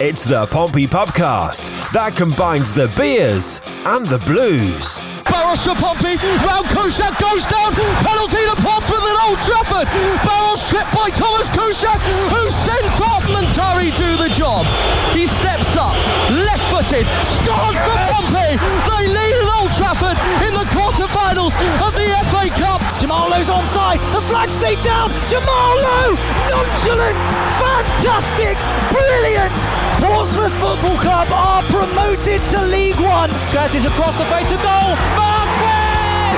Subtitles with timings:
[0.00, 4.96] It's the Pompey Pubcast that combines the beers and the blues.
[5.28, 6.16] Baros for Pompey,
[6.48, 9.86] round Kuszczak goes down, penalty to Portsmouth at Old Trafford.
[10.24, 12.00] Baros tripped by Thomas Kuszczak,
[12.32, 14.64] who sent off Muntari do the job.
[15.12, 15.92] He steps up,
[16.34, 18.56] left-footed, scores for Pompey.
[18.58, 20.16] They lead at Old Trafford
[20.48, 21.54] in the quarter-finals
[21.84, 22.81] of the FA Cup.
[23.02, 26.14] Jamal Lowe's onside, the flag sneak down, Jamal Lowe,
[26.46, 27.18] nonchalant,
[27.58, 28.54] fantastic,
[28.94, 29.58] brilliant.
[29.98, 33.30] Portsmouth Football Club are promoted to League One.
[33.50, 34.94] Curtis across the face of goal.
[35.18, 36.30] Marquis!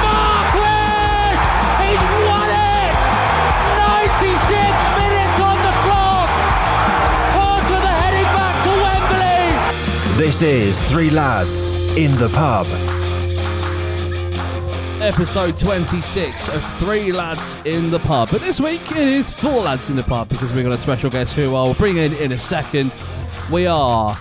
[0.00, 1.36] Marquis!
[1.76, 2.96] He's won it!
[3.76, 4.48] 96
[4.96, 6.30] minutes on the clock!
[7.36, 10.16] Portsmouth are heading back to Wembley!
[10.16, 11.68] This is Three Lads
[11.98, 12.97] in the Pub.
[15.00, 18.28] Episode 26 of Three Lads in the Pub.
[18.32, 21.08] But this week it is Four Lads in the Pub because we've got a special
[21.08, 22.92] guest who I'll bring in in a second.
[23.50, 24.16] We are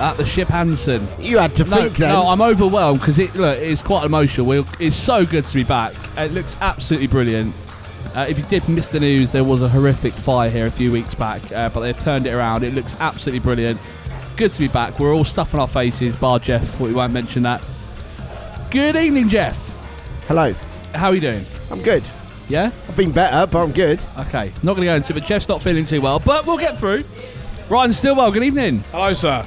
[0.00, 1.06] at the Ship Anson.
[1.20, 2.08] You had to No, think then.
[2.08, 4.46] no, I'm overwhelmed because it look, it's quite emotional.
[4.46, 5.94] we it's so good to be back.
[6.18, 7.54] It looks absolutely brilliant.
[8.16, 10.90] Uh, if you did miss the news, there was a horrific fire here a few
[10.90, 12.64] weeks back, uh, but they've turned it around.
[12.64, 13.80] It looks absolutely brilliant.
[14.36, 14.98] Good to be back.
[14.98, 16.80] We're all stuffing our faces, bar Jeff.
[16.80, 17.64] We won't mention that.
[18.74, 19.56] Good evening, Jeff.
[20.26, 20.52] Hello.
[20.96, 21.46] How are you doing?
[21.70, 22.02] I'm good.
[22.48, 22.72] Yeah?
[22.88, 24.04] I've been better, but I'm good.
[24.18, 24.52] Okay.
[24.64, 26.76] Not going to go into it, but Jeff's not feeling too well, but we'll get
[26.76, 27.04] through.
[27.68, 28.80] Ryan Stillwell, good evening.
[28.90, 29.46] Hello, sir.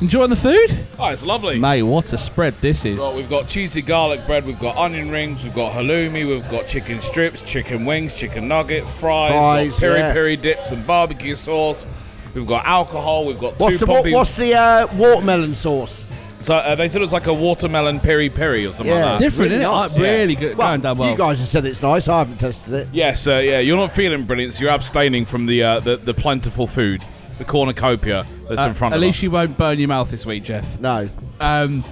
[0.00, 0.76] Enjoying the food?
[0.98, 1.56] Oh, it's lovely.
[1.60, 2.98] Mate, what a spread this is.
[2.98, 6.66] Well, we've got cheesy garlic bread, we've got onion rings, we've got halloumi, we've got
[6.66, 10.12] chicken strips, chicken wings, chicken nuggets, fries, Fries, we've got peri yeah.
[10.12, 11.86] peri dips and barbecue sauce.
[12.34, 14.12] We've got alcohol, we've got What's two the what, poppy.
[14.14, 16.08] what's the uh, watermelon sauce?
[16.44, 19.12] So uh, they said it was like a watermelon peri peri or something Yeah.
[19.12, 19.24] like that.
[19.24, 19.74] Different, really isn't it?
[19.74, 19.96] nice.
[19.98, 20.56] Uh, really good.
[20.58, 21.10] Well, going down well.
[21.10, 22.06] You guys have said it's nice.
[22.08, 22.88] I haven't tested it.
[22.92, 23.58] Yes, uh, yeah.
[23.60, 24.54] You're not feeling brilliant.
[24.54, 27.02] So you're abstaining from the uh, the, the plentiful food,
[27.38, 29.04] the cornucopia that's Uh, in front of you.
[29.04, 29.22] at of least us.
[29.24, 30.78] you won't burn your mouth this week, Jeff.
[30.80, 31.08] No.
[31.40, 31.82] Um,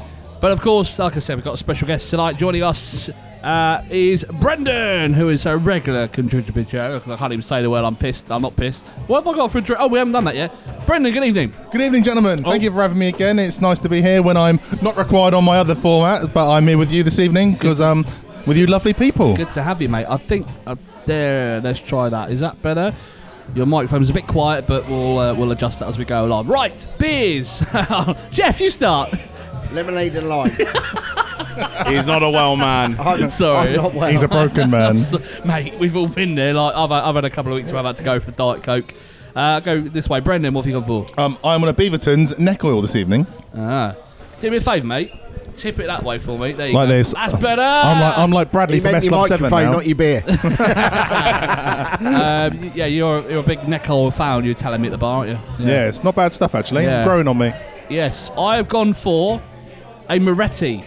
[0.41, 2.37] but of course, like I said, we've got a special guest tonight.
[2.37, 3.09] Joining us
[3.43, 7.03] uh, is Brendan, who is a regular contributor.
[7.07, 7.85] I can't even say the word.
[7.85, 8.31] I'm pissed.
[8.31, 8.87] I'm not pissed.
[9.09, 9.81] What have I got for a drink?
[9.81, 10.55] Oh, we haven't done that yet.
[10.87, 11.53] Brendan, good evening.
[11.71, 12.41] Good evening, gentlemen.
[12.45, 12.51] Oh.
[12.51, 13.39] Thank you for having me again.
[13.39, 16.67] It's nice to be here when I'm not required on my other format, but I'm
[16.67, 18.07] here with you this evening because um,
[18.47, 19.37] with you lovely people.
[19.37, 20.07] Good to have you, mate.
[20.09, 20.77] I think uh,
[21.07, 21.61] there.
[21.61, 22.31] Let's try that.
[22.31, 22.95] Is that better?
[23.55, 26.47] Your microphone's a bit quiet, but we'll uh, we'll adjust that as we go along.
[26.47, 27.63] Right, beers.
[28.31, 29.15] Jeff, you start.
[29.75, 30.51] Lemonade and lime.
[31.87, 32.97] He's not a well man.
[33.01, 33.71] I'm, Sorry.
[33.71, 34.11] I'm not well.
[34.11, 34.99] He's a broken man.
[34.99, 36.53] So- mate, we've all been there.
[36.55, 38.63] Like I've, I've had a couple of weeks where I've had to go for Diet
[38.63, 38.93] Coke.
[39.35, 40.53] Uh, go this way, Brendan.
[40.55, 41.21] What have you gone for?
[41.21, 43.27] Um, I'm on a Beavertown's neck oil this evening.
[43.57, 43.97] Ah,
[44.41, 45.11] do me a favour, mate.
[45.57, 46.53] Tip it that way for me.
[46.53, 46.95] There you Like go.
[46.95, 47.13] this.
[47.13, 47.61] That's better.
[47.63, 49.73] I'm like I'm like Bradley He from meant S your Club Seven now.
[49.73, 50.23] not your beer.
[52.01, 54.45] um, yeah, you're you're a big neck oil fan.
[54.45, 55.39] You're telling me at the bar, aren't you?
[55.67, 56.85] yeah, it's not bad stuff actually.
[56.85, 57.05] Yeah.
[57.05, 57.51] Growing on me.
[57.91, 59.41] Yes, I have gone for
[60.13, 60.85] a Moretti,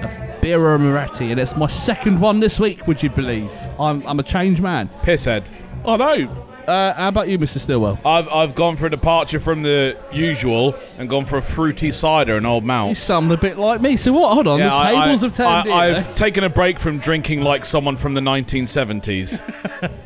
[0.00, 2.86] a Birra Moretti, and it's my second one this week.
[2.86, 3.50] Would you believe?
[3.78, 4.88] I'm I'm a changed man.
[5.02, 5.48] Pisshead.
[5.86, 6.46] I know.
[6.66, 7.58] Uh, how about you, Mr.
[7.58, 7.98] Stillwell?
[8.06, 12.36] I've, I've gone for a departure from the usual and gone for a fruity cider
[12.36, 12.96] and old You malt.
[12.98, 13.96] sound a bit like me.
[13.96, 14.32] So what?
[14.34, 15.94] Hold on, Yeah, the I- tables I- have turned I, in.
[15.96, 19.40] I've taken a break from drinking like someone from the 1970s.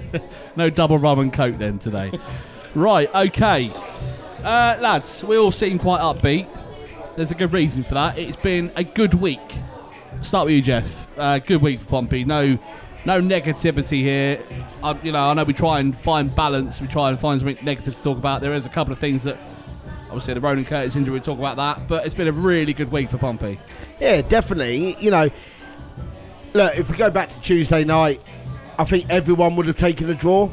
[0.56, 2.10] No double rum and coke then today.
[2.74, 3.70] right, okay.
[4.42, 6.48] Uh, lads, we all seem quite upbeat.
[7.16, 8.18] There's a good reason for that.
[8.18, 9.40] It's been a good week.
[10.20, 11.08] Start with you, Jeff.
[11.18, 12.24] Uh, good week for Pompey.
[12.24, 12.58] No,
[13.06, 14.42] no negativity here.
[14.82, 16.78] I, you know, I know we try and find balance.
[16.78, 18.42] We try and find something negative to talk about.
[18.42, 19.38] There is a couple of things that,
[20.08, 21.14] obviously, the Ronan Curtis injury.
[21.14, 23.58] We talk about that, but it's been a really good week for Pompey.
[23.98, 24.96] Yeah, definitely.
[25.00, 25.30] You know,
[26.52, 28.20] look, if we go back to Tuesday night,
[28.78, 30.50] I think everyone would have taken a draw.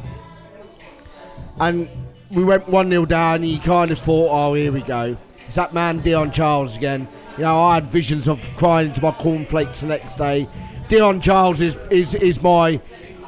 [1.60, 1.90] And
[2.30, 5.18] we went 1 0 down, and you kind of thought, oh, here we go.
[5.54, 7.06] It's that man, Dion Charles, again.
[7.38, 10.48] You know, I had visions of crying into my cornflakes the next day.
[10.88, 12.80] Dion Charles is, is, is my,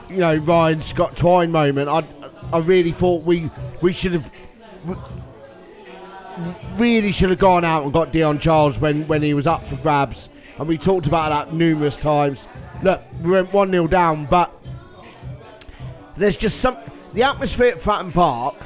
[0.08, 1.88] you know, Ryan Scott Twine moment.
[1.88, 2.04] I,
[2.52, 3.48] I really thought we,
[3.80, 4.28] we should have
[6.76, 9.76] really should have gone out and got Dion Charles when, when he was up for
[9.76, 10.28] grabs.
[10.58, 12.48] And we talked about that numerous times.
[12.82, 14.52] Look, we went 1 0 down, but
[16.16, 16.76] there's just some.
[17.14, 18.56] The atmosphere at Fratton Park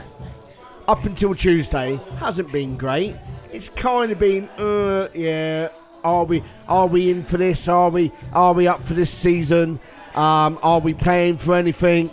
[0.89, 3.17] up until Tuesday hasn't been great.
[3.53, 5.69] It's kind of been, uh, yeah.
[6.03, 7.69] Are we are we in for this?
[7.69, 9.79] Are we are we up for this season?
[10.15, 12.11] Um, are we playing for anything?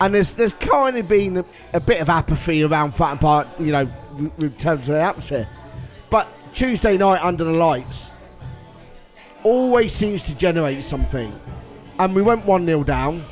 [0.00, 1.44] And there's there's kind of been a,
[1.74, 3.88] a bit of apathy around Fratton Park, you know,
[4.38, 5.48] in terms of the atmosphere.
[6.10, 8.10] But Tuesday night under the lights
[9.44, 11.38] always seems to generate something.
[11.98, 13.22] And we went 1 0 down.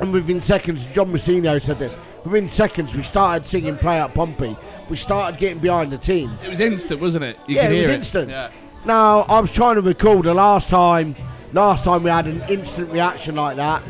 [0.00, 1.98] And within seconds, John Mousinho said this.
[2.24, 4.56] Within seconds, we started singing "Play Up Pompey."
[4.88, 6.38] We started getting behind the team.
[6.44, 7.38] It was instant, wasn't it?
[7.46, 8.30] You yeah, it was hear instant.
[8.30, 8.50] Yeah.
[8.84, 11.16] Now, I was trying to recall the last time.
[11.52, 13.82] Last time we had an instant reaction like that.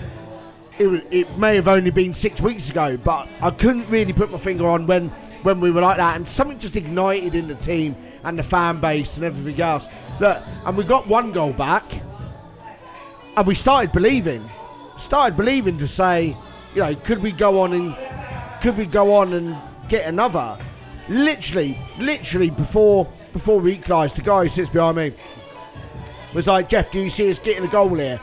[0.78, 4.30] It, was, it may have only been six weeks ago, but I couldn't really put
[4.30, 5.10] my finger on when
[5.42, 8.80] when we were like that, and something just ignited in the team and the fan
[8.80, 9.88] base and everything else.
[10.20, 11.84] Look, and we got one goal back,
[13.36, 14.44] and we started believing,
[14.98, 16.36] started believing to say,
[16.74, 17.96] you know, could we go on and
[18.60, 19.56] could we go on and
[19.88, 20.56] get another?
[21.08, 25.12] Literally, literally before before we equalised, the guy who sits behind me
[26.34, 28.20] was like, Jeff, do you see us getting a goal here?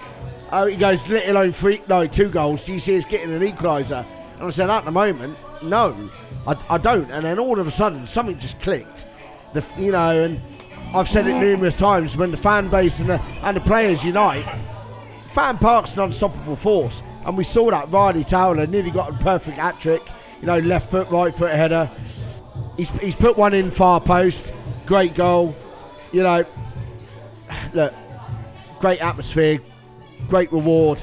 [0.50, 2.66] Uh, he goes, let alone three, no, two goals.
[2.66, 4.06] Do you see us getting an equaliser?
[4.36, 6.10] And I said, at the moment, no,
[6.46, 7.10] I, I don't.
[7.12, 9.06] And then all of a sudden, something just clicked.
[9.54, 10.42] The, you know, and
[10.94, 14.46] I've said it numerous times when the fan base and the, and the players unite,
[15.30, 17.02] Fratton Park's an unstoppable force.
[17.26, 20.02] And we saw that Ryley Towler nearly got a perfect hat trick.
[20.42, 21.90] You know, left foot, right foot header.
[22.78, 24.52] He's, he's put one in far post.
[24.86, 25.56] Great goal.
[26.12, 26.46] You know,
[27.74, 27.94] look,
[28.80, 29.60] great atmosphere,
[30.30, 31.02] great reward.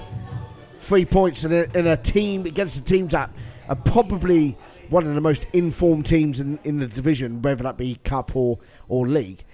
[0.79, 3.31] Three points in a, in a team against the teams that
[3.69, 4.57] are probably
[4.91, 8.59] one of the most informed teams in, in the division, whether that be cup or,
[8.89, 9.45] or league.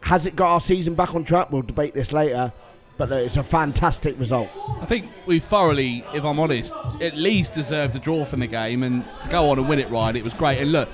[0.00, 1.50] Has it got our season back on track?
[1.50, 2.52] We'll debate this later,
[2.96, 4.48] but look, it's a fantastic result.
[4.80, 8.82] I think we thoroughly, if I'm honest, at least deserved a draw from the game,
[8.82, 10.58] and to go on and win it, Ryan, it was great.
[10.60, 10.88] And look,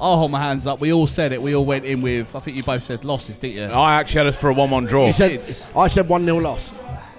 [0.00, 0.80] I'll hold my hands up.
[0.80, 1.40] We all said it.
[1.40, 2.34] We all went in with.
[2.34, 3.64] I think you both said losses, didn't you?
[3.64, 5.06] I actually had us for a 1 1 draw.
[5.06, 5.40] You said,
[5.76, 6.72] I said 1 0 loss.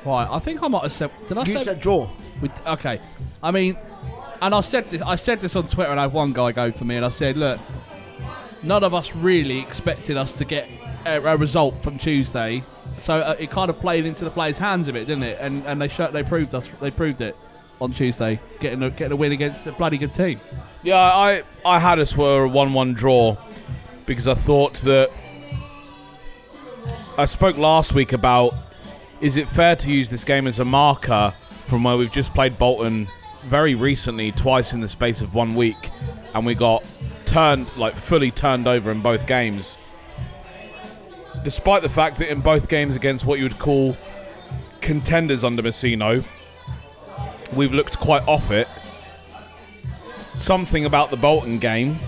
[0.05, 0.27] Right.
[0.29, 1.09] I think I might have said.
[1.27, 2.09] Did I You say said draw.
[2.41, 3.01] We, okay.
[3.41, 3.77] I mean,
[4.41, 5.01] and I said this.
[5.01, 7.09] I said this on Twitter, and I had one guy go for me, and I
[7.09, 7.59] said, look,
[8.61, 10.69] none of us really expected us to get
[11.05, 12.63] a, a result from Tuesday,
[12.97, 15.37] so uh, it kind of played into the players' hands a bit, didn't it?
[15.39, 16.69] And and they showed, they proved us.
[16.79, 17.35] They proved it
[17.81, 20.39] on Tuesday, getting a, getting a win against a bloody good team.
[20.83, 23.37] Yeah, I, I had us for a 1 1 draw
[24.05, 25.11] because I thought that.
[27.17, 28.53] I spoke last week about
[29.21, 31.33] is it fair to use this game as a marker
[31.67, 33.07] from where we've just played Bolton
[33.45, 35.91] very recently, twice in the space of one week,
[36.33, 36.83] and we got
[37.25, 39.77] turned, like fully turned over in both games.
[41.45, 43.95] Despite the fact that in both games against what you would call
[44.81, 46.25] contenders under Mousinho,
[47.55, 48.67] we've looked quite off it
[50.35, 51.99] something about the Bolton game.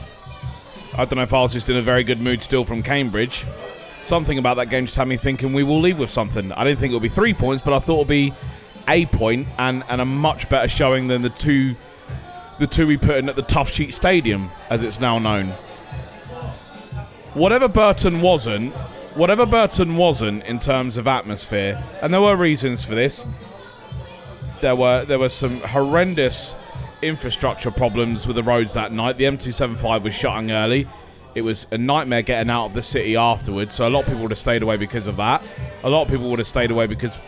[0.94, 3.46] I don't know if I was just in a very good mood still from Cambridge.
[4.04, 6.52] Something about that game just had me thinking we will leave with something.
[6.54, 8.34] I didn't think it would be three points, but I thought it would be
[8.88, 11.76] a point and, and a much better showing than the two
[12.58, 15.46] the two we put in at the Toughsheet Stadium, as it's now known.
[17.36, 18.74] Whatever Burton wasn't,
[19.18, 23.26] whatever Burton wasn't in terms of atmosphere, and there were reasons for this.
[24.62, 26.56] There were there were some horrendous
[27.02, 29.18] infrastructure problems with the roads that night.
[29.18, 30.88] The M275 was shutting early.
[31.36, 33.76] It was a nightmare getting out of the city afterwards.
[33.76, 35.44] So a lot of people would have stayed away because of that.
[35.84, 37.20] A lot of people would have stayed away because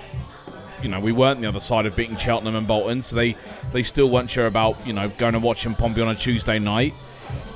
[0.82, 3.36] you know we weren't the other side of beating Cheltenham and Bolton, so they
[3.72, 6.94] they still weren't sure about you know going and watching Pompey on a Tuesday night.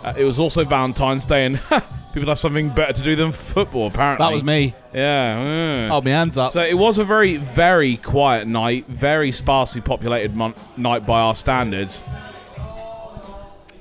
[0.04, 1.62] Uh, it was also Valentine's Day, and
[2.14, 3.88] people have something better to do than football.
[3.88, 4.74] Apparently, That was me.
[4.94, 5.42] Yeah.
[5.44, 5.88] yeah.
[5.90, 6.52] Hold my hands up.
[6.52, 11.36] So it was a very, very quiet night, very sparsely populated mon- night by our
[11.36, 12.02] standards.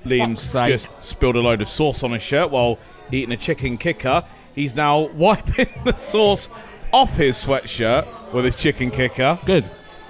[0.05, 0.69] Liam's sake.
[0.69, 2.79] just spilled a load of sauce on his shirt while
[3.13, 4.25] eating a chicken kicker.
[4.55, 6.49] He's now wiping the sauce
[6.93, 9.39] off his sweatshirt with his chicken kicker.
[9.45, 9.65] Good.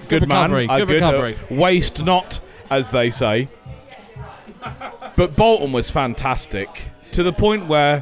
[0.08, 0.50] Good, Good man.
[0.50, 1.34] recovery, Uh, good recovery.
[1.50, 3.48] uh, waste not, as they say.
[5.16, 6.68] But Bolton was fantastic
[7.12, 8.00] to the point where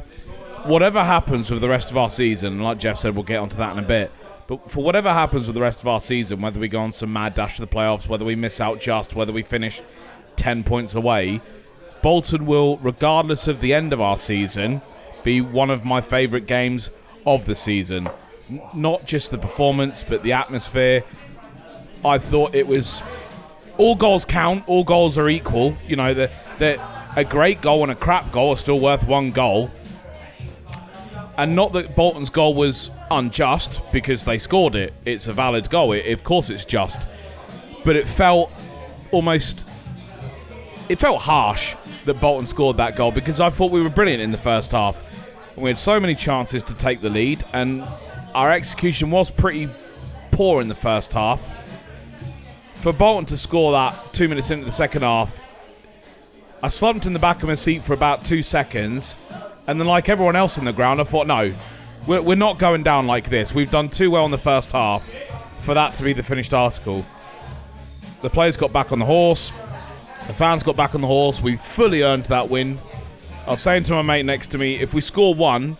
[0.63, 3.77] whatever happens with the rest of our season, like Jeff said, we'll get onto that
[3.77, 4.11] in a bit.
[4.47, 7.13] But for whatever happens with the rest of our season, whether we go on some
[7.13, 9.81] mad dash to the playoffs, whether we miss out just, whether we finish
[10.35, 11.41] 10 points away,
[12.01, 14.81] Bolton will, regardless of the end of our season,
[15.23, 16.89] be one of my favourite games
[17.25, 18.09] of the season.
[18.49, 21.03] N- not just the performance, but the atmosphere.
[22.03, 23.03] I thought it was
[23.77, 25.77] all goals count, all goals are equal.
[25.87, 29.31] You know, that that a great goal and a crap goal are still worth one
[29.31, 29.71] goal.
[31.37, 34.93] And not that Bolton's goal was unjust because they scored it.
[35.05, 35.91] It's a valid goal.
[35.91, 37.07] It, of course, it's just.
[37.83, 38.51] But it felt
[39.11, 39.67] almost.
[40.87, 41.75] It felt harsh
[42.05, 45.03] that Bolton scored that goal because I thought we were brilliant in the first half.
[45.55, 47.83] We had so many chances to take the lead, and
[48.33, 49.69] our execution was pretty
[50.31, 51.57] poor in the first half.
[52.71, 55.41] For Bolton to score that two minutes into the second half,
[56.63, 59.17] I slumped in the back of my seat for about two seconds,
[59.65, 61.53] and then, like everyone else in the ground, I thought, no,
[62.05, 63.53] we're, we're not going down like this.
[63.53, 65.09] We've done too well in the first half
[65.61, 67.03] for that to be the finished article.
[68.21, 69.51] The players got back on the horse,
[70.27, 71.41] the fans got back on the horse.
[71.41, 72.79] We fully earned that win.
[73.47, 75.77] I was saying to my mate next to me, if we score one,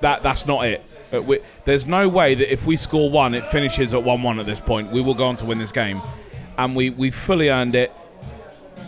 [0.00, 0.84] that that's not it.
[1.10, 4.60] We, there's no way that if we score one, it finishes at one-one at this
[4.60, 4.92] point.
[4.92, 6.00] We will go on to win this game,
[6.56, 7.92] and we we fully earned it.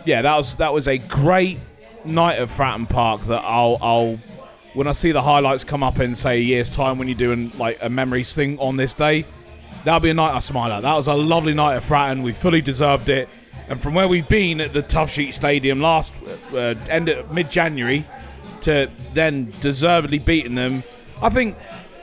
[0.05, 1.59] Yeah, that was that was a great
[2.03, 3.21] night at Fratton Park.
[3.21, 4.19] That I'll I'll
[4.73, 7.51] when I see the highlights come up in say a year's time when you're doing
[7.57, 9.25] like a memories thing on this day,
[9.83, 10.81] that'll be a night I smile at.
[10.81, 12.23] That was a lovely night at Fratton.
[12.23, 13.29] We fully deserved it.
[13.69, 16.13] And from where we've been at the Toughsheet Stadium last
[16.51, 18.05] uh, end of mid-January
[18.61, 20.83] to then deservedly beating them,
[21.21, 21.55] I think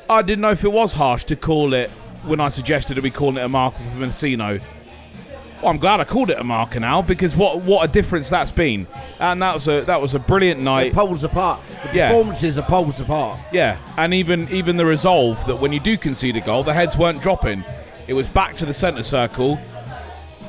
[0.09, 1.91] I didn't know if it was harsh to call it
[2.25, 4.63] when I suggested that we call it a marker for Mousinho.
[5.63, 8.51] Well, I'm glad I called it a marker now because what what a difference that's
[8.51, 8.87] been,
[9.19, 10.89] and that was a that was a brilliant night.
[10.89, 11.61] It poles apart.
[11.93, 12.09] The Yeah.
[12.09, 13.39] performances are poles apart.
[13.53, 16.97] Yeah, and even even the resolve that when you do concede a goal, the heads
[16.97, 17.63] weren't dropping.
[18.09, 19.61] It was back to the centre circle,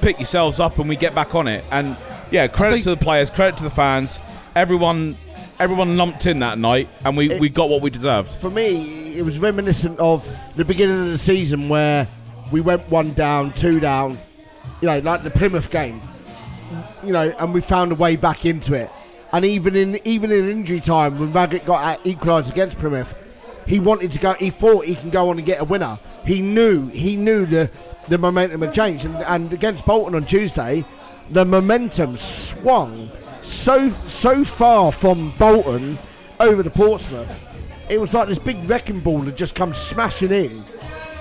[0.01, 1.65] pick yourselves up, and we get back on it.
[1.71, 1.97] And
[2.31, 4.19] yeah, credit think- to the players, credit to the fans,
[4.55, 5.17] everyone.
[5.59, 8.33] Everyone lumped in that night, and we, we got what we deserved.
[8.33, 12.07] For me, it was reminiscent of the beginning of the season where
[12.51, 14.17] we went one down, two down,
[14.81, 16.01] you know, like the Plymouth game,
[17.03, 18.89] you know, and we found a way back into it.
[19.31, 23.15] And even in even in injury time, when Maggott got equalised against Plymouth,
[23.65, 24.33] he wanted to go.
[24.33, 25.99] He thought he can go on and get a winner.
[26.25, 27.69] He knew he knew the
[28.09, 29.05] the momentum had changed.
[29.05, 30.83] And, and against Bolton on Tuesday,
[31.29, 33.11] the momentum swung
[33.41, 35.97] so so far from Bolton
[36.39, 37.39] over to Portsmouth.
[37.89, 40.63] It was like this big wrecking ball had just come smashing in,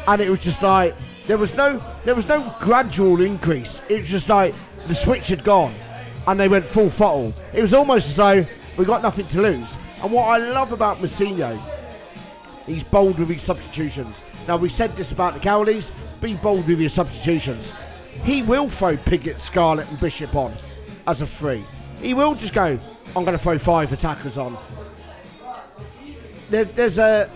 [0.09, 0.97] and it was just like
[1.31, 3.81] there was no there was no gradual increase.
[3.89, 4.53] It was just like
[4.89, 5.73] the switch had gone,
[6.27, 7.33] and they went full throttle.
[7.53, 8.47] It was almost as though
[8.77, 9.79] we got nothing to lose.
[10.03, 11.57] And what I love about Mousinho,
[12.67, 14.23] he's bold with his substitutions.
[14.49, 17.73] Now we said this about the Cowleys, be bold with your substitutions.
[18.25, 20.53] He will throw Pigott, Scarlett, and Bishop on
[21.07, 21.65] as a three.
[22.01, 22.77] He will just go.
[23.15, 24.59] I'm going to throw five attackers on.
[26.51, 27.31] There, there's a,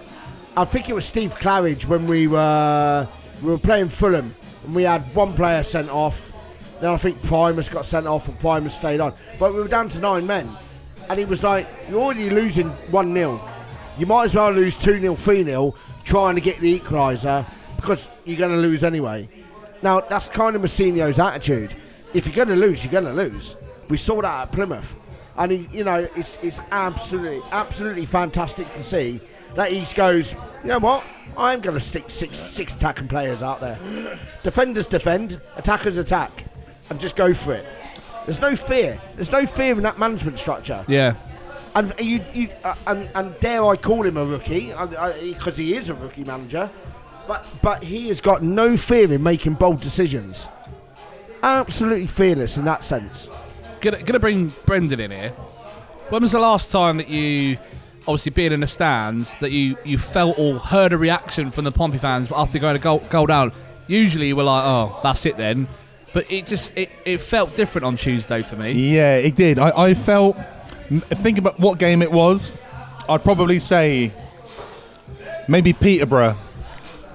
[0.56, 3.06] I think it was Steve Claridge when we were
[3.42, 6.32] we were playing Fulham and we had one player sent off.
[6.80, 9.14] Then I think Primus got sent off and Primus stayed on.
[9.38, 10.50] But we were down to nine men,
[11.08, 13.40] and he was like, "You're already losing one 0
[13.96, 15.74] You might as well lose two 0 three 0
[16.04, 19.28] trying to get the equaliser because you're going to lose anyway."
[19.82, 21.76] Now that's kind of Mousinho's attitude.
[22.12, 23.56] If you're going to lose, you're going to lose.
[23.88, 24.98] We saw that at Plymouth,
[25.36, 29.20] and he, you know it's it's absolutely absolutely fantastic to see
[29.56, 30.32] that he goes.
[30.32, 31.04] You know what?
[31.36, 33.78] I'm going to stick six six attacking players out there.
[34.42, 36.44] Defenders defend, attackers attack,
[36.90, 37.66] and just go for it.
[38.26, 39.00] There's no fear.
[39.16, 40.84] There's no fear in that management structure.
[40.88, 41.16] Yeah.
[41.74, 44.72] And you, you uh, and, and dare I call him a rookie
[45.20, 46.70] because he is a rookie manager,
[47.26, 50.46] but but he has got no fear in making bold decisions.
[51.42, 53.28] Absolutely fearless in that sense.
[53.80, 55.30] Gonna, gonna bring Brendan in here.
[56.10, 57.58] When was the last time that you,
[58.06, 61.72] obviously being in the stands, that you, you felt or heard a reaction from the
[61.72, 63.52] Pompey fans after going a goal, goal down?
[63.86, 65.68] Usually you were like, oh, that's it then.
[66.12, 68.72] But it just it, it felt different on Tuesday for me.
[68.72, 69.58] Yeah, it did.
[69.58, 70.38] I, I felt.
[70.90, 72.54] m- Think about what game it was.
[73.08, 74.12] I'd probably say
[75.48, 76.36] maybe Peterborough.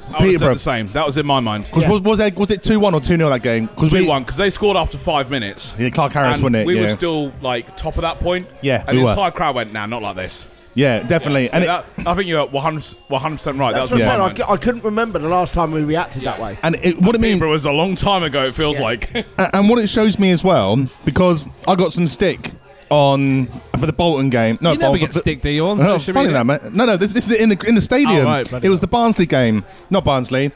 [0.09, 0.53] I was Peterborough.
[0.53, 0.87] the same.
[0.87, 1.65] That was in my mind.
[1.65, 3.67] Because was, was, there, was it 2 1 or 2 0 that game?
[3.67, 5.75] Because Two one because they scored after five minutes.
[5.77, 6.67] Yeah, Clarke-Harris, and wasn't it?
[6.67, 6.81] We yeah.
[6.81, 8.47] were still like top of that point.
[8.61, 9.11] Yeah, and we the were.
[9.11, 10.47] entire crowd went, "Nah, not like this."
[10.79, 11.49] Yeah, definitely.
[11.51, 13.73] And, it, That- I think you're 100 percent right.
[13.73, 14.49] That's that was what in I'm my saying.
[14.49, 16.57] I, I couldn't remember the last time we reacted that way.
[16.63, 17.35] and it, what it means.
[17.35, 18.45] Peterborough was a long time ago.
[18.45, 18.83] It feels Yeah.
[18.85, 19.13] like.
[19.37, 22.51] A- And what it shows me as well, because I got some stick
[22.89, 24.57] on for the Bolton game.
[24.61, 26.43] No, you never Bolton, get stick, do you, on Oh, social funny media?
[26.43, 26.71] that, man.
[26.75, 28.21] No, no, this, this is in the in the stadium.
[28.25, 30.51] Oh, right, bloody it was the Barnsley game, not Barnsley.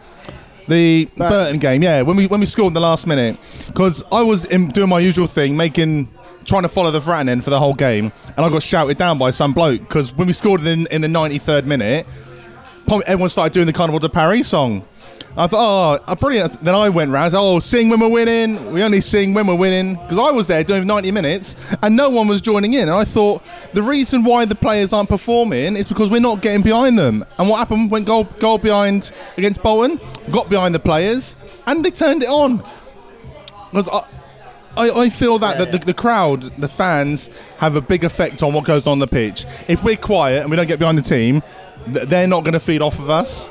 [0.68, 2.02] The Bur- Burton game, yeah.
[2.04, 3.38] When we when we scored in the last minute,
[3.68, 6.08] because I was in, doing my usual thing, making
[6.44, 9.18] trying to follow the Fratton end for the whole game, and I got shouted down
[9.18, 12.06] by some bloke because when we scored in in the ninety third minute,
[13.06, 14.86] everyone started doing the Carnival de Paris song.
[15.36, 16.64] I thought, oh, brilliant.
[16.64, 18.72] Then I went round, oh, sing when we're winning.
[18.72, 19.96] We only sing when we're winning.
[19.96, 22.82] Because I was there doing 90 minutes and no one was joining in.
[22.82, 23.42] And I thought,
[23.74, 27.26] the reason why the players aren't performing is because we're not getting behind them.
[27.40, 27.90] And what happened?
[27.90, 31.36] when goal, goal behind against Bolton, got behind the players,
[31.66, 32.64] and they turned it on.
[33.72, 33.90] Because
[34.78, 38.42] I, I, I feel that, that the, the crowd, the fans, have a big effect
[38.44, 39.46] on what goes on the pitch.
[39.68, 41.42] If we're quiet and we don't get behind the team,
[41.92, 43.50] th- they're not going to feed off of us.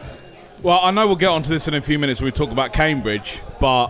[0.63, 2.73] Well, I know we'll get onto this in a few minutes when we talk about
[2.73, 3.89] Cambridge, but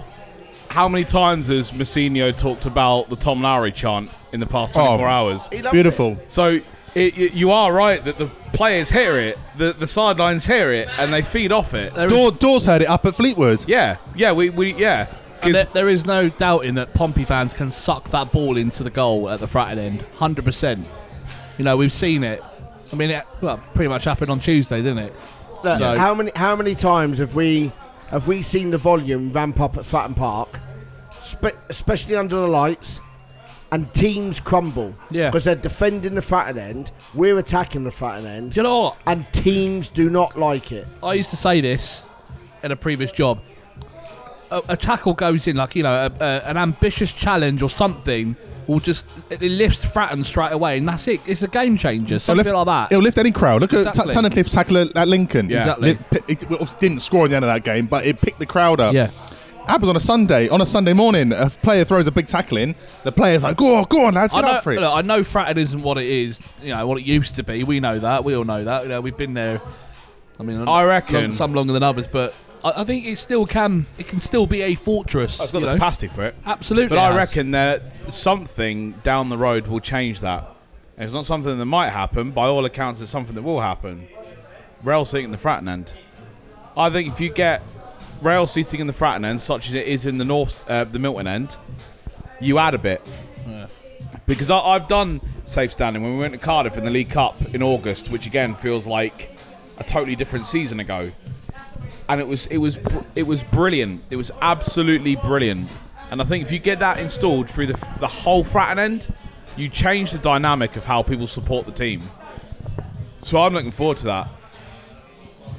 [0.68, 5.06] how many times has Mousinho talked about the Tom Lowery chant in the past 24
[5.06, 5.10] Oh.
[5.10, 5.48] hours?
[5.70, 6.18] Beautiful.
[6.28, 6.60] So
[6.94, 10.88] it, y you are right that the players hear it, the, the sidelines hear it,
[10.98, 11.94] and they feed off it.
[11.94, 13.64] Door, Doors heard it up at Fleetwood.
[13.68, 15.06] Yeah, yeah, we, we yeah.
[15.50, 19.28] There, there is no doubting that Pompey fans can suck that ball into the goal
[19.30, 20.86] at the Fratton end, hundred percent.
[21.58, 22.40] You know, we've seen it.
[22.92, 25.14] I mean, it well, pretty much happened on Tuesday, didn't it?
[25.64, 27.72] Look, So- How many how many times have we
[28.08, 30.60] have we seen the volume ramp up at Fratton Park,
[31.20, 33.00] spe- especially under the lights,
[33.70, 34.94] and teams crumble?
[35.10, 35.30] Yeah.
[35.30, 38.98] because they're defending the Fratton end, we're attacking the Fratton end, Do you know what?
[39.06, 40.86] and teams do not like it.
[41.02, 42.02] I used to say this
[42.62, 43.40] in a previous job.
[44.52, 48.36] A, a tackle goes in like you know a, a, an ambitious challenge or something
[48.66, 51.20] will just it, it lifts Fratton straight away, and that's it.
[51.26, 52.18] It's a game changer.
[52.18, 52.92] Something lift- like that.
[52.92, 53.60] It'll lift any crowd.
[53.62, 54.12] Look at Exactly.
[54.12, 55.50] T- Tunnicliffe's tackle at, at Lincoln.
[55.50, 55.58] Yeah.
[55.60, 55.90] Exactly.
[55.90, 58.38] It, it, it obviously didn't score at the end of that game, but it picked
[58.38, 58.94] the crowd up.
[58.94, 59.10] yeah.
[59.66, 60.48] Happens on a Sunday.
[60.48, 62.74] On a Sunday morning, a player throws a big tackle in.
[63.04, 64.92] The player's like, "Go on, go on, lads, I get know, up for it." look,
[64.92, 67.62] I know Fratton isn't what it is, you know, what it used to be.
[67.62, 68.24] We know that.
[68.24, 68.82] We all know that.
[68.82, 69.62] You know, we've been there.
[70.40, 73.46] I mean, I reckon- long- some longer than others, but I, I think it still
[73.46, 73.86] can.
[73.98, 75.40] It can still be a fortress.
[75.40, 75.78] I've got you the know?
[75.78, 76.34] capacity for it.
[76.44, 76.88] Absolutely.
[76.88, 77.16] But I has.
[77.16, 80.48] reckon that something down the road will change that.
[80.96, 82.30] And it's not something that might happen.
[82.30, 84.06] By all accounts, it's something that will happen.
[84.82, 85.94] Rail seating in the Fratton end.
[86.76, 87.62] I think if you get
[88.20, 90.98] rail seating in the Fratton end, such as it is in the North, uh, the
[90.98, 91.56] Milton end,
[92.40, 93.02] you add a bit.
[94.26, 97.36] Because I, I've done safe standing when we went to Cardiff in the League Cup
[97.54, 99.36] in August, which again feels like
[99.78, 101.10] a totally different season ago
[102.12, 102.78] and it was it was
[103.14, 104.02] it was brilliant.
[104.10, 105.66] It was absolutely brilliant.
[106.10, 109.08] And I think if you get that installed through the the whole Fratton end,
[109.56, 112.02] you change the dynamic of how people support the team.
[113.16, 114.28] So I'm looking forward to that.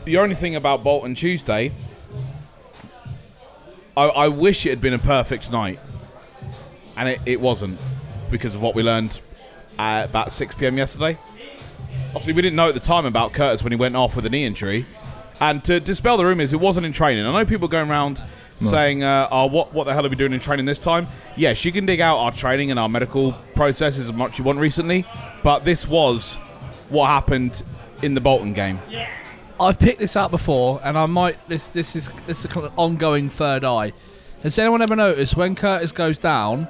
[0.06, 1.72] The only thing about Bolton Tuesday,
[3.98, 5.80] I, I wish it had been a perfect night,
[6.96, 7.80] and it, it wasn't
[8.30, 9.22] because of what we learned
[9.80, 10.78] at about 6 p.m.
[10.78, 11.18] yesterday.
[12.10, 14.30] Obviously, we didn't know at the time about Curtis when he went off with a
[14.30, 14.86] knee injury.
[15.40, 17.26] And to dispel the rumours, it wasn't in training.
[17.26, 18.22] I know people going around
[18.60, 21.08] saying, uh, oh, what, what the hell are we doing in training this time?
[21.36, 24.60] Yes, you can dig out our training and our medical processes as much you want
[24.60, 25.06] recently,
[25.44, 26.38] but this was
[26.90, 27.62] what happened
[28.02, 28.80] in the Bolton game.
[29.60, 31.46] I've picked this up before, and I might.
[31.48, 33.94] This this is this is a kind of ongoing third eye.
[34.42, 36.68] Has anyone ever noticed when Curtis goes down,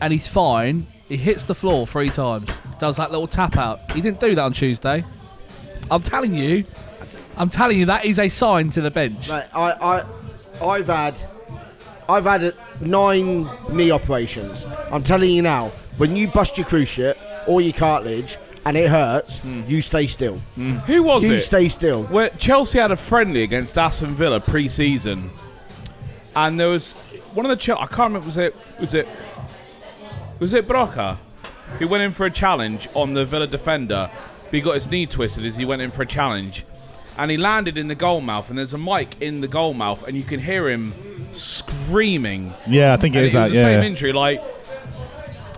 [0.00, 0.86] and he's fine?
[1.08, 2.48] He hits the floor three times.
[2.78, 3.90] Does that little tap out.
[3.92, 5.04] He didn't do that on Tuesday.
[5.90, 6.64] I'm telling you.
[7.38, 9.28] I'm telling you that is a sign to the bench.
[9.28, 11.20] Like, I, I, I've had,
[12.08, 14.66] I've had nine knee operations.
[14.90, 19.38] I'm telling you now, when you bust your cruciate or your cartilage and it hurts,
[19.38, 19.62] hmm.
[19.66, 20.38] you stay still.
[20.56, 20.78] Hmm.
[20.78, 21.34] Who was you it?
[21.34, 22.04] You stay still.
[22.04, 25.30] Where Chelsea had a friendly against Aston Villa pre-season,
[26.34, 26.94] and there was
[27.34, 29.08] one of the Chel- I can't remember was it was it
[30.38, 31.18] was it Broca
[31.78, 34.10] who went in for a challenge on the Villa defender,
[34.44, 36.64] but he got his knee twisted as he went in for a challenge,
[37.18, 40.04] and he landed in the goal mouth, and there's a mic in the goal mouth,
[40.06, 40.92] and you can hear him
[41.32, 42.54] screaming.
[42.66, 43.42] Yeah, I think it And is it that.
[43.44, 43.62] was the Yeah.
[43.64, 44.12] same injury.
[44.12, 44.40] Like,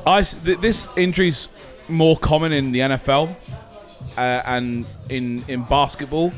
[0.06, 1.48] I s- th- this injury's
[1.88, 3.36] more common in the NFL
[4.16, 6.32] uh, and in in basketball.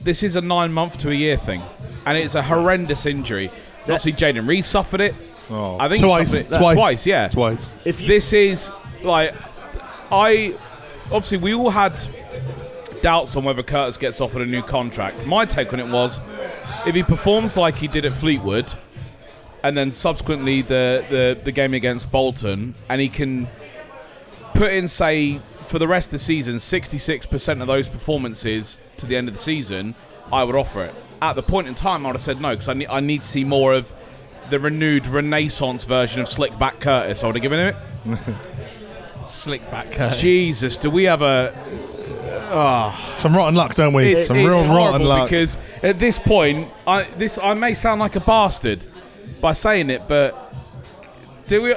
[0.00, 1.62] This is a nine month to a year thing,
[2.06, 3.50] and it's a horrendous injury.
[3.82, 5.14] Obviously, Jaden Reed suffered it.
[5.50, 5.76] Oh.
[5.78, 7.28] I think twice, it twice, twice, yeah.
[7.28, 7.72] twice.
[7.84, 9.34] If you, This is like,
[10.10, 10.54] I
[11.06, 12.00] obviously we all had
[13.02, 15.26] doubts on whether Curtis gets offered a new contract.
[15.26, 16.20] My take on it was,
[16.86, 18.72] if he performs like he did at Fleetwood,
[19.62, 23.46] and then subsequently the, the, the game against Bolton, and he can
[24.54, 29.16] put in, say, for the rest of the season, 66% of those performances to the
[29.16, 29.94] end of the season,
[30.32, 30.94] I would offer it.
[31.20, 33.22] At the point in time, I would have said no, because I, ne- I need
[33.22, 33.92] to see more of
[34.50, 37.22] the renewed renaissance version of Slick Back Curtis.
[37.22, 38.36] I would have given him it.
[39.28, 40.20] Slick back Curtis.
[40.20, 41.54] Jesus, do we have a.
[42.34, 43.14] Oh.
[43.16, 44.16] Some rotten luck, don't we?
[44.16, 45.30] Some real rotten horrible luck.
[45.30, 48.86] because at this point, I this I may sound like a bastard
[49.40, 50.54] by saying it, but
[51.46, 51.74] do we?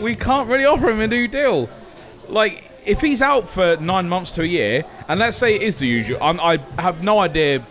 [0.00, 1.68] We can't really offer him a new deal.
[2.28, 5.78] Like if he's out for nine months to a year, and let's say it is
[5.80, 7.64] the usual, I'm, I have no idea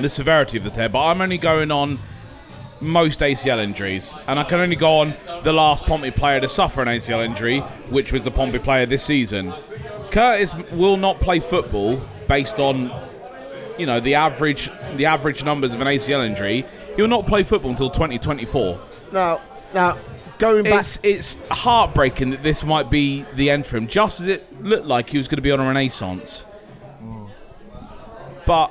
[0.00, 1.98] the severity of the tear, but I'm only going on
[2.80, 6.82] most ACL injuries, and I can only go on the last Pompey player to suffer
[6.82, 9.52] an ACL injury, which was the Pompey player this season.
[10.14, 12.92] Curtis will not play football based on,
[13.78, 16.64] you know, the average the average numbers of an ACL injury.
[16.94, 18.78] He'll not play football until 2024.
[19.12, 19.40] Now,
[19.74, 19.98] now
[20.38, 20.80] going back.
[20.80, 24.86] It's it's heartbreaking that this might be the end for him, just as it looked
[24.86, 26.46] like he was going to be on a renaissance.
[28.46, 28.70] But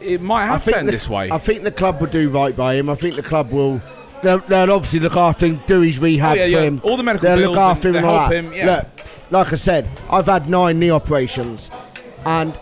[0.00, 1.30] it might have to end the, this way.
[1.30, 2.88] I think the club will do right by him.
[2.88, 3.82] I think the club will.
[4.22, 6.60] They'll, they'll obviously look after him, do his rehab Oh, yeah, for yeah.
[6.62, 6.80] him.
[6.84, 8.04] All the medical they'll bills look after and him.
[8.04, 8.36] and all help that.
[8.44, 8.66] him, yeah.
[8.66, 8.86] Look,
[9.30, 11.70] like I said, I've had nine knee operations,
[12.26, 12.58] and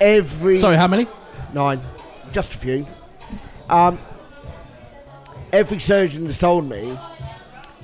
[0.00, 1.06] every Sorry, how many?
[1.52, 1.80] nine,
[2.32, 2.86] just a few.
[3.68, 3.98] Um,
[5.52, 6.90] every surgeon has told me,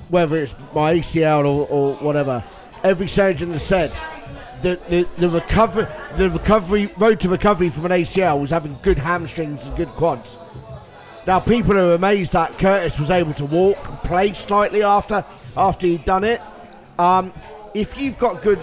[0.09, 2.43] whether it's my ACL or, or whatever,
[2.83, 3.91] every surgeon has said
[4.63, 5.85] that the, the recovery,
[6.17, 10.37] the recovery road to recovery from an ACL was having good hamstrings and good quads.
[11.27, 15.25] Now people are amazed that Curtis was able to walk and play slightly after
[15.57, 16.41] after he'd done it.
[16.97, 17.33] Um,
[17.73, 18.61] if you've got good,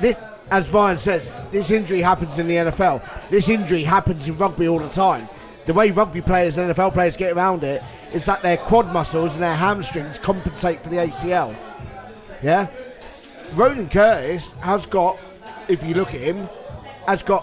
[0.00, 0.16] this,
[0.50, 3.28] as Ryan says, this injury happens in the NFL.
[3.28, 5.28] This injury happens in rugby all the time.
[5.66, 7.82] The way rugby players and NFL players get around it
[8.14, 11.54] is that their quad muscles and their hamstrings compensate for the ACL.
[12.42, 12.68] Yeah,
[13.54, 15.18] Ronan Curtis has got,
[15.68, 16.48] if you look at him,
[17.06, 17.42] has got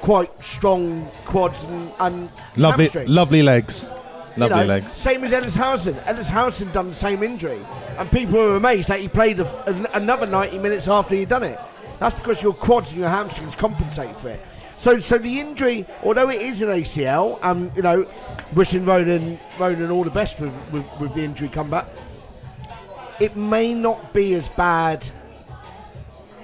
[0.00, 3.10] quite strong quads and, and Lovely, hamstrings.
[3.10, 3.92] lovely legs.
[4.36, 4.92] Lovely You know, legs.
[4.92, 5.96] Same as Ellis Housen.
[6.04, 7.60] Ellis Housen done the same injury,
[7.98, 11.42] and people were amazed that he played a, an- another 90 minutes after he'd done
[11.42, 11.58] it.
[11.98, 14.40] That's because your quads and your hamstrings compensate for it.
[14.78, 18.06] So, so the injury, although it is an ACL, and um, you know,
[18.54, 21.86] wishing Ronan, Ronan all the best with, with, with the injury comeback,
[23.18, 25.06] it may not be as bad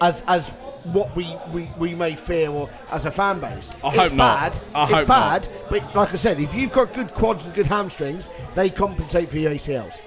[0.00, 0.50] as as
[0.85, 3.71] what we, we, we may fear or as a fan base.
[3.85, 4.53] I it's hope not.
[4.53, 4.61] bad.
[4.75, 5.71] I it's hope bad, not.
[5.71, 9.38] but like I said, if you've got good quads and good hamstrings, they compensate for
[9.38, 10.01] your ACLs.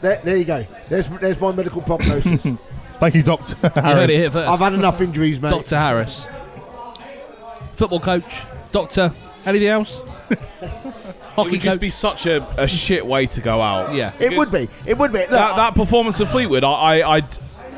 [0.00, 0.66] There, there you go.
[0.88, 2.42] There's there's my medical prognosis.
[2.98, 4.12] Thank you, Doctor You heard it Harris.
[4.12, 4.48] here first.
[4.48, 5.50] I've had enough injuries, mate.
[5.50, 5.76] Dr.
[5.76, 6.26] Harris.
[7.74, 8.42] Football coach.
[8.72, 9.12] Doctor.
[9.44, 10.00] Anything else?
[10.30, 10.38] it
[11.34, 13.94] Hockey would just be such a, a shit way to go out.
[13.94, 14.12] Yeah.
[14.20, 14.68] It would be.
[14.86, 15.18] It would be.
[15.18, 16.68] Look, that, that performance of Fleetwood, I,
[17.00, 17.24] I, I'd,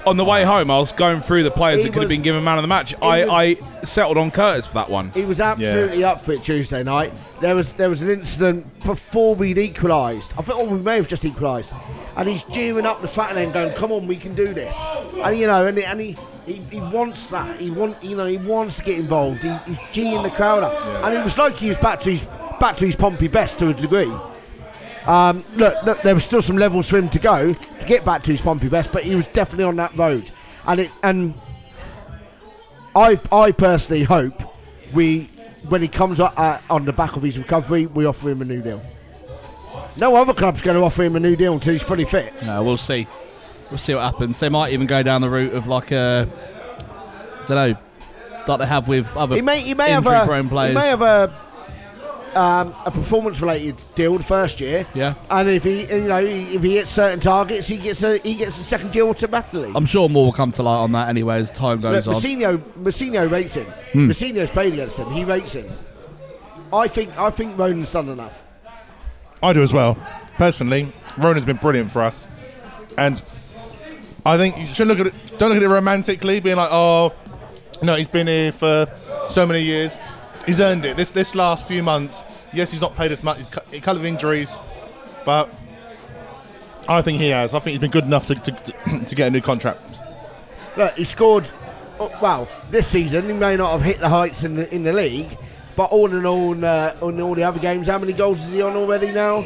[0.07, 2.17] on the way home, I was going through the players He that could have was-
[2.17, 2.95] been given man of the match.
[3.03, 5.11] I, was- I settled on Curtis for that one.
[5.13, 7.13] He was absolutely up for it Tuesday night.
[7.41, 10.33] There was there was an incident before we'd equalised.
[10.39, 11.71] I thought, oh, we may have just equalised.
[12.17, 14.75] And he's jeering up the Fratton end, going, "Come on, we can do this."
[15.23, 16.17] And you know, and, and he,
[16.47, 17.61] he he wants that.
[17.61, 19.43] He want you know he wants to get involved.
[19.43, 22.27] He, he's geeing the crowd up, and it was like he was back to his
[22.59, 24.11] back to his Pompey best to a degree.
[25.07, 28.23] Um, look, look, there was still some levels for him to go to get back
[28.25, 30.31] to his Pompey best, but he was definitely on that road.
[30.67, 31.35] And it and
[32.95, 34.43] I I personally hope
[34.93, 35.29] we
[35.69, 38.45] when he comes up, uh, on the back of his recovery, we offer him a
[38.45, 38.83] new deal.
[39.99, 42.33] No other club's going to offer him a new deal until he's fully fit.
[42.43, 43.07] No, we'll see.
[43.71, 44.39] We'll see what happens.
[44.39, 46.29] They might even go down the route of like a,
[47.49, 47.79] don't know,
[48.47, 50.75] like they have with other He may he may have a he players.
[50.75, 51.35] may have a
[52.37, 54.87] um, a performance related deal the first year.
[54.95, 55.15] Yeah.
[55.31, 58.59] And if he you know if he hits certain targets, he gets a he gets
[58.59, 59.73] a second deal automatically.
[59.75, 62.15] I'm sure more will come to light on that anyway as time Look, goes on.
[62.15, 63.67] Mousinho, Mousinho rates him.
[63.67, 64.11] Hmm.
[64.11, 65.11] Mousinho's played against him.
[65.11, 65.71] He rates him.
[66.73, 68.45] I think I think Ronan's done enough.
[69.43, 69.97] I do as well.
[70.37, 72.29] Personally, Ronan's been brilliant for us,
[72.99, 73.21] and
[74.25, 75.15] I think you should look at it.
[75.39, 77.13] Don't look at it romantically, being like, "Oh,
[77.83, 78.87] no, he's been here for
[79.29, 79.99] so many years.
[80.47, 83.37] He's earned it." This this last few months, yes, he's not played as much.
[83.39, 84.61] He's cu- a couple of injuries,
[85.25, 85.51] but
[86.89, 87.53] I think he has.
[87.55, 88.51] I think he's been good enough to to,
[89.07, 90.01] to get a new contract.
[90.77, 91.47] Look, he scored.
[91.99, 94.93] oh, Well, this season he may not have hit the heights in the in the
[94.93, 95.37] league,
[95.75, 98.63] but all in all, uh, on all the other games, how many goals is he
[98.63, 99.45] on already now?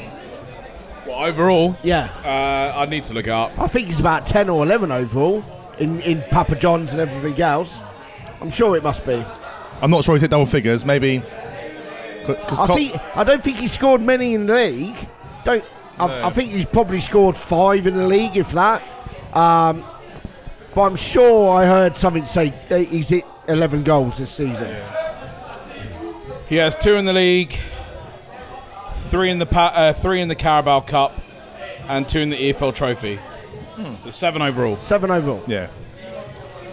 [1.06, 3.58] Well, overall, Yeah, uh, I need to look it up.
[3.58, 5.42] I think he's about ten or eleven overall
[5.78, 7.80] in in Papa John's and everything else.
[8.40, 9.24] I'm sure it must be.
[9.82, 10.84] I'm not sure he's hit double figures.
[10.84, 11.18] Maybe.
[11.18, 14.96] I, Because think, I don't think he scored many in the league.
[15.44, 15.64] Don't.
[15.98, 18.82] I, I think he's probably scored five in the league, if that.
[19.34, 19.84] Um,
[20.74, 24.74] but I'm sure I heard something say he's hit 11 goals this season.
[26.48, 27.56] He has two in the league,
[29.08, 31.12] three in the pa- uh, three in the Carabao Cup,
[31.88, 33.18] and two in the EFL Trophy.
[34.04, 34.76] So seven overall.
[34.78, 35.42] Seven overall.
[35.46, 35.68] yeah.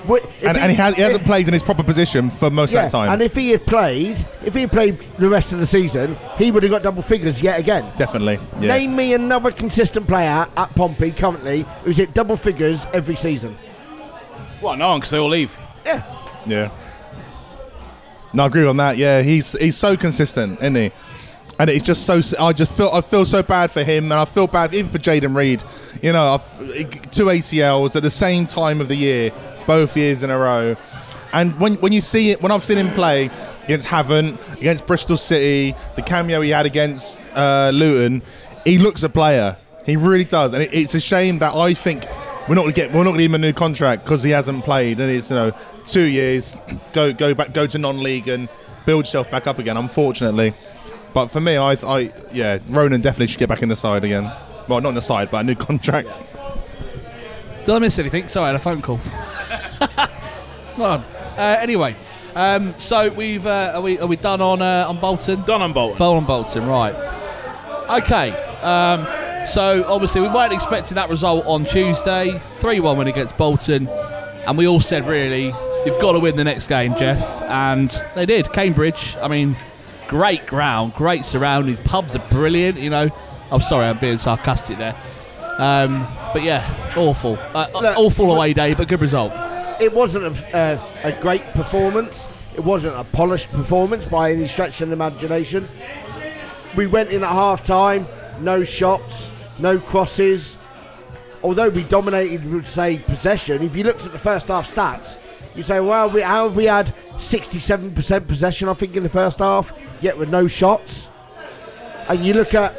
[0.08, 2.50] But if And, and he, has, he hasn't if- played in his proper position for
[2.50, 3.12] most yeah, of that time.
[3.13, 6.52] And if he had played, if he had played the rest of the season, he
[6.52, 7.86] would have got double figures yet again.
[7.98, 8.39] Definitely.
[8.60, 8.67] Yeah.
[8.67, 13.58] Name me another consistent player at Pompey currently who's hit double figures every season.
[14.62, 15.58] Well, no because they all leave.
[15.86, 16.04] Yeah.
[16.46, 16.72] Yeah.
[18.34, 18.98] No, I agree on that.
[18.98, 20.91] Yeah, he's he's so consistent, isn't he?
[21.60, 22.22] And it's just so.
[22.39, 25.00] I just feel I feel so bad for him, and I feel bad even for
[25.00, 25.63] Jaden Reed.
[26.02, 29.32] You know, I've, two ACLs at the same time of the year,
[29.68, 30.76] both years in a row.
[31.34, 33.30] And when when you see it, when I've seen him play
[33.66, 38.24] against Havant, against Bristol City, the cameo he had against uh, Luton,
[38.66, 39.56] he looks a player.
[39.86, 42.06] He really does, and it, it's a shame that I think
[42.48, 44.32] we're not going to get we're not to give him a new contract because he
[44.32, 45.52] hasn't played, and it's you know
[45.86, 46.60] two years,
[46.94, 48.50] go go back, go to non-league and
[48.86, 49.78] build yourself back up again.
[49.78, 50.54] Unfortunately,
[51.14, 54.32] but for me, I, I yeah, Ronan definitely should get back in the side again.
[54.68, 56.20] Well, not in the side, but a new contract.
[57.68, 58.30] Did I miss anything?
[58.30, 58.96] Sorry, I had a phone call.
[60.78, 61.04] no.
[61.38, 61.98] Uh, anyway,
[62.34, 65.42] um, so we've uh, are we are we done on uh, on Bolton?
[65.42, 65.98] Done on Bolton.
[65.98, 66.96] Bolton, Bolton, right?
[67.90, 68.32] Okay.
[68.62, 69.06] Um,
[69.50, 74.66] so obviously we weren't expecting that result on Tuesday, three-one win against Bolton, and we
[74.66, 75.48] all said really
[75.86, 78.54] you've got to win the next game, Jeff, and they did.
[78.54, 79.58] Cambridge, I mean,
[80.08, 82.80] great ground, great surroundings, pubs are brilliant.
[82.80, 83.10] You know,
[83.52, 84.96] I'm sorry, I'm being sarcastic there.
[85.58, 86.63] Um, but yeah,
[86.96, 89.34] awful, uh, Look, awful away day, but good result.
[89.82, 92.28] It wasn't a, uh, a great performance.
[92.56, 95.67] It wasn't a polished performance by any stretch of the imagination.
[96.76, 98.08] We went in at half time,
[98.39, 100.58] no shots, no crosses.
[101.43, 105.17] Although we dominated, would say, possession, if you looked at the first half stats,
[105.56, 109.39] you'd say, well, we, how have we had 67% possession, I think, in the first
[109.39, 111.10] half, yet with no shots?
[112.10, 112.76] And you look at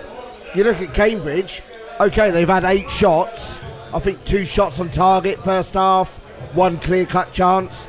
[0.54, 1.62] you look at Cambridge,
[2.00, 3.60] okay, they've had eight shots.
[3.92, 6.16] I think two shots on target first half,
[6.54, 7.88] one clear cut chance.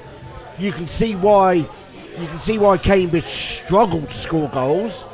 [0.57, 5.05] You can see why you can see why Cambridge struggled to score goals.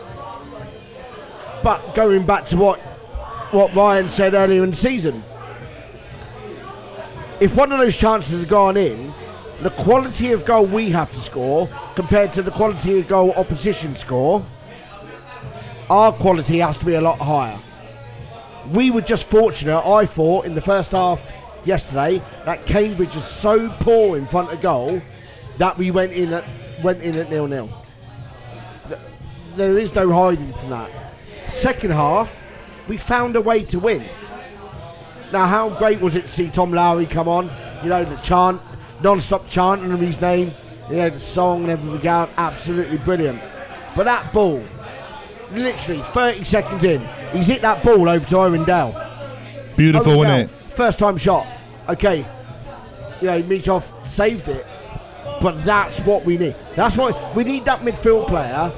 [1.63, 2.79] But going back to what
[3.51, 5.23] what Ryan said earlier in the season,
[7.39, 9.13] if one of those chances had gone in,
[9.62, 13.95] the quality of goal we have to score compared to the quality of goal opposition
[13.95, 14.45] score,
[15.89, 17.60] our quality has to be a lot higher.
[18.71, 21.32] We were just fortunate, I thought, in the first half
[21.65, 25.01] yesterday, that Cambridge was so poor in front of goal
[25.58, 26.45] that we went in at
[26.84, 27.69] went in at nil nil.
[29.56, 30.89] There is no hiding from that.
[31.47, 32.43] Second half,
[32.88, 34.04] we found a way to win.
[35.32, 37.49] Now, how great was it to see Tom Lowery come on?
[37.84, 38.62] You know, the chant,
[39.01, 40.51] non-stop chanting of his name.
[40.89, 42.30] You know, the song and everything else.
[42.38, 43.41] Absolutely brilliant.
[43.95, 44.63] But that ball,
[45.51, 47.01] literally 30 seconds in,
[47.36, 48.93] he's hit that ball over to Owen Dale.
[49.76, 50.74] Beautiful, Owen isn't it?
[50.74, 51.45] First time shot.
[51.89, 52.26] Okay.
[53.21, 54.65] You know, Mitov saved it.
[55.41, 56.56] But that's what we need.
[56.76, 58.71] That's what we need that midfield player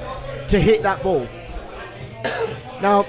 [0.48, 1.26] to hit that ball.
[2.82, 3.06] now,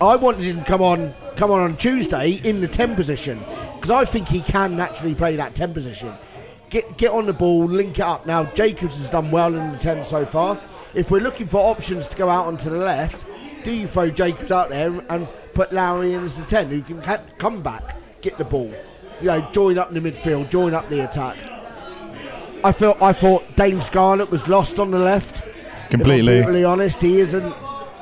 [0.00, 3.38] I wanted him to come on come on on Tuesday in the 10 position
[3.74, 6.12] because I think he can naturally play that 10 position.
[6.70, 8.26] Get get on the ball, link it up.
[8.26, 10.60] Now Jacobs has done well in the 10 so far.
[10.94, 13.26] If we're looking for options to go out onto the left,
[13.66, 17.02] do you throw Jacobs out there and put Lowery in as the 10 who can
[17.02, 18.72] ca- come back, get the ball,
[19.20, 21.36] you know, join up in the midfield, join up the attack.
[22.62, 25.42] I felt I thought Dane Scarlett was lost on the left.
[25.90, 26.38] Completely.
[26.38, 27.54] If brutally honest, he isn't.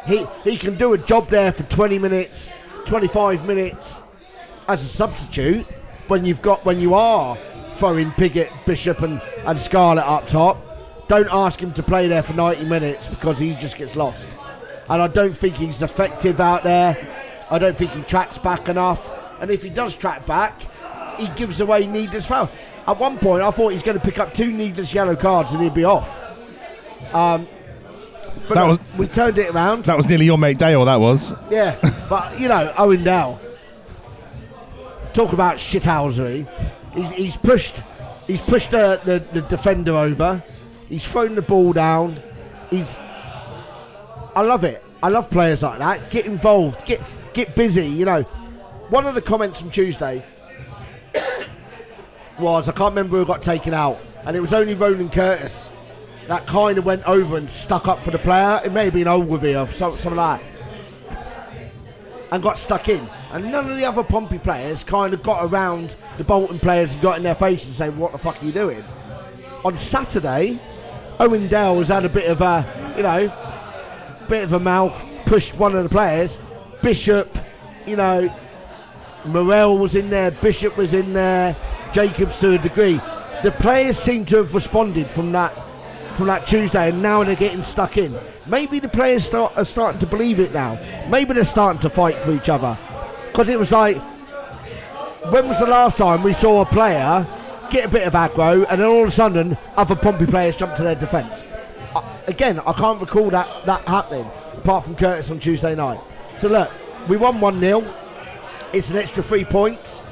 [0.07, 2.51] He he can do a job there for 20 minutes,
[2.85, 4.03] 25 minutes
[4.69, 5.65] as a substitute.
[6.09, 7.39] When you've got when you are
[7.71, 10.59] throwing Pigott, Bishop, and and Scarlett up top,
[11.09, 14.31] don't ask him to play there for 90 minutes because he just gets lost.
[14.89, 16.97] And I don't think he's effective out there.
[17.51, 19.41] I don't think he tracks back enough.
[19.41, 20.61] And if he does track back,
[21.19, 22.51] he gives away needless foul.
[22.87, 25.63] At one point, I thought he's going to pick up two needless yellow cards and
[25.63, 26.21] he'd be off.
[27.15, 27.47] Um,
[28.49, 29.85] but That was- we turned it around.
[29.85, 30.85] That was nearly your mate Dale.
[30.85, 31.35] That was.
[31.51, 31.77] Yeah,
[32.11, 33.41] but you know, Owen Dale.
[35.15, 36.47] Talk about shithousery.
[36.95, 37.77] He's, he's pushed.
[38.27, 40.43] He's pushed the, the, the defender over.
[40.89, 42.19] He's thrown the ball down.
[42.71, 42.99] He's.
[44.37, 44.83] I love it.
[45.03, 46.11] I love players like that.
[46.11, 46.85] Get involved.
[46.87, 47.01] Get
[47.33, 47.87] get busy.
[47.87, 48.23] You know,
[48.91, 50.25] one of the comments from Tuesday
[52.39, 55.71] was I can't remember who got taken out, and it was only Ronan Curtis
[56.27, 58.61] that kind of went over and stuck up for the player.
[58.65, 60.51] It may have been Ogilvie or some- something like that.
[62.33, 63.07] And got stuck in.
[63.33, 67.03] And none of the other Pompey players kind of got around the Bolton players and
[67.03, 68.83] got in their faces and say, What the fuck are you doing?
[69.65, 70.59] On Saturday,
[71.21, 73.33] Owen Dale has had a bit of a, you know,
[74.29, 76.39] bit of a mouth, pushed one of the players.
[76.83, 77.37] Bishop,
[77.87, 78.35] you know,
[79.25, 81.57] Morel was in there, Bishop was in there,
[81.93, 83.01] Jacobs to a degree.
[83.43, 85.53] The players seem to have responded from that
[86.15, 88.17] from that Tuesday, and now they're getting stuck in.
[88.47, 90.79] Maybe the players start, are starting to believe it now.
[91.09, 92.79] Maybe they're starting to fight for each other.
[93.27, 93.97] Because it was like,
[95.33, 97.27] when was the last time we saw a player
[97.71, 100.77] get a bit of aggro, and then all of a sudden, other Pompey players jump
[100.77, 101.43] to their defence?
[102.27, 106.01] Again, I can't recall that, that happening, apart from Curtis on Tuesday night.
[106.39, 106.71] So look,
[107.09, 107.95] we won 1 0.
[108.73, 110.03] It's an extra three points.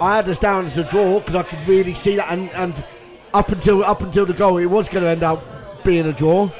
[0.00, 2.74] I had us down as a draw because I could really see that, and, and
[3.32, 5.42] up until up until the goal, it was going to end up
[5.84, 6.50] being a draw.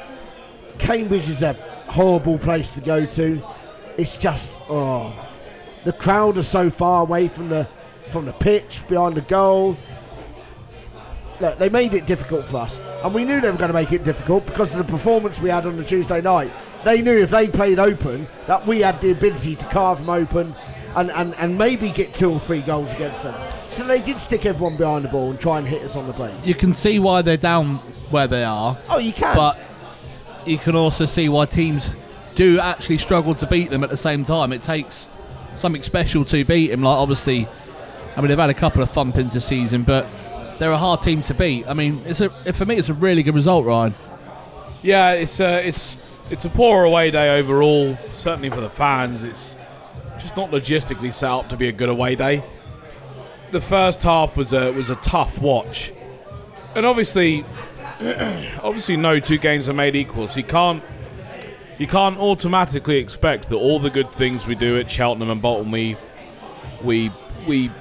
[0.79, 1.53] Cambridge is a
[1.87, 3.41] horrible place to go to.
[3.97, 5.13] It's just oh,
[5.83, 7.65] the crowd are so far away from the
[8.09, 9.77] from the pitch behind the goal.
[11.39, 13.91] Look, they made it difficult for us, and we knew they were going to make
[13.91, 16.51] it difficult because of the performance we had on the Tuesday night.
[16.83, 20.55] They knew if they played open that we had the ability to carve them open
[20.95, 23.35] and, and, and maybe get two or three goals against them.
[23.69, 26.13] So they did stick everyone behind the ball and try and hit us on the
[26.13, 26.35] play.
[26.43, 27.75] You can see why they're down
[28.09, 28.77] where they are.
[28.89, 29.35] Oh, you can.
[29.35, 29.59] But
[30.45, 31.95] you can also see why teams
[32.35, 34.51] do actually struggle to beat them at the same time.
[34.53, 35.07] It takes
[35.55, 36.81] something special to beat them.
[36.81, 37.47] Like obviously,
[38.15, 40.07] I mean they've had a couple of thumpings this season, but
[40.59, 41.67] they're a hard team to beat.
[41.67, 43.95] I mean, it's a for me it's a really good result, Ryan.
[44.81, 47.97] Yeah, it's a it's it's a poor away day overall.
[48.11, 49.55] Certainly for the fans, it's
[50.19, 52.43] just not logistically set up to be a good away day.
[53.51, 55.93] The first half was a was a tough watch,
[56.75, 57.45] and obviously,
[58.63, 60.27] obviously, no two games are made equal.
[60.27, 60.83] So you can't
[61.77, 65.71] you can't automatically expect that all the good things we do at Cheltenham and Bolton
[65.71, 65.95] we
[66.83, 67.11] we
[67.47, 67.71] we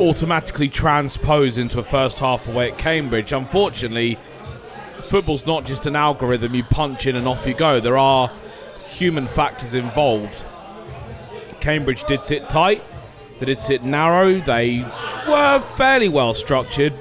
[0.00, 3.32] automatically transpose into a first half away at Cambridge.
[3.32, 4.16] Unfortunately,
[5.12, 7.80] football's not just an algorithm you punch in and off you go.
[7.80, 8.30] There are
[8.88, 10.44] human factors involved.
[11.60, 12.82] Cambridge did sit tight,
[13.38, 14.84] they did sit narrow, they
[15.28, 16.92] were fairly well structured.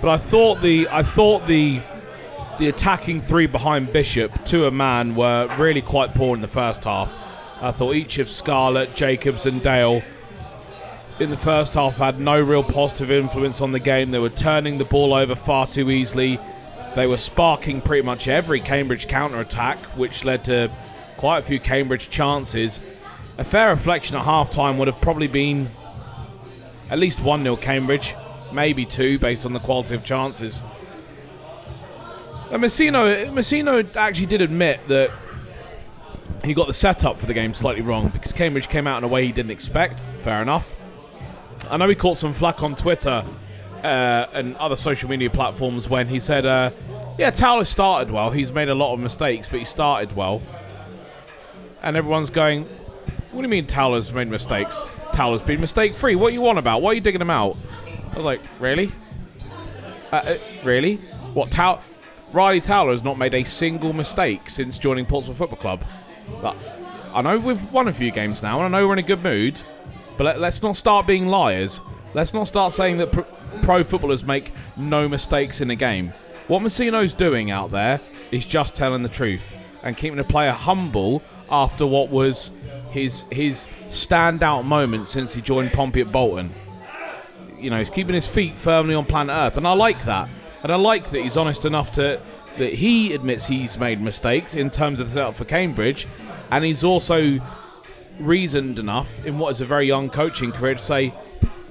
[0.00, 1.80] But I thought the I thought the
[2.58, 6.84] the attacking three behind Bishop to a man were really quite poor in the first
[6.84, 7.12] half.
[7.60, 10.02] I thought each of Scarlett, Jacobs, and Dale
[11.18, 14.10] in the first half had no real positive influence on the game.
[14.10, 16.38] They were turning the ball over far too easily.
[16.94, 20.70] They were sparking pretty much every Cambridge counter attack, which led to
[21.16, 22.80] quite a few Cambridge chances.
[23.38, 25.68] A fair reflection at half time would have probably been
[26.90, 28.14] at least 1 0 Cambridge,
[28.52, 30.62] maybe 2 based on the quality of chances.
[32.50, 35.10] And Mousinho, Mousinho actually did admit that
[36.44, 39.08] he got the setup for the game slightly wrong because Cambridge came out in a
[39.08, 39.98] way he didn't expect.
[40.20, 40.75] Fair enough.
[41.70, 43.24] I know he caught some flack on Twitter
[43.82, 46.70] uh, and other social media platforms when he said, uh,
[47.18, 48.30] "Yeah, Towler started well.
[48.30, 50.42] He's made a lot of mistakes, but he started well."
[51.82, 54.86] And everyone's going, "What do you mean Towler's made mistakes?
[55.12, 56.14] Towler's been mistake free.
[56.14, 56.82] What are you want about?
[56.82, 57.56] Why are you digging him out?"
[58.12, 58.92] I was like, "Really?
[60.12, 60.96] Uh, uh, really?
[61.34, 61.50] What
[62.32, 65.84] Ryley Towler has not made a single mistake since joining Portsmouth Football Club.
[66.42, 66.56] But
[67.14, 69.22] I know we've won a few games now, and I know we're in a good
[69.22, 69.60] mood.
[70.16, 71.80] But let, us not start being liars.
[72.14, 73.24] Let's not start saying that pro,
[73.62, 76.12] pro footballers make no mistakes in a game.
[76.48, 78.00] What Mousinho's doing out there
[78.30, 79.52] is just telling the truth
[79.82, 82.50] and keeping the player humble after what was
[82.90, 86.52] his his standout moment since he joined Pompey at Bolton.
[87.58, 90.28] You know, he's keeping his feet firmly on planet Earth, and I like that.
[90.62, 92.20] And I like that he's honest enough to
[92.58, 96.08] that he admits he's made mistakes in terms of the setup for Cambridge,
[96.50, 97.40] and he's also
[98.18, 101.12] reasoned enough in what is a very young coaching career to say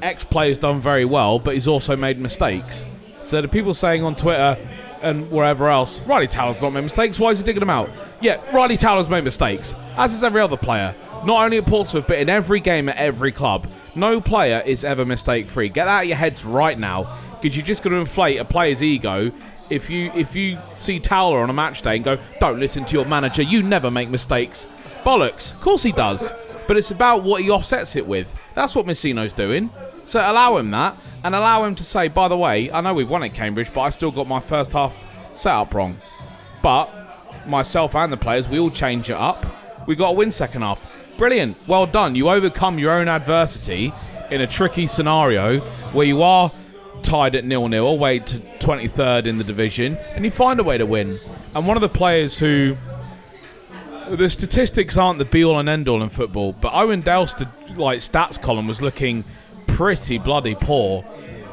[0.02, 2.86] X player's done very well, but he's also made mistakes.
[3.22, 4.58] So the people saying on Twitter
[5.02, 7.20] and wherever else, Ryley Towler's not made mistakes.
[7.20, 7.90] Why is he digging them out?
[8.22, 10.96] Yeah, Ryley Towler's made mistakes, as is every other player.
[11.26, 13.68] Not only at Portsmouth, but in every game at every club.
[13.96, 15.70] No player is ever mistake free.
[15.70, 17.08] Get that out of your heads right now,
[17.42, 19.32] because you're just going to inflate a player's ego
[19.70, 22.94] if you if you see Towler on a match day and go, "Don't listen to
[22.94, 23.42] your manager.
[23.42, 24.68] You never make mistakes."
[25.06, 25.54] Bollocks.
[25.54, 26.34] Of course he does.
[26.68, 28.38] But it's about what he offsets it with.
[28.56, 29.70] That's what Mousinho's doing.
[30.04, 33.10] So allow him that, and allow him to say, by the way, I know we've
[33.10, 34.96] won at Cambridge, but I still got my first half
[35.34, 36.00] set up wrong.
[36.62, 36.90] But
[37.48, 39.46] myself and the players, we all change it up.
[39.88, 40.92] We got to win second half.
[41.18, 41.58] Brilliant.
[41.68, 42.16] Well done.
[42.16, 43.94] You overcome your own adversity
[44.32, 45.60] in a tricky scenario
[45.94, 46.52] where you are
[47.04, 50.78] tied at nil nil, away to 23rd in the division, and you find a way
[50.78, 51.20] to win.
[51.54, 52.76] And one of the players who
[54.10, 57.36] the statistics aren't the be all and end all in football, but Owen Dale's
[57.76, 59.24] like stats column was looking
[59.68, 61.06] pretty bloody poor.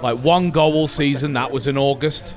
[0.02, 2.36] Like one goal all season, that was in August.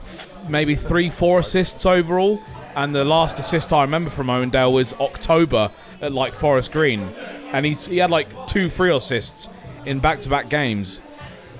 [0.00, 2.40] F- maybe three, four assists overall.
[2.74, 5.70] And the last assist I remember from Owen Dale was October
[6.02, 7.08] at like Forest Green.
[7.52, 9.48] And he's he had like two free assists
[9.86, 11.00] in back to back games.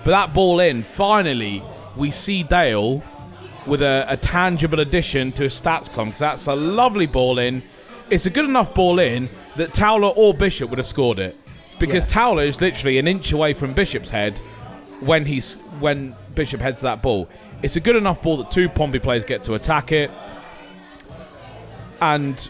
[0.04, 1.62] But that ball in, finally,
[1.96, 3.02] we see Dale
[3.66, 7.62] with a, a tangible addition to his stats column because that's a lovely ball in.
[8.08, 11.36] It's a good enough ball in that Towler or Bishop would have scored it
[11.78, 14.38] because Towler is literally an inch away from Bishop's head
[15.00, 17.28] when he's when Bishop heads that ball.
[17.62, 20.10] It's a good enough ball that two Pompey players get to attack it,
[22.00, 22.48] and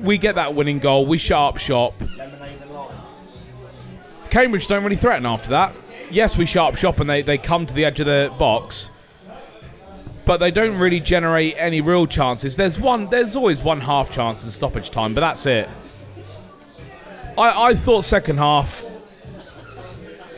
[0.00, 1.06] we get that winning goal.
[1.06, 1.94] We shut up shop.
[4.30, 5.74] Cambridge don't really threaten after that.
[6.10, 8.90] Yes, we shut up shop and they, they come to the edge of the box,
[10.24, 12.56] but they don't really generate any real chances.
[12.56, 13.08] There's one.
[13.08, 15.68] There's always one half chance in stoppage time, but that's it.
[17.36, 18.84] I, I thought second half.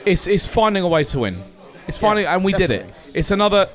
[0.06, 1.42] It's it's finding a way to win.
[1.86, 2.86] It's finding, and we did it.
[3.12, 3.68] It's another.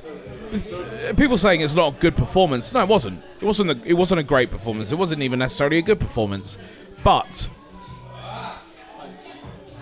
[1.16, 2.74] People saying it's not a good performance.
[2.74, 3.24] No, it wasn't.
[3.40, 3.72] It wasn't.
[3.72, 4.92] A, it wasn't a great performance.
[4.92, 6.58] It wasn't even necessarily a good performance.
[7.04, 7.48] But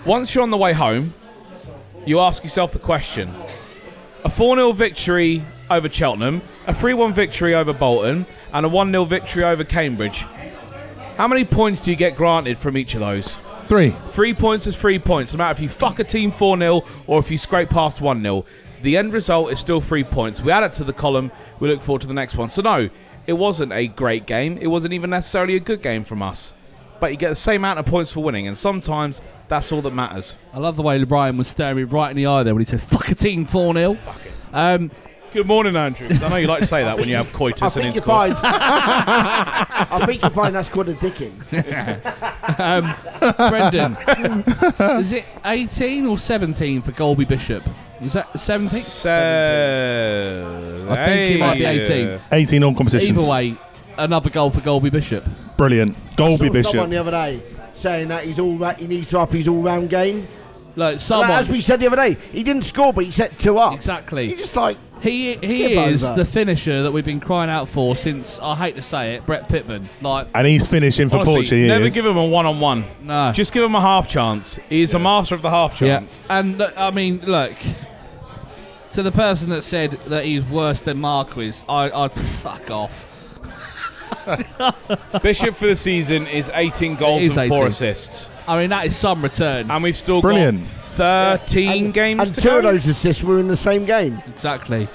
[0.05, 1.13] once you're on the way home,
[2.05, 3.34] you ask yourself the question:
[4.25, 8.91] a 4 0 victory over Cheltenham, a 3 1 victory over Bolton, and a 1
[8.91, 10.26] 0 victory over Cambridge.
[11.18, 13.36] How many points do you get granted from each of those?
[13.63, 13.89] Three.
[14.11, 17.20] Three points is three points, no matter if you fuck a team 4 0 or
[17.20, 18.45] if you scrape past 1 0.
[18.82, 20.41] The end result is still three points.
[20.41, 22.49] We add it to the column, we look forward to the next one.
[22.49, 22.89] So, no,
[23.26, 24.57] it wasn't a great game.
[24.61, 26.53] It wasn't even necessarily a good game from us.
[26.99, 29.93] But you get the same amount of points for winning, and sometimes that's all that
[29.93, 30.38] matters.
[30.53, 32.65] I love the way LeBron was staring me right in the eye there when he
[32.65, 33.93] said, fuck a team 4 0.
[33.95, 34.32] Fuck it.
[34.53, 34.91] Um,
[35.38, 36.07] Good morning, Andrew.
[36.09, 38.31] I know you like to say that when you have coitus and intercourse.
[38.31, 38.35] find.
[38.41, 41.31] I think you find that's called a dicking.
[42.59, 42.95] um,
[43.47, 47.61] Brendan, is it 18 or 17 for Colby Bishop?
[48.01, 48.81] Is that 17?
[48.81, 49.09] So,
[50.89, 52.19] I think it might be 18.
[52.31, 53.19] 18 on competitions.
[53.19, 53.55] Either way,
[53.99, 55.23] another goal for Colby Bishop.
[55.55, 55.95] Brilliant.
[56.13, 56.89] I Colby saw someone Bishop.
[56.89, 57.43] the other day
[57.75, 60.27] saying that he's all ra- he needs to up his all round game.
[60.75, 63.38] Like someone, Like, as we said the other day, he didn't score, but he set
[63.38, 63.73] two up.
[63.75, 64.29] exactly.
[64.29, 66.15] He just like He he Give is over.
[66.15, 69.47] the finisher that we've been crying out for since I hate to say it, Brett
[69.47, 69.87] Pitman.
[70.01, 71.67] Like And he's finishing for Honestly, Portugal.
[71.67, 71.93] never is.
[71.93, 72.83] give him a one on one.
[73.01, 74.55] no, Just give him a half chance.
[74.69, 75.99] He's a master of the half yeah.
[75.99, 76.23] chance.
[76.29, 77.53] And look, I mean, look.
[78.91, 83.07] To the person that said that he's worse than Marquis, I I fuck off.
[85.22, 87.68] Bishop for the season is 18 goals It is and 4 18.
[87.68, 88.30] assists.
[88.47, 89.70] I mean, that is some return.
[89.70, 90.62] And we've still Brilliant.
[90.64, 92.58] got 13 and, games and to two go.
[92.58, 94.22] of those assists were in the same game.
[94.28, 94.88] exactly.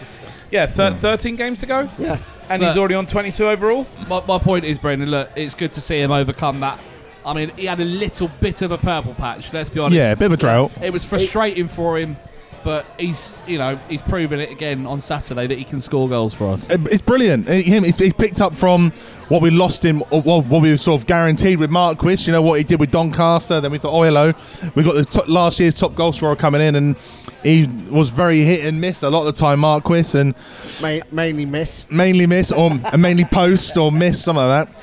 [0.50, 1.88] Yeah, thir- 13 games to go.
[1.98, 2.18] Yeah.
[2.48, 2.80] And he's Look.
[2.80, 3.86] already on 22 overall.
[4.08, 6.78] My, my point is, Brendan, look, it's good to see him overcome that.
[7.24, 9.96] I mean, he had a little bit of a purple patch, let's be honest.
[9.96, 10.72] Yeah, a bit of a drought.
[10.82, 12.16] It was frustrating for him,
[12.64, 16.34] but he's, you know, he's proven it again on Saturday that he can score goals
[16.34, 16.64] for us.
[16.70, 17.48] It's brilliant.
[17.48, 18.90] Him, he's, he's picked up from
[19.28, 22.16] what we lost him, what what we were sort of guaranteed with Marquis.
[22.26, 23.60] You know what he did with Doncaster.
[23.60, 24.32] Then we thought, oh hello,
[24.74, 26.96] we got the top, last year's top goal scorer coming in, and
[27.42, 30.34] he was very hit and miss a lot of the time, Marquis, and
[30.80, 31.90] Ma- mainly miss.
[31.90, 34.76] mainly miss or and mainly post or miss something like that.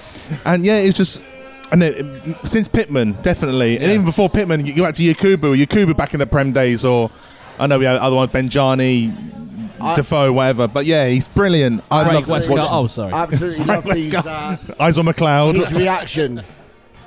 [0.46, 1.24] And yeah, it's just.
[1.72, 5.96] And then, since Pitman, definitely, and even before Pitman, you go back to Yakubu, Yakubu
[5.96, 7.12] back in the Prem days, or
[7.60, 9.14] I know we had other ones, Benjani,
[9.82, 10.68] I- Defoe, whatever.
[10.68, 11.84] But yeah, he's brilliant.
[11.92, 12.58] I Frank love Westcott.
[12.58, 12.74] watching.
[12.74, 13.14] Oh, sorry.
[13.14, 14.26] Absolutely love his, Westcott.
[14.70, 15.56] uh, Eyes on McLeod.
[15.56, 16.44] his reaction.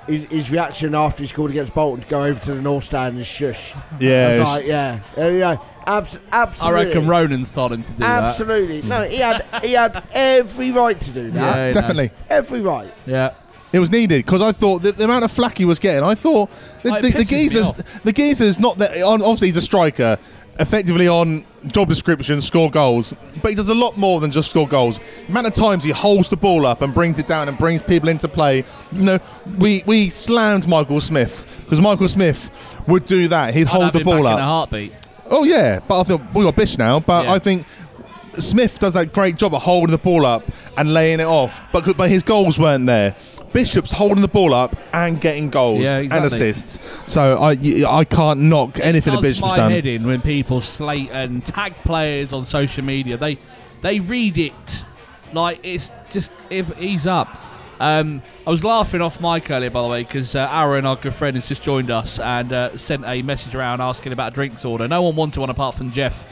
[0.07, 3.17] His, his reaction after he scored against Bolton to go over to the North Stand
[3.17, 3.73] and shush.
[4.01, 5.57] Yeah, was like, yeah, yeah, yeah.
[5.87, 8.23] Abs- I reckon Ronan's told him to do that.
[8.25, 8.83] Absolutely.
[8.83, 11.41] No, he had he had every right to do that.
[11.41, 11.67] that.
[11.67, 12.11] Yeah, definitely.
[12.29, 12.93] Every right.
[13.07, 13.35] Yeah.
[13.73, 16.15] It was needed because I thought the, the amount of flack he was getting, I
[16.15, 16.51] thought
[16.83, 17.73] the, Oh, it the, the geezer's
[18.05, 20.19] the geezer's not that obviously he's a striker,
[20.59, 24.67] effectively on job description score goals, but he does a lot more than just score
[24.69, 24.99] goals.
[24.99, 27.83] The amount of times he holds the ball up and brings it down and brings
[27.83, 28.65] people into play.
[28.93, 29.19] You know,
[29.59, 32.51] we we slammed Michael Smith because Michael Smith
[32.89, 33.55] would do that.
[33.55, 34.39] He'd I'd hold the ball up.
[34.39, 34.93] in a heartbeat.
[35.31, 37.01] Oh yeah, but I thought we got Bish now.
[37.01, 37.33] But Yeah.
[37.33, 37.67] I think
[38.39, 40.43] Smith does that great job of holding the ball up
[40.77, 41.71] and laying it off.
[41.73, 43.15] But but his goals weren't there.
[43.53, 46.79] Bishop's holding the ball up and getting goals Yeah, and assists.
[47.07, 47.51] So I
[47.89, 49.71] I can't knock anything that Bishop's my done.
[49.71, 53.17] head in when people slate and tag players on social media.
[53.17, 53.39] They
[53.83, 54.85] they read it
[55.33, 57.29] like it's just if he's up.
[57.81, 61.15] Um, I was laughing off Mike earlier, by the way, because uh, Aaron, our good
[61.15, 64.65] friend, has just joined us and uh, sent a message around asking about a drinks
[64.65, 64.87] order.
[64.87, 66.25] No one wanted one apart from Jeff.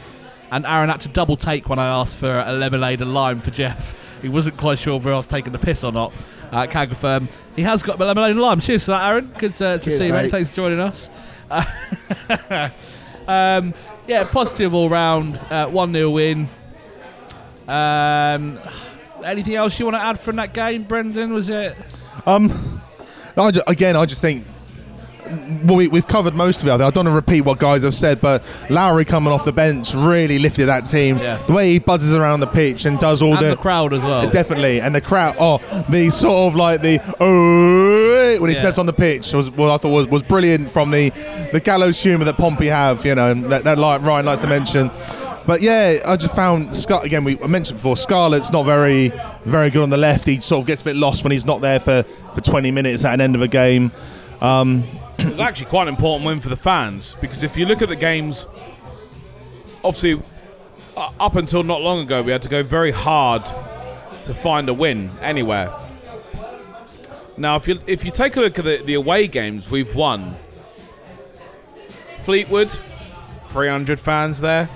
[0.49, 3.51] and Aaron had to double take when I asked for a lemonade and lime for
[3.51, 3.97] Jeff.
[4.21, 6.13] He wasn't quite sure whether I was taking the piss or not.
[6.51, 8.59] Uh, can confirm he has got a lemonade and lime.
[8.59, 9.31] Cheers for that, Aaron.
[9.37, 10.23] Good to, to Cheers, see you, mate.
[10.23, 10.31] mate.
[10.31, 11.09] Thanks for joining us.
[13.27, 13.73] um,
[14.07, 15.37] yeah, positive all round.
[15.49, 16.49] Uh, one 0 win.
[17.67, 18.59] Um,
[19.23, 21.33] anything else you want to add from that game, Brendan?
[21.33, 21.75] Was it?
[22.25, 22.81] Um,
[23.37, 24.45] I ju- again, I just think
[25.63, 26.71] well, we, we've covered most of it.
[26.71, 29.93] I don't want to repeat what guys have said, but Lowery coming off the bench
[29.93, 31.17] really lifted that team.
[31.17, 31.37] Yeah.
[31.47, 34.03] The way he buzzes around the pitch and does all And the, the crowd as
[34.03, 34.27] well.
[34.29, 35.35] Definitely, and the crowd.
[35.39, 35.57] Oh,
[35.89, 38.61] the sort of like the oh when he Yeah.
[38.61, 41.09] steps on the pitch was what I thought was, was brilliant from the
[41.51, 43.05] the gallows humour that Pompey have.
[43.05, 44.91] You know that that like Ryan likes to mention.
[45.45, 47.23] But yeah, I just found Scott again.
[47.23, 49.11] We I mentioned before, Scarlett's not very
[49.43, 50.27] very good on the left.
[50.27, 52.03] He sort of gets a bit lost when he's not there for,
[52.35, 53.91] for 20 minutes at an end of a game.
[54.39, 54.83] Um,
[55.21, 57.89] it was actually quite an important win for the fans because if you look at
[57.89, 58.47] the games,
[59.83, 60.21] obviously,
[60.97, 63.45] uh, up until not long ago, we had to go very hard
[64.23, 65.73] to find a win anywhere.
[67.37, 70.35] Now, if you if you take a look at the, the away games we've won,
[72.19, 72.75] Fleetwood,
[73.47, 74.69] 300 fans there.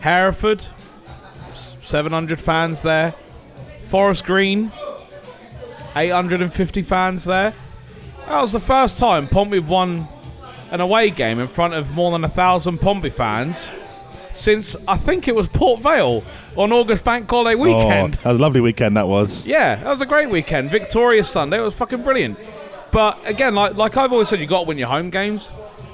[0.00, 0.66] Hereford,
[1.54, 3.14] 700 fans there.
[3.84, 4.72] Forest Green,
[5.94, 7.54] 850 fans there.
[8.26, 10.08] That was the first time Pompey won
[10.70, 13.70] an away game in front of more than a thousand Pompey fans
[14.36, 16.22] since I think it was Port Vale
[16.56, 18.14] on August Bank Holiday oh, weekend.
[18.14, 19.46] Oh, that was a lovely weekend that was.
[19.46, 20.70] Yeah, that was a great weekend.
[20.70, 21.58] Victorious Sunday.
[21.58, 22.38] It was fucking brilliant.
[22.92, 25.50] But again, like like I've always said, you got to win your home games.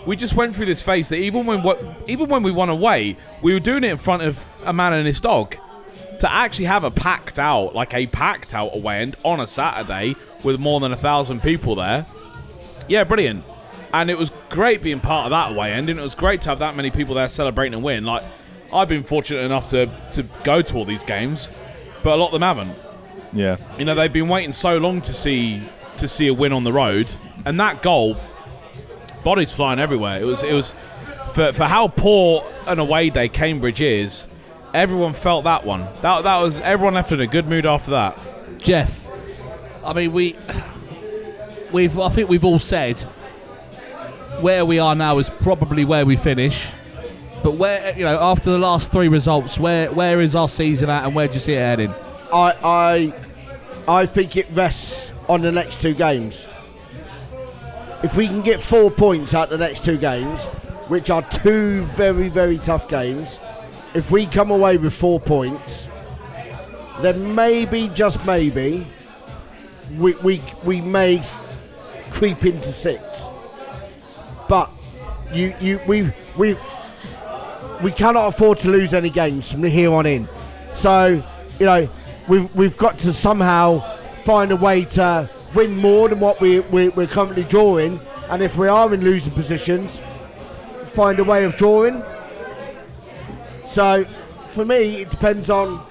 [0.07, 1.65] We just went through this phase that even when
[2.07, 5.07] even when we won away, we were doing it in front of a man and
[5.07, 5.57] his dog.
[6.21, 10.15] To actually have a packed out, like a packed out away end on a Saturday
[10.45, 12.07] with more than a thousand people there,
[12.89, 13.45] yeah, brilliant.
[13.93, 16.49] And it was great being part of that away end, and it was great to
[16.49, 18.05] have that many people there celebrating and win.
[18.05, 18.23] Like
[18.73, 21.49] I've been fortunate enough to to go to all these games,
[22.03, 22.75] but a lot of them haven't.
[23.33, 23.57] Yeah.
[23.79, 25.63] You know, they've been waiting so long to see
[25.99, 27.13] to see a win on the road,
[27.45, 28.17] and that goal,
[29.25, 30.21] bodies flying everywhere.
[30.21, 30.75] It was it was
[31.35, 34.29] for for how poor an away day Cambridge is.
[34.73, 35.81] Everyone felt that one.
[36.01, 38.19] That that was everyone left in a good mood after that.
[38.59, 39.07] Jeff,
[39.85, 40.37] I mean, we,
[41.73, 43.01] we've, I think we've all said
[44.41, 46.69] where we are now is probably where we finish.
[47.43, 51.05] But where, you know, after the last three results, where where is our season at,
[51.05, 51.93] and where do you see it heading?
[52.33, 53.15] I
[53.87, 56.47] I I think it rests on the next two games.
[58.03, 60.45] If we can get four points out the next two games,
[60.89, 63.41] which are two very very tough games,
[63.95, 65.89] if we come away with four points,
[67.01, 68.87] then maybe just maybe
[69.99, 71.23] we we we may
[72.13, 73.27] creep into six.
[74.49, 74.71] But
[75.33, 76.57] you you we we
[77.83, 80.29] we cannot afford to lose any games from here on in.
[80.75, 81.23] So,
[81.59, 81.89] you know,
[82.29, 83.81] we've, we've got to somehow
[84.23, 88.01] find a way to win more than what we, we, we're currently drawing.
[88.29, 90.01] And if we are in losing positions,
[90.87, 92.03] find a way of drawing.
[93.67, 94.05] So,
[94.49, 95.85] for me, it depends on.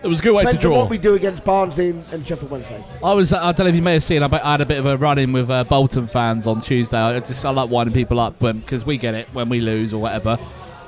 [0.00, 0.80] It was a good way to depends on draw.
[0.82, 2.82] what we do against Barnsley and, and Sheffield Wednesday.
[3.02, 4.78] I was, I don't know if you may have seen, I I had a bit
[4.78, 6.96] of a run in with uh, Bolton fans on Tuesday.
[6.96, 10.00] I just, I like winding people up because we get it when we lose or
[10.00, 10.38] whatever.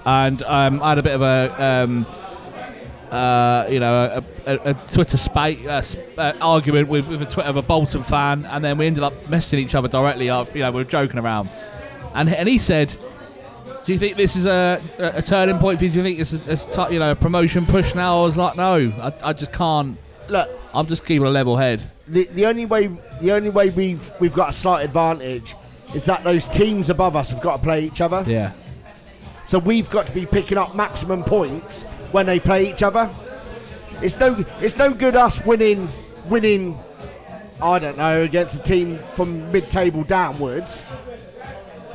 [0.05, 2.07] And um, I had a bit of a, um,
[3.11, 7.27] uh, you know, a, a, a Twitter spa- uh, sp- uh, argument with, with a
[7.27, 10.31] Twitter of a Bolton fan, and then we ended up messaging each other directly.
[10.31, 11.49] Up, you know, we were joking around,
[12.15, 12.97] and and he said.
[13.85, 15.91] Do you think this is a, a, turning point for you?
[15.91, 18.21] Do you think it's a, it's t- you know a promotion push now?
[18.21, 19.97] I was like, no, I, I just can't.
[20.29, 21.91] Look, I'm just keeping a level head.
[22.07, 22.89] the, the only way
[23.21, 25.55] the only way we've we've got a slight advantage
[25.95, 28.25] is that those teams above us have got to play each other.
[28.27, 28.53] Yeah.
[29.47, 33.11] So we've got to be picking up maximum points when they play each other.
[34.03, 35.89] It's no it's no good us winning
[36.27, 36.79] winning
[37.63, 40.81] I don't know against a team from mid table downwards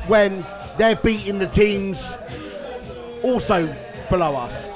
[0.06, 0.44] when
[0.78, 2.16] they're beating the teams
[3.22, 3.74] also
[4.10, 4.68] below us.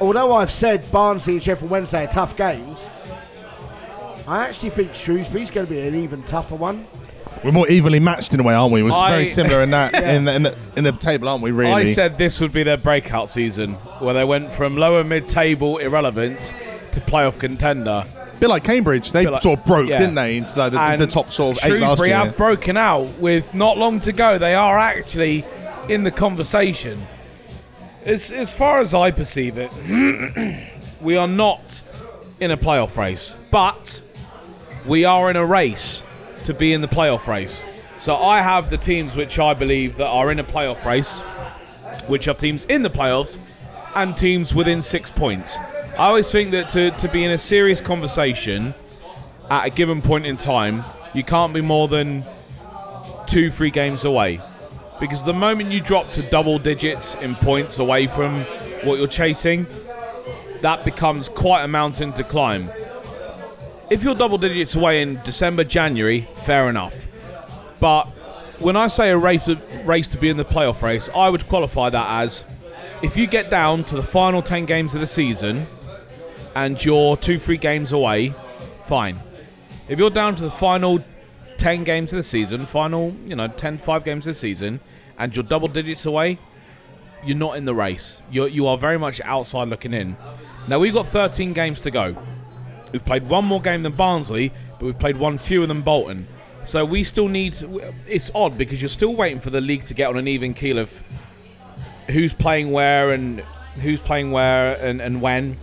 [0.00, 2.86] Although I've said Barnsley and Sheffield Wednesday are tough games,
[4.26, 6.86] I actually think Shrewsbury's going to be an even tougher one.
[7.44, 8.82] We're more evenly matched in a way, aren't we?
[8.82, 10.12] We're I- very similar in that Yeah.
[10.12, 11.50] in, the, in the in the table, aren't we?
[11.52, 11.72] Really.
[11.72, 16.52] I said this would be their breakout season, where they went from lower mid-table irrelevance
[16.92, 18.04] to playoff contender.
[18.40, 19.12] Bit like Cambridge.
[19.12, 19.98] They like- sort of broke, yeah.
[19.98, 22.18] didn't they, into the, the, the top sort of eight last Shrewsbury year.
[22.18, 24.38] have broken out with not long to go.
[24.38, 25.44] They are actually
[25.88, 27.06] in the conversation.
[28.04, 29.70] As, as far as I perceive it,
[31.00, 31.82] we are not
[32.40, 34.00] in a playoff race, but
[34.86, 36.02] we are in a race
[36.44, 37.64] to be in the playoff race.
[37.98, 41.20] So I have the teams which I believe that are in a playoff race.
[42.08, 43.38] which are teams in the playoffs
[43.94, 45.58] and teams within six points.
[45.94, 48.74] I always think that to, to be in a serious conversation
[49.50, 52.24] at a given point in time, you can't be more than
[53.26, 54.40] two, three games away.
[54.98, 58.44] Because the moment you drop to double digits in points away from
[58.84, 59.66] what you're chasing,
[60.62, 62.70] that becomes quite a mountain to climb.
[63.90, 67.06] If you're double digits away in December, January, fair enough.
[67.80, 68.04] But
[68.58, 69.48] when I say a race,
[69.84, 72.44] race to be in the playoff race, I would qualify that as
[73.02, 75.66] if you get down to the final 10 games of the season
[76.54, 78.34] and you're two, three games away,
[78.84, 79.18] fine.
[79.88, 81.02] If you're down to the final
[81.58, 84.80] 10 games of the season, final, you know, 10, 5 games of the season,
[85.18, 86.38] and you're double digits away,
[87.24, 88.22] you're not in the race.
[88.30, 90.16] You're, you are very much outside looking in.
[90.68, 92.16] Now, we've got 13 games to go.
[92.92, 96.26] We've played one more game than Barnsley, but we've played one fewer than Bolton.
[96.62, 97.56] So we still need.
[98.06, 100.78] It's odd because you're still waiting for the league to get on an even keel
[100.78, 101.02] of
[102.08, 103.40] who's playing where and
[103.80, 105.56] who's playing where and, and when.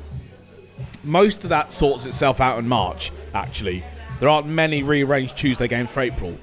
[1.04, 3.84] Most of that sorts itself out in March, actually.
[4.20, 6.38] There aren't many rearranged Tuesday games for April.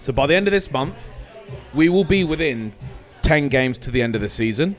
[0.00, 1.10] So by the end of this month,
[1.74, 2.72] we will be within
[3.22, 4.76] 10 games to the end of the season,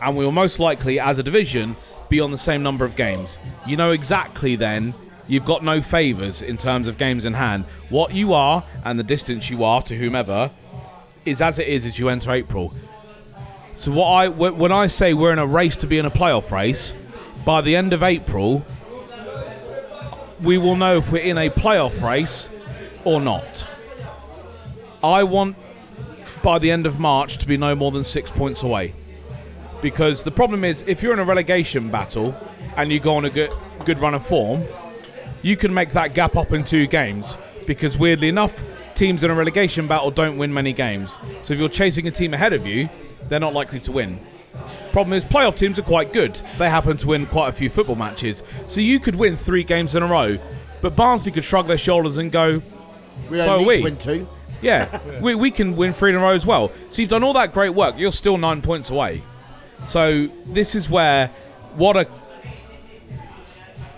[0.00, 1.76] and we will most likely, as a division,
[2.08, 3.38] be on the same number of games.
[3.66, 4.94] You know exactly then
[5.26, 7.64] you've got no favours in terms of games in hand.
[7.90, 10.50] What you are and the distance you are to whomever
[11.24, 12.74] is as it is as you enter April.
[13.74, 16.50] So what I when I say we're in a race to be in a playoff
[16.50, 16.94] race,
[17.44, 18.64] by the end of April,
[20.42, 22.50] we will know if we're in a playoff race
[23.04, 23.66] or not.
[25.02, 25.56] I want
[26.42, 28.94] by the end of March to be no more than six points away.
[29.80, 32.34] Because the problem is, if you're in a relegation battle
[32.76, 33.52] and you go on a good,
[33.84, 34.64] good run of form,
[35.42, 37.38] you can make that gap up in two games.
[37.66, 38.60] Because weirdly enough,
[38.94, 41.18] teams in a relegation battle don't win many games.
[41.42, 42.88] So if you're chasing a team ahead of you,
[43.28, 44.18] they're not likely to win.
[44.98, 46.34] Problem is, playoff teams are quite good.
[46.58, 48.42] They happen to win quite a few football matches.
[48.66, 50.38] So you could win three games in a row.
[50.80, 52.60] But Barnsley could shrug their shoulders and go,
[53.30, 53.80] we so are we.
[53.80, 54.28] win two.
[54.60, 56.72] Yeah, we, we can win three in a row as well.
[56.88, 57.94] So you've done all that great work.
[57.96, 59.22] You're still nine points away.
[59.86, 61.28] So this is where
[61.76, 62.02] what a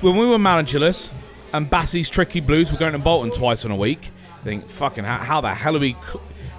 [0.02, 1.10] when we were managerless
[1.54, 4.10] and Bassie's tricky blues were going to Bolton twice in a week.
[4.38, 5.96] I think fucking how, how the hell are we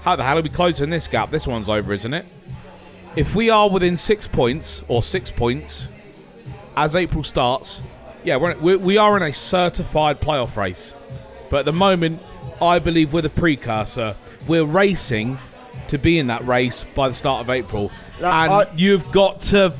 [0.01, 1.29] how the hell are we closing this gap?
[1.29, 2.25] This one's over, isn't it?
[3.15, 5.87] If we are within six points or six points
[6.77, 7.81] as April starts,
[8.23, 10.93] yeah, we're, in- we we are in a certified playoff race.
[11.49, 12.21] But at the moment,
[12.61, 14.15] I believe we're the precursor.
[14.47, 15.39] We're racing
[15.89, 17.91] to be in that race by the start of April.
[18.43, 19.73] And I- you've got to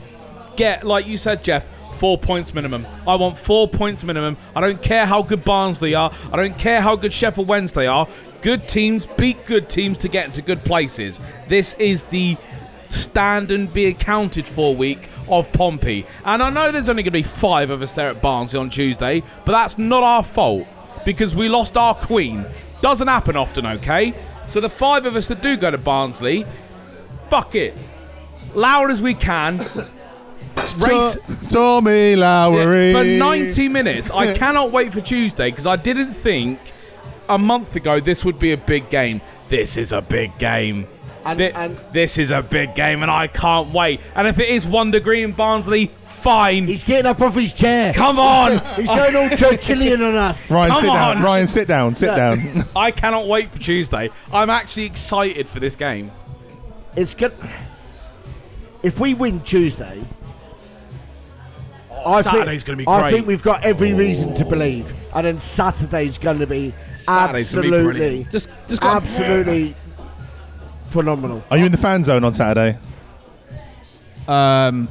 [0.58, 1.66] get, like you said, Jeff,
[1.98, 2.86] four points minimum.
[3.08, 4.36] I want four points minimum.
[4.56, 6.12] I don't care how good Barnsley are.
[6.34, 8.08] I don't care how good Sheffield Wednesday are.
[8.42, 11.20] Good teams beat good teams to get into good places.
[11.48, 12.36] This is the
[12.92, 16.06] stand and be accounted for week of Pompey.
[16.26, 18.70] And I know there's only going to be five of us there at Barnsley on
[18.70, 20.68] Tuesday, but that's not our fault
[21.06, 22.46] because we lost our queen.
[22.82, 24.14] Doesn't happen often, okay?
[24.48, 26.46] So the five of us that do go to Barnsley,
[27.30, 27.76] fuck it.
[28.54, 29.60] Loud as we can.
[30.78, 31.18] Race,
[31.50, 32.94] Tommy Lowery.
[32.94, 34.12] for 90 minutes.
[34.12, 36.60] I cannot wait for Tuesday because I didn't think
[37.30, 39.22] a month ago this would be a big game.
[39.48, 40.88] This is a big game.
[41.26, 44.02] And- Thi- and- this is a big game, and I can't wait.
[44.16, 45.92] And if it is one degree in Barnsley,
[46.22, 46.68] fine.
[46.68, 47.94] He's getting up off his chair.
[47.94, 48.52] Come on.
[48.76, 50.52] He's going all Churchillian on us.
[50.52, 51.24] Ryan, Come sit down.
[51.24, 51.96] Ryan, sit down.
[51.96, 52.36] Sit Yeah.
[52.36, 52.64] down.
[52.76, 54.10] I cannot wait for Tuesday.
[54.32, 56.12] I'm actually excited for this game.
[56.96, 57.34] It's good.
[58.84, 60.04] If we win Tuesday,
[62.06, 63.98] I Saturday's think, gonna be I think we've got every oh.
[63.98, 68.32] reason to believe, and then Saturday's going to be Saturday's gonna be absolutely, brilliant.
[68.32, 69.76] Just, just got absolutely
[70.92, 71.44] phenomenal.
[71.50, 72.78] Are you in the fan zone on Saturday?
[74.28, 74.90] Um,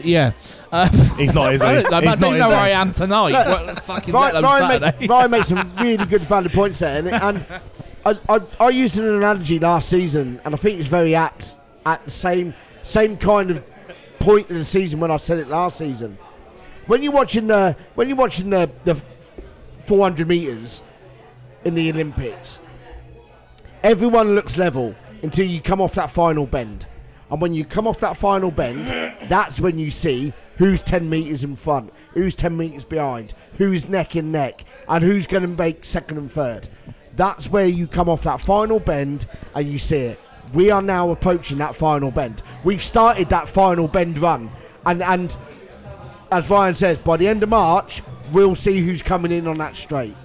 [0.00, 0.32] yeah.
[0.70, 1.66] Uh, He's not, is he?
[1.68, 3.32] I don't, I He's don't not, know where I am tonight.
[3.32, 4.98] Look, Well, fucking Ryan, let Ryan, Saturday.
[5.00, 7.46] make, Ryan makes some really good valid points there, and, and
[8.04, 12.04] I, I, I used an analogy last season, and I think it's very apt at
[12.04, 13.62] the same same kind of
[14.18, 16.16] point in the season when I said it last season.
[16.86, 18.94] When you're watching the when you're watching the the
[19.80, 20.82] 400 meters
[21.64, 22.58] in the Olympics,
[23.82, 26.86] everyone looks level until you come off that final bend.
[27.30, 28.86] And when you come off that final bend,
[29.28, 34.14] that's when you see who's 10 metres in front, who's 10 metres behind, who's neck
[34.14, 36.68] and neck, and who's going to make second and third.
[37.14, 40.20] That's where you come off that final bend and you see it.
[40.54, 42.42] We are now approaching that final bend.
[42.64, 44.50] We've started that final bend run.
[44.86, 45.36] And, and
[46.30, 48.02] as Ryan says, by the end of March,
[48.32, 50.16] we'll see who's coming in on that straight.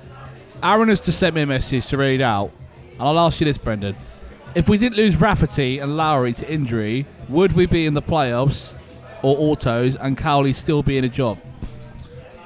[0.62, 2.52] Aaron has just sent me a message to read out,
[2.94, 3.98] and I'll ask you this, Brendan.
[4.56, 8.76] If we didn't lose Rafferty and Lowery to injury, would we be in the playoffs
[9.24, 11.40] or autos and Cowley still be in a job?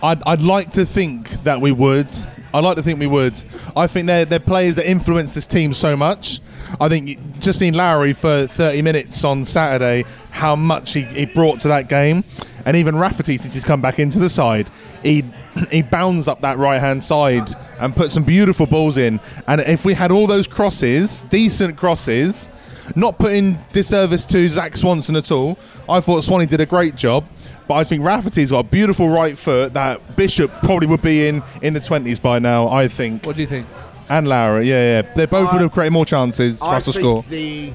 [0.01, 2.07] I'd, I'd like to think that we would.
[2.53, 3.33] I'd like to think we would.
[3.75, 6.39] I think they're, they're players that influence this team so much.
[6.79, 11.59] I think just seeing Lowery for 30 minutes on Saturday, how much he, he brought
[11.61, 12.23] to that game.
[12.65, 14.69] And even Rafferty, since he's come back into the side,
[15.03, 15.25] he
[15.71, 17.49] he bounds up that right hand side
[17.79, 19.19] and put some beautiful balls in.
[19.47, 22.49] And if we had all those crosses, decent crosses,
[22.95, 25.57] not putting disservice to Zach Swanson at all,
[25.89, 27.25] I thought Swanee did a great job.
[27.67, 31.43] But I think Rafferty's got a beautiful right foot that Bishop probably would be in
[31.61, 33.25] in the 20s by now, I think.
[33.25, 33.67] What do you think?
[34.09, 35.13] And Lowery, yeah, yeah.
[35.13, 37.23] They both I- would have created more chances for us to think score.
[37.23, 37.73] The,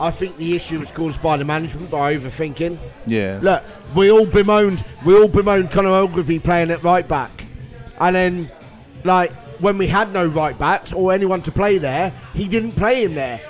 [0.00, 2.78] I think the issue was caused by the management by overthinking.
[3.06, 3.38] Yeah.
[3.42, 3.62] Look,
[3.94, 7.44] we all bemoaned, we all bemoaned Conor Ogilvie playing at right back,
[8.00, 8.50] and then,
[9.04, 9.30] like
[9.60, 13.14] when we had no right backs or anyone to play there, he didn't play him
[13.14, 13.40] there.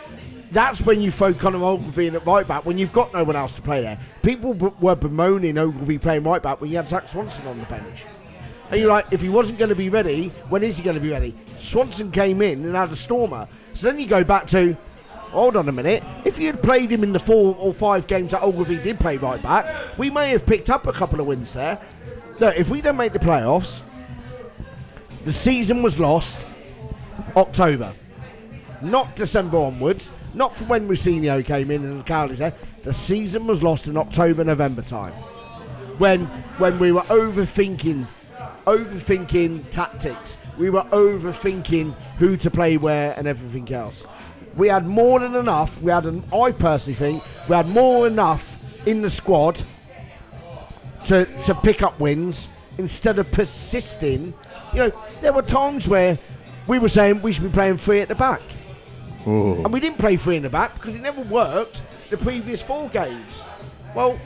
[0.50, 3.36] That's when you throw Conor Ogilvie in at right back when you've got no one
[3.36, 3.96] else to play there.
[4.22, 7.66] People b- were bemoaning Ogilvie playing right back when you had Zach Swanson on the
[7.66, 8.02] bench.
[8.72, 11.00] And you're like, if he wasn't going to be ready, when is he going to
[11.00, 11.36] be ready?
[11.58, 13.46] Swanson came in and had a stormer.
[13.74, 14.76] So then you go back to,
[15.30, 16.02] hold on a minute.
[16.24, 19.16] If you had played him in the four or five games that Ogilvie did play
[19.16, 21.80] right back, we may have picked up a couple of wins there.
[22.38, 23.82] Look, if we don't make the playoffs,
[25.24, 26.46] the season was lost
[27.36, 27.92] October,
[28.82, 30.10] not December onwards.
[30.32, 32.54] Not from when Mousinho came in and Cowleys there.
[32.84, 35.12] The season was lost in October, November time
[36.00, 36.24] when
[36.56, 38.06] when we were overthinking
[38.64, 40.36] overthinking tactics.
[40.58, 44.04] We were overthinking who to play where and everything else.
[44.56, 45.80] We had more than enough.
[45.82, 49.60] We had an I personally think we had more than enough in the squad
[51.06, 52.48] to to pick up wins
[52.78, 54.34] instead of persisting.
[54.72, 56.18] You know, there were times where
[56.66, 58.42] we were saying we should be playing three at the back.
[59.64, 62.88] And we didn't play three in the back because it never worked the previous four
[62.88, 63.42] games.
[63.94, 64.18] Well,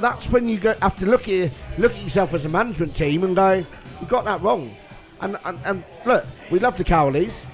[0.00, 3.24] that's when you go, have to look at look at yourself as a management team
[3.24, 3.52] and go,
[4.00, 4.74] you got that wrong.
[5.20, 7.44] And, and, and look, we love the Cowleys,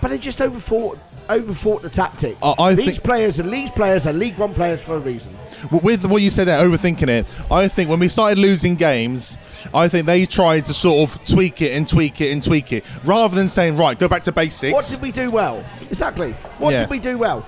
[0.00, 0.98] but they just overthought
[1.28, 2.36] overthought the tactic.
[2.42, 5.36] I- I these think- players are these players are League One players for a reason.
[5.70, 9.38] With what you said there, overthinking it, I think when we started losing games,
[9.72, 12.84] I think they tried to sort of tweak it and tweak it and tweak it
[13.04, 14.72] rather than saying, right, go back to basics.
[14.72, 15.62] What did we do well?
[15.90, 16.32] Exactly.
[16.58, 16.80] What Yeah.
[16.80, 17.44] did we do well?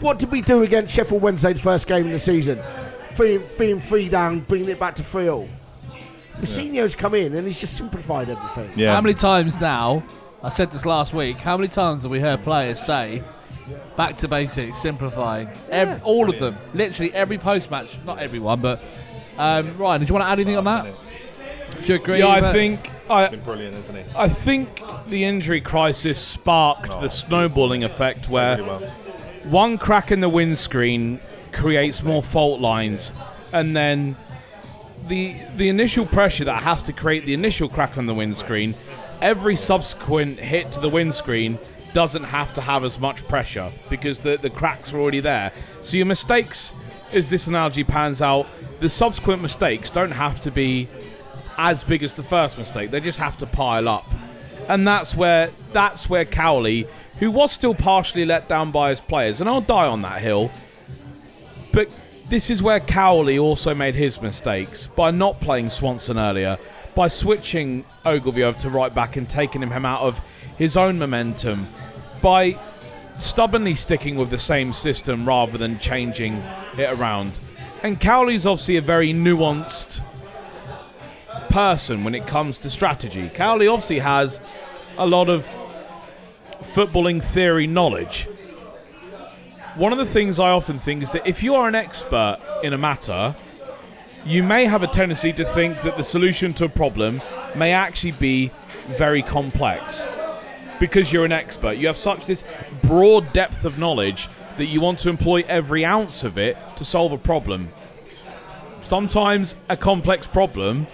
[0.00, 2.60] What did we do against Sheffield Wednesday's first game of the season?
[3.14, 5.48] Three, being three down, bringing it back to three all.
[6.40, 8.70] Mousinho's come in and he's just simplified everything.
[8.76, 8.94] Yeah.
[8.94, 10.02] How many times now,
[10.44, 13.22] I said this last week, how many times have we heard players say,
[13.96, 15.48] back to basics, simplifying?
[15.70, 16.54] Ev- all of them.
[16.74, 18.84] Literally every post match, not everyone, but.
[19.38, 20.94] Um, Ryan, did you want to add anything on that?
[21.82, 22.18] Do you agree?
[22.18, 24.04] Yeah, I think I, been brilliant, isn't he?
[24.14, 28.58] I think the injury crisis sparked the snowballing effect where
[29.44, 31.20] one crack in the windscreen
[31.52, 33.12] creates more fault lines,
[33.50, 34.14] and then
[35.08, 38.74] the the initial pressure that has to create the initial crack on the windscreen,
[39.20, 41.58] every subsequent hit to the windscreen
[41.92, 45.52] doesn't have to have as much pressure because the, the cracks are already there.
[45.80, 46.74] So your mistakes,
[47.12, 48.46] as this analogy pans out,
[48.80, 50.88] the subsequent mistakes don't have to be
[51.56, 52.90] as big as the first mistake.
[52.90, 54.06] They just have to pile up.
[54.68, 56.86] And that's where that's where Cowley,
[57.18, 60.50] who was still partially let down by his players, and I'll die on that hill.
[61.70, 61.90] But
[62.28, 66.58] this is where Cowley also made his mistakes by not playing Swanson earlier,
[66.94, 70.20] by switching Ogilvie over to right back and taking him out of
[70.56, 71.68] his own momentum,
[72.22, 72.58] by
[73.18, 76.34] stubbornly sticking with the same system rather than changing
[76.78, 77.38] it around.
[77.82, 80.00] And Cowley's obviously a very nuanced
[81.50, 83.30] person when it comes to strategy.
[83.34, 84.40] Cowley obviously has
[84.96, 85.46] a lot of
[86.60, 88.26] footballing theory knowledge.
[89.76, 92.72] One of the things I often think is that if you are an expert in
[92.72, 93.34] a matter,
[94.26, 97.20] you may have a tendency to think that the solution to a problem
[97.54, 98.50] may actually be
[98.86, 100.06] very complex.
[100.80, 102.44] Because you're an expert, you have such this
[102.82, 107.12] broad depth of knowledge that you want to employ every ounce of it to solve
[107.12, 107.70] a problem.
[108.80, 110.86] Sometimes a complex problem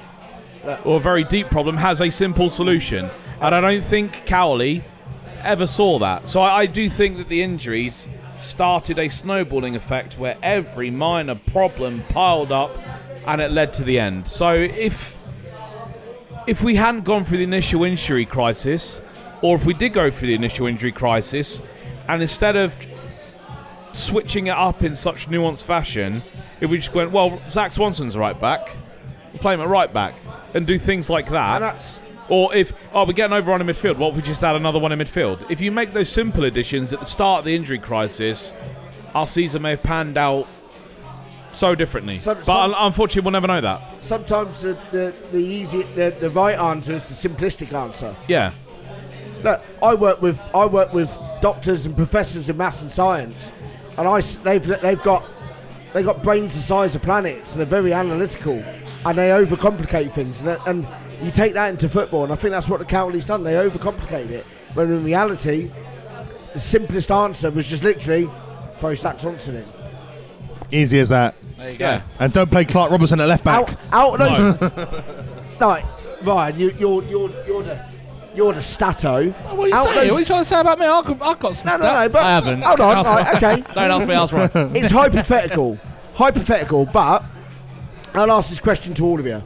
[0.85, 3.11] or a very deep problem has a simple solution.
[3.41, 4.83] And I don't think Cowley
[5.43, 6.29] ever saw that.
[6.29, 8.09] So I, I do think that the injuries
[8.39, 12.71] started a snowballing effect where every minor problem piled up
[13.27, 14.29] and it led to the end.
[14.29, 15.19] So if
[16.47, 19.01] if we hadn't gone through the initial injury crisis,
[19.43, 21.61] or if we did go through the initial injury crisis,
[22.09, 22.75] and instead of
[23.93, 26.23] switching it up in such nuanced fashion,
[26.61, 28.75] if we just went, well, Zach Swanson's right back,
[29.33, 30.15] we'll play him at right back,
[30.55, 32.01] and do things like that.
[32.29, 34.93] Or if, oh, we're getting overrun in midfield, what if we just add another one
[34.93, 35.51] in midfield?
[35.51, 38.55] If you make those simple additions at the start of the injury crisis,
[39.15, 40.47] our season may have panned out
[41.53, 42.19] so differently.
[42.19, 43.83] Some- but some- unfortunately, we'll never know that.
[44.05, 48.15] Sometimes the, the, the easy the, the right answer is the simplistic answer.
[48.29, 48.53] Yeah.
[49.43, 53.51] Look, I work with I work with doctors and professors in maths and science,
[53.97, 55.25] and I s- they've they've got
[55.93, 58.63] they got brains the size of planets, and they're very analytical,
[59.07, 60.87] and they overcomplicate things, and, and
[61.23, 63.43] you take that into football, and I think that's what the Cowleys done.
[63.43, 64.45] They overcomplicate it,
[64.75, 65.71] when in reality,
[66.53, 68.29] the simplest answer was just literally
[68.77, 69.65] throw Zach Swanson in.
[70.71, 71.35] Easy as that.
[71.61, 72.03] There you Yeah.
[72.19, 73.77] And don't play Clark Robertson at left back.
[73.93, 75.83] Out, out of those, no,
[76.23, 77.85] Ryan, you, you're you're you're the
[78.35, 79.31] you're the stato.
[79.31, 79.97] What are you Out saying?
[79.97, 80.87] those- What are you trying to say about me?
[80.87, 82.63] I've got, I've got some No, no, no, but- I haven't.
[82.63, 83.61] hold on, Ask all right, me- okay.
[83.75, 84.77] Don't ask me, ask Ryan.
[84.77, 85.79] it's hypothetical,
[86.15, 87.25] hypothetical, but
[88.15, 89.43] I'll ask this question to all of you.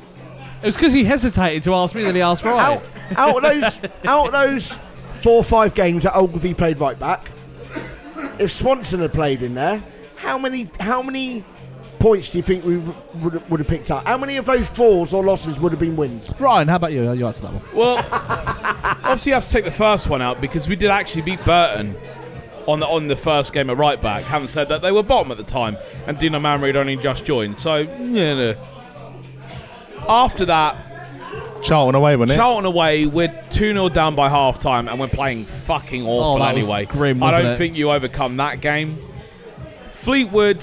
[0.63, 2.79] It was because he hesitated to ask me that he asked Ryan.
[2.79, 2.85] Out,
[3.17, 4.73] out of those, out those
[5.21, 7.31] four or five games that Ogilvie played right back,
[8.39, 9.83] if Swanson had played in there,
[10.17, 11.45] how many, how many
[12.05, 12.77] points do you think we
[13.23, 14.07] would, would have picked up?
[14.07, 16.31] How many of those draws or losses would have been wins?
[16.39, 17.11] Ryan, how about you?
[17.13, 17.63] You answer that one.
[17.75, 17.97] Well,
[19.03, 21.97] obviously you have to take the first one out because we did actually beat Burton
[22.67, 24.23] on the on the first game at right back.
[24.25, 27.25] Having said that, they were bottom at the time, and Dino Maamria had only just
[27.25, 27.59] joined.
[27.59, 28.55] So, yeah, no.
[30.07, 30.77] After that,
[31.63, 32.37] Charlton away, wasn't it?
[32.37, 36.39] Charlton away, we're 2 0 down by half time, and we're playing fucking awful Oh,
[36.45, 36.85] that was anyway.
[36.85, 37.57] grim, I wasn't don't it?
[37.57, 38.99] think you overcome that game.
[39.93, 40.63] Fleetwood.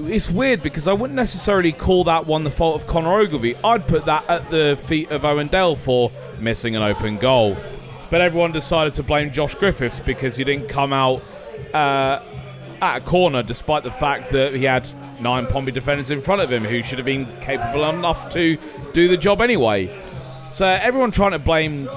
[0.00, 3.54] It's weird because I wouldn't necessarily call that one the fault of Conor Ogilvie.
[3.62, 7.56] I'd put that at the feet of Owen Dale for missing an open goal.
[8.10, 11.22] But everyone decided to blame Josh Griffiths because he didn't come out
[11.72, 12.20] uh,
[12.82, 14.88] at a corner despite the fact that he had
[15.20, 18.58] nine Pompey defenders in front of him who should have been capable enough to
[18.92, 19.96] do the job anyway.
[20.52, 21.88] So everyone trying to blame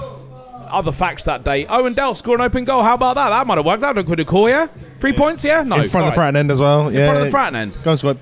[0.70, 1.66] other facts that day.
[1.66, 2.84] Owen Dale scored an open goal.
[2.84, 3.30] How about that?
[3.30, 3.82] That might have worked.
[3.82, 4.68] That would have been cool, yeah?
[5.00, 5.64] Three points, yeah?
[5.64, 5.82] No.
[5.82, 6.92] in front of the front end as well.
[6.92, 7.00] Yeah.
[7.00, 7.74] In front of the front end.
[7.84, 8.20] Go on, squad.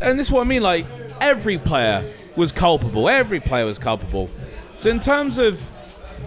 [0.00, 0.62] And this is what I mean.
[0.62, 0.86] Like,
[1.20, 2.02] every player
[2.36, 3.08] was culpable.
[3.08, 4.30] Every player was culpable.
[4.74, 5.62] So in terms of.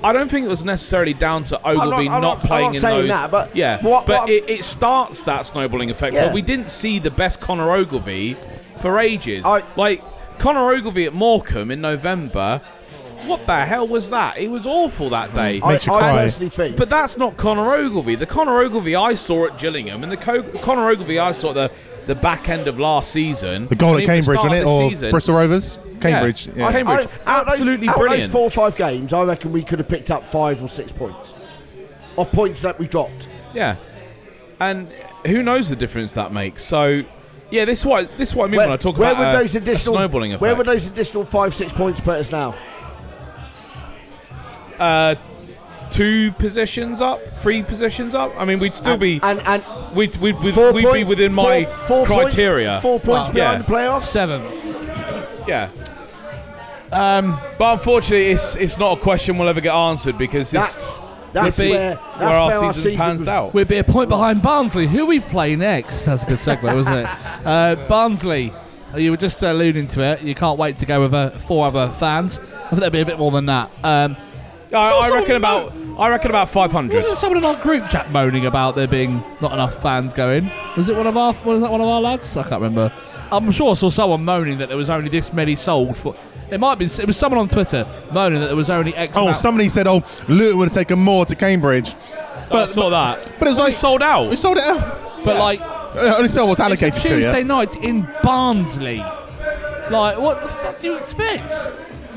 [0.04, 2.76] I don't think it was necessarily down to Ogilvie I'm not, not- I'm playing not
[2.76, 3.08] in saying those.
[3.10, 6.14] that, but yeah, what- but what- it, it starts that snowballing effect.
[6.14, 6.26] Yeah.
[6.26, 8.36] But we didn't see the best Conor Ogilvie
[8.82, 9.46] for ages.
[9.46, 10.04] I- like
[10.39, 12.60] Conor Ogilvie at Morecambe in November.
[13.28, 14.38] What the hell was that?
[14.38, 15.36] It was awful that mm.
[15.36, 15.61] day.
[15.61, 16.11] I, I Makes you cry.
[16.26, 16.78] personally think.
[16.78, 18.15] But that's not Conor Ogilvie.
[18.15, 21.53] The Conor Ogilvie I saw at Gillingham and the Co- Conor Ogilvie I saw at
[21.55, 21.71] the,
[22.07, 23.67] the back end of last season.
[23.67, 24.61] The goal and at even Cambridge, start wasn't it?
[24.61, 25.11] of Or season.
[25.11, 25.80] Bristol Rovers?
[26.01, 26.47] Cambridge.
[26.47, 26.53] Yeah.
[26.57, 26.71] Yeah.
[26.71, 27.07] Cambridge.
[27.26, 28.32] I- out of those- Absolutely out of those brilliant.
[28.32, 31.34] four or five games, I reckon we could have picked up five or six points.
[32.17, 33.28] Of points that we dropped.
[33.55, 33.78] Yeah,
[34.59, 34.88] and
[35.26, 36.63] who knows the difference that makes?
[36.63, 37.03] So,
[37.49, 39.36] yeah, this is what this is what I mean when I talk where about would
[39.36, 40.41] a- those a additional snowballing effect.
[40.41, 42.53] Where would those additional five, six points put us now?
[44.84, 45.15] Uh,
[45.91, 48.31] two positions up, three positions up?
[48.38, 49.63] I mean, we'd still be and and
[49.95, 52.79] we'd we'd, we'd, four we'd be point- within my four- four points- criteria.
[52.81, 53.67] four points Well, behind yeah.
[53.67, 54.05] the playoffs.
[54.05, 55.47] Seventh.
[55.47, 55.69] Yeah.
[56.91, 60.99] Um, But unfortunately, it's it's not a question we'll ever get answered because it's That's
[61.34, 63.53] that's be where that's where our where season, season pans was- out.
[63.53, 64.86] we'd be a point behind Barnsley.
[64.88, 66.03] Who we play next?
[66.03, 67.07] That's a good segue, wasn't it?
[67.45, 68.53] Uh, Barnsley.
[68.95, 70.21] You were just alluding to it.
[70.21, 72.38] You can't wait to go with uh, four other fans.
[72.38, 73.71] I think there'll be a bit more than that.
[73.84, 74.15] Um,
[74.74, 76.97] I, I someone reckon mo- about I reckon about five hundred.
[76.97, 80.51] wasn't someone in our group chat moaning about there being not enough fans going?
[80.76, 81.34] Was it one of our?
[81.45, 82.36] Was that one of our lads?
[82.36, 82.91] I can't remember.
[83.32, 85.95] I'm sure I saw someone moaning that there was only this many sold.
[85.97, 86.15] For
[86.51, 86.86] it might be.
[86.86, 89.15] It was someone on Twitter moaning that there was only X.
[89.15, 91.93] Oh, amount- somebody said, "Oh, Luton would have taken more to Cambridge."
[92.51, 93.32] I saw that.
[93.39, 94.30] But it was We like sold out.
[94.30, 94.99] We sold it out.
[95.26, 97.45] But like, Uh, Only sold what's allocated it's a to Tuesday you.
[97.45, 98.97] night in Barnsley.
[98.97, 101.51] Like, what the fuck do you expect?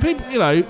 [0.00, 0.62] People, you know,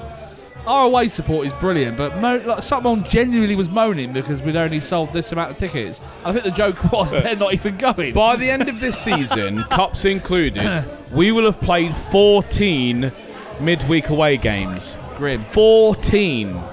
[0.67, 4.81] our away support is brilliant, but mo- like, someone genuinely was moaning because we'd only
[4.81, 6.01] sold this amount of tickets.
[6.25, 8.15] I think the joke was they're not even going.
[8.15, 13.13] By the end of this season, cups included, we will have played 14
[13.61, 14.99] midweek away games.
[15.17, 15.41] Grim.
[15.41, 16.49] 14.
[16.49, 16.65] And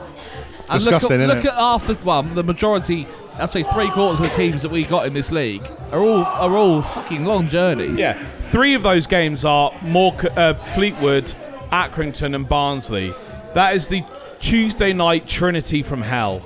[0.71, 3.05] Disgusting, look, at, isn't look at half the well, the majority.
[3.35, 6.23] I'd say three quarters of the teams that we got in this league are all
[6.23, 7.99] are all fucking long journeys.
[7.99, 11.25] Yeah, three of those games are more uh, Fleetwood,
[11.71, 13.13] Accrington, and Barnsley.
[13.53, 14.03] That is the
[14.39, 16.41] Tuesday night trinity from hell.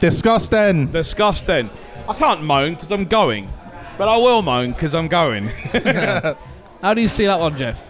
[0.00, 0.90] Disgusting.
[0.92, 1.70] Disgusting.
[2.08, 3.48] I can't moan because I'm going,
[3.96, 5.48] but I will moan because I'm going.
[6.82, 7.84] How do you see that one, Jeff?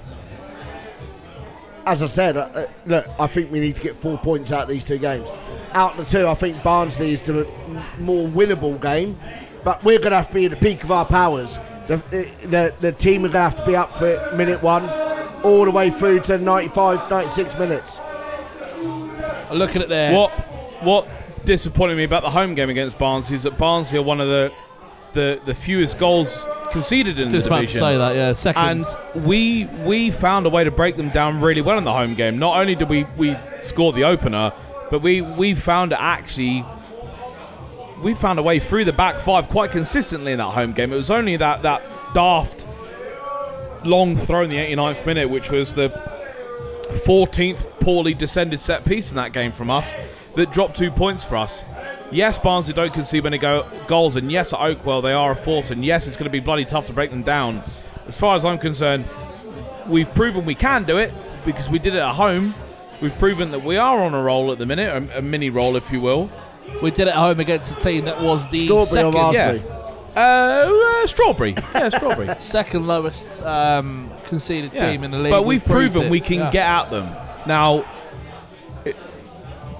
[1.84, 4.62] As I said, uh, uh, look, I think we need to get four points out
[4.64, 5.26] of these two games.
[5.72, 7.50] Out of the two, I think Barnsley is the
[7.98, 9.18] more winnable game,
[9.64, 11.58] but we're going to have to be at the peak of our powers.
[11.88, 11.96] The,
[12.46, 14.88] the, the team are going to have to be up for it minute one.
[15.42, 17.98] all the way through to 95, 96 minutes.
[19.52, 20.12] Looking at there.
[20.14, 20.30] What
[20.82, 21.08] what
[21.44, 24.52] disappointed me about the home game against Barnsley is that Barnsley are one of the
[25.14, 27.80] the, the fewest goals conceded in just the about to division.
[27.80, 28.32] say that, yeah.
[28.34, 28.84] Second,
[29.16, 32.14] And we we found a way to break them down really well in the home
[32.14, 32.38] game.
[32.38, 34.52] Not only did we, we score the opener,
[34.90, 36.62] but we, we found it actually
[38.02, 40.92] we found a way through the back five quite consistently in that home game.
[40.92, 41.82] It was only that, that
[42.14, 42.66] daft
[43.84, 45.88] long throw in the 89th minute, which was the
[47.06, 49.94] 14th poorly descended set piece in that game from us,
[50.36, 51.64] that dropped two points for us.
[52.10, 55.70] Yes, Barnsley don't concede many go- goals, and yes, at Oakwell they are a force,
[55.70, 57.62] and yes, it's going to be bloody tough to break them down.
[58.06, 59.04] As far as I'm concerned,
[59.86, 61.12] we've proven we can do it
[61.44, 62.54] because we did it at home.
[63.02, 65.76] We've proven that we are on a roll at the minute, a, a mini roll,
[65.76, 66.30] if you will.
[66.82, 69.62] We did it at home against a team that was the Strawberry or second, Barnsley?
[69.66, 69.74] Yeah.
[70.16, 71.54] Uh, uh, strawberry.
[71.74, 72.34] Yeah, strawberry.
[72.38, 74.90] second lowest um, conceded Yeah.
[74.90, 75.30] team in the league.
[75.30, 76.10] But we've proved proven it.
[76.10, 76.50] we can Yeah.
[76.50, 77.10] get at them.
[77.46, 77.84] Now,
[78.84, 78.96] it-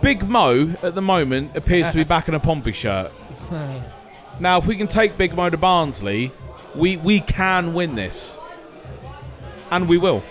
[0.00, 3.12] Big Mo at the moment appears to be back in a Pompey shirt.
[4.40, 6.30] now, if we can take Big Mo to Barnsley,
[6.74, 8.36] we, we can win this.
[9.70, 10.22] And we will.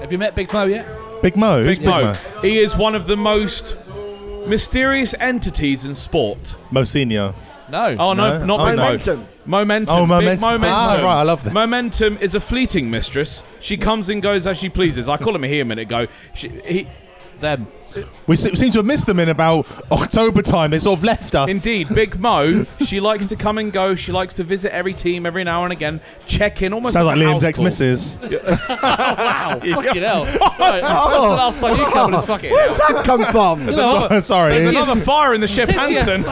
[0.00, 0.86] Have you met Big Mo yet?
[1.20, 1.64] Big Mo.
[1.64, 2.12] Who's Big Mo.
[2.42, 3.76] He is one of the most
[4.46, 6.56] mysterious entities in sport.
[6.70, 7.34] Mo Senior.
[7.70, 7.96] No.
[7.98, 8.44] Oh, no, No?
[8.44, 8.82] not Oh, Big Mo.
[8.82, 9.26] Momentum.
[9.46, 9.96] Momentum.
[9.96, 10.40] Oh, Big Momentum.
[10.40, 10.70] momentum.
[10.70, 11.52] Ah, right, I love this.
[11.52, 13.42] Momentum is a fleeting mistress.
[13.60, 15.08] She comes and goes as she pleases.
[15.08, 16.06] I called him here a minute ago.
[16.34, 16.86] She, he,
[17.40, 17.66] Them.
[18.26, 20.70] We seem to have missed them in about October time.
[20.70, 21.50] They sort of left us.
[21.50, 22.64] Indeed, Big Mo.
[22.84, 23.94] She likes to come and go.
[23.94, 26.94] She likes to visit every team every now and again, check in almost.
[26.94, 27.64] Sounds like like a Liam's house ex call.
[27.64, 28.18] missus.
[28.82, 29.60] Wow.
[29.74, 30.24] Fucking hell.
[30.24, 31.76] Right, when's the last time oh.
[31.76, 33.64] you come and fucking Where's that come from?
[33.64, 34.52] There's another, Sorry.
[34.52, 36.22] there's another fire in the ship, Stick Hanson.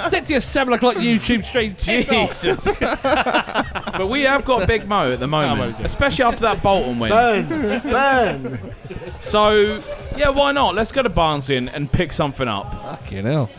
[0.00, 1.74] Stick to your seven o'clock YouTube stream.
[1.76, 2.78] Jesus.
[2.80, 6.98] but we have got Big Mo at the oh, moment, well, especially after that Bolton
[6.98, 7.10] win.
[7.10, 7.80] Burn.
[7.82, 8.74] Burn.
[9.20, 9.82] So,
[10.16, 10.74] yeah, why not?
[10.74, 12.72] Let's go to Barnsley and, and pick something up.
[12.82, 13.50] Fucking hell.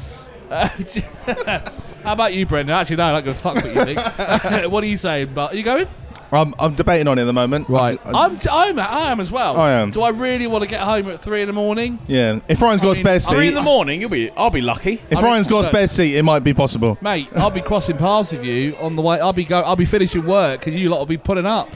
[0.50, 0.68] Uh,
[2.04, 2.76] how about you, Brendan?
[2.76, 4.00] Actually, no, I'm not going to fuck what you think.
[4.72, 5.32] what are you saying?
[5.34, 5.88] But are you going?
[6.32, 7.70] I'm, I'm debating on it at the moment.
[7.70, 8.00] Right.
[8.06, 9.56] I- I- I'm, t- I'm, I am as well.
[9.58, 9.92] I am.
[9.92, 12.00] Do I really want to get home at three in the morning?
[12.08, 12.40] yeah.
[12.50, 14.30] If Ryan's got a I mean, spare I seat, Three in the morning, you'll be.
[14.32, 14.94] I'll be lucky.
[15.10, 15.66] if I mean, Ryan's got a look.
[15.68, 16.98] spare seat, it might be possible.
[17.02, 19.20] Mate, I'll be crossing paths with you on the way.
[19.22, 19.62] I'll be go.
[19.62, 21.70] I'll be finishing work, and you lot will be putting up.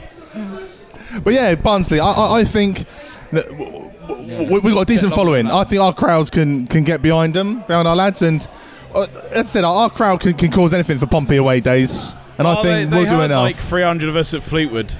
[1.22, 2.84] But yeah, Barnsley, I, I, I think
[3.32, 5.50] we've got a decent following.
[5.50, 8.46] I think our crowds can, can get behind them, behind our lads, and
[8.94, 12.46] uh, as I said, our crowd can, can cause anything for Pompey away days, and
[12.46, 13.42] I Oh, think they, we'll they do had enough.
[13.42, 14.92] Like 300 of us at Fleetwood.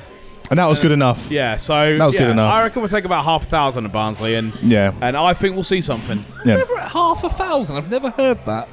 [0.50, 1.30] and that was good enough.
[1.30, 2.52] Yeah, so That was good yeah, enough.
[2.52, 5.54] I reckon we'll take about half a thousand at Barnsley, and Yeah, and I think
[5.54, 6.24] we'll see something.
[6.44, 6.56] yeah.
[6.56, 7.76] Never at half a thousand.
[7.76, 8.68] I've never heard that.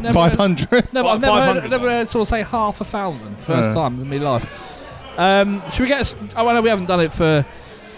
[0.00, 0.92] Never Five heard- hundred.
[0.92, 1.70] No, but I've never heard, 500.
[1.70, 3.36] never heard someone say half a thousand.
[3.38, 3.74] First Yeah.
[3.74, 5.18] time in my life.
[5.18, 5.98] Um, should we get?
[5.98, 7.44] A, s- oh, I know we haven't done it for.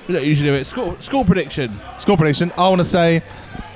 [0.06, 0.64] We don't usually do it.
[0.64, 1.72] Score, score prediction.
[1.96, 2.52] Score prediction.
[2.58, 3.22] I want to say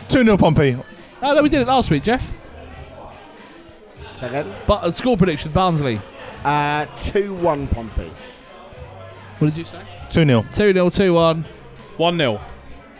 [0.09, 0.77] two 0 Pompey.
[1.23, 2.23] Oh no, we did it last week, Jeff.
[4.15, 4.53] Second.
[4.67, 6.01] But uh, score prediction, Barnsley.
[6.45, 8.11] Uh, 2 1 Pompey.
[9.39, 9.81] What did you say?
[10.11, 11.45] Two 0 Two 0 two one,
[11.97, 12.41] 1 0.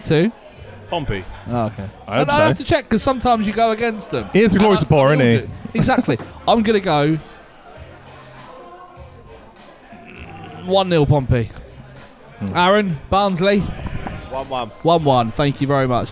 [0.05, 0.33] two.
[0.89, 1.23] Pompey.
[1.49, 1.89] Oh, okay.
[2.07, 4.31] I hope And I have to check because sometimes you go against them.
[4.33, 5.53] He is a glory And I- supporter, I isn't do.
[5.75, 6.19] Exactly.
[6.47, 7.17] I'm gonna go
[10.65, 11.51] one 0 Pompey.
[12.41, 12.57] Hmm.
[12.57, 14.69] Aaron Barnsley 1 1.
[14.83, 15.31] one one.
[15.33, 16.11] Thank you very much.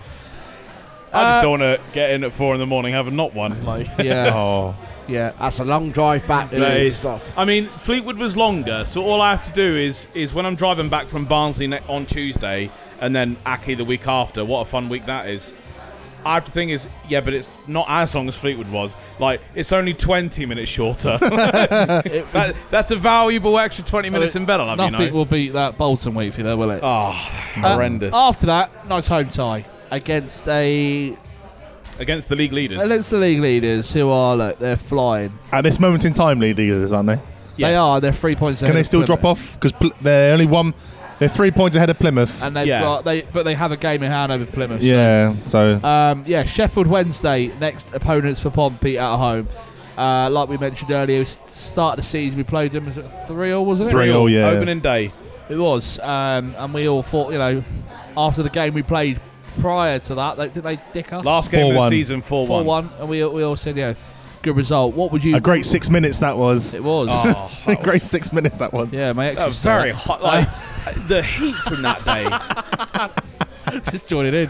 [1.13, 3.33] I Uh, just don't want to get in at 4 in the morning having not
[3.33, 3.55] one.
[3.65, 4.75] Like, Yeah, Oh.
[5.07, 5.31] yeah.
[5.39, 6.51] That's a long drive back.
[6.53, 6.59] It
[7.01, 10.45] to I mean, Fleetwood was longer, so all I have to do is is when
[10.45, 12.69] I'm driving back from Barnsley ne- on Tuesday
[12.99, 14.43] and then Aki the week after.
[14.43, 15.53] What a fun week that is!
[16.25, 18.95] I have to think is yeah, but it's not as long as Fleetwood was.
[19.19, 21.17] Like it's only 20 minutes shorter.
[21.21, 24.59] It was- that, that's a valuable extra 20 minutes in bed.
[24.59, 25.13] I'll have you Nothing know.
[25.13, 26.81] will beat that Bolton week for you, though, will it?
[26.83, 27.09] Oh,
[27.57, 31.15] Uh, horrendous after that, nice home tie against a
[31.99, 32.81] against the league leaders.
[32.81, 35.31] against the league leaders who are look, they're flying.
[35.51, 37.15] At this moment in time, lead leaders, aren't they?
[37.15, 37.21] They
[37.71, 37.79] Yes.
[37.79, 37.99] are.
[38.01, 38.59] They're three points.
[38.59, 39.53] Can ahead they still drop off?
[39.55, 40.73] Because pl- they're only one.
[41.19, 42.43] They're three points ahead of Plymouth.
[42.43, 42.81] And they've Yeah.
[42.81, 44.81] got they, but they have a game in hand over Plymouth.
[44.81, 45.33] yeah.
[45.45, 49.47] So Um, yeah, Sheffield Wednesday next opponents for Pompey at home.
[49.97, 52.85] Uh, like we mentioned earlier, s- start of the season we played them.
[52.85, 53.91] Was it three or wasn't it?
[53.91, 54.45] Three all, yeah.
[54.49, 55.11] Opening day.
[55.49, 57.63] It was, um, and we all thought, you know,
[58.15, 59.19] after the game we played
[59.59, 61.25] prior to that, they, did they dick us?
[61.25, 61.89] Last game of the 4-1.
[61.89, 62.65] season, 4 four 1.
[62.65, 63.93] one, and we we all said, yeah,
[64.43, 64.93] good result.
[64.93, 65.35] What would you?
[65.35, 66.75] a great six minutes that was.
[66.75, 67.07] It was.
[67.09, 68.93] Oh, a great six minutes that was.
[68.93, 70.21] Yeah, my ex that was was very hot.
[70.21, 70.47] Like,
[70.95, 73.81] the heat from that day.
[73.91, 74.47] Just join it in.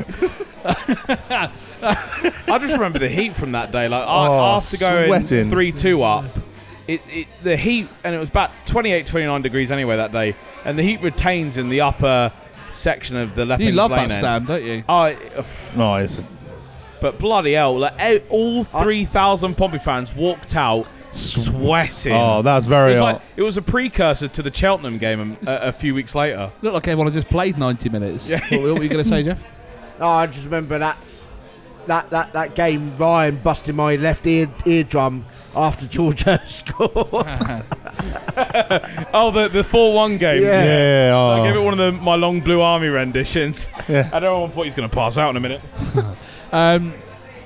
[0.99, 3.87] I just remember the heat from that day.
[3.87, 5.49] Like a- Oh, after going sweating.
[5.49, 6.25] three two up,
[6.87, 10.35] it, it the heat and it was about 28, 29 degrees anyway that day,
[10.65, 12.31] and the heat retains in the upper
[12.71, 14.21] section of the Leppings You love Lane that end.
[14.21, 14.83] stand, don't you?
[14.87, 15.17] I,
[15.75, 16.23] No, it's
[17.01, 22.13] but bloody hell, like, all 3,000 Pompey fans walked out sweating.
[22.13, 25.55] oh, that's it very was, like, it was a precursor to the Cheltenham game a,
[25.67, 26.51] a few weeks later.
[26.61, 28.27] Looked like everyone had just played 90 minutes.
[28.27, 28.39] Yeah.
[28.49, 29.41] What, what were you going to say, Jeff?
[29.99, 30.95] Oh, I just remember that
[31.87, 32.95] that that, that game.
[32.97, 36.93] Ryan busting my left ear eardrum after George Hirst scored.
[39.11, 40.43] Oh, the the four one game.
[40.43, 40.63] Yeah.
[40.63, 41.43] yeah, So I oh.
[41.43, 43.67] gave it one of the my long blue army renditions.
[43.89, 44.07] Yeah.
[44.13, 45.61] And know thought he's going to pass out in a minute.
[46.51, 46.93] Um,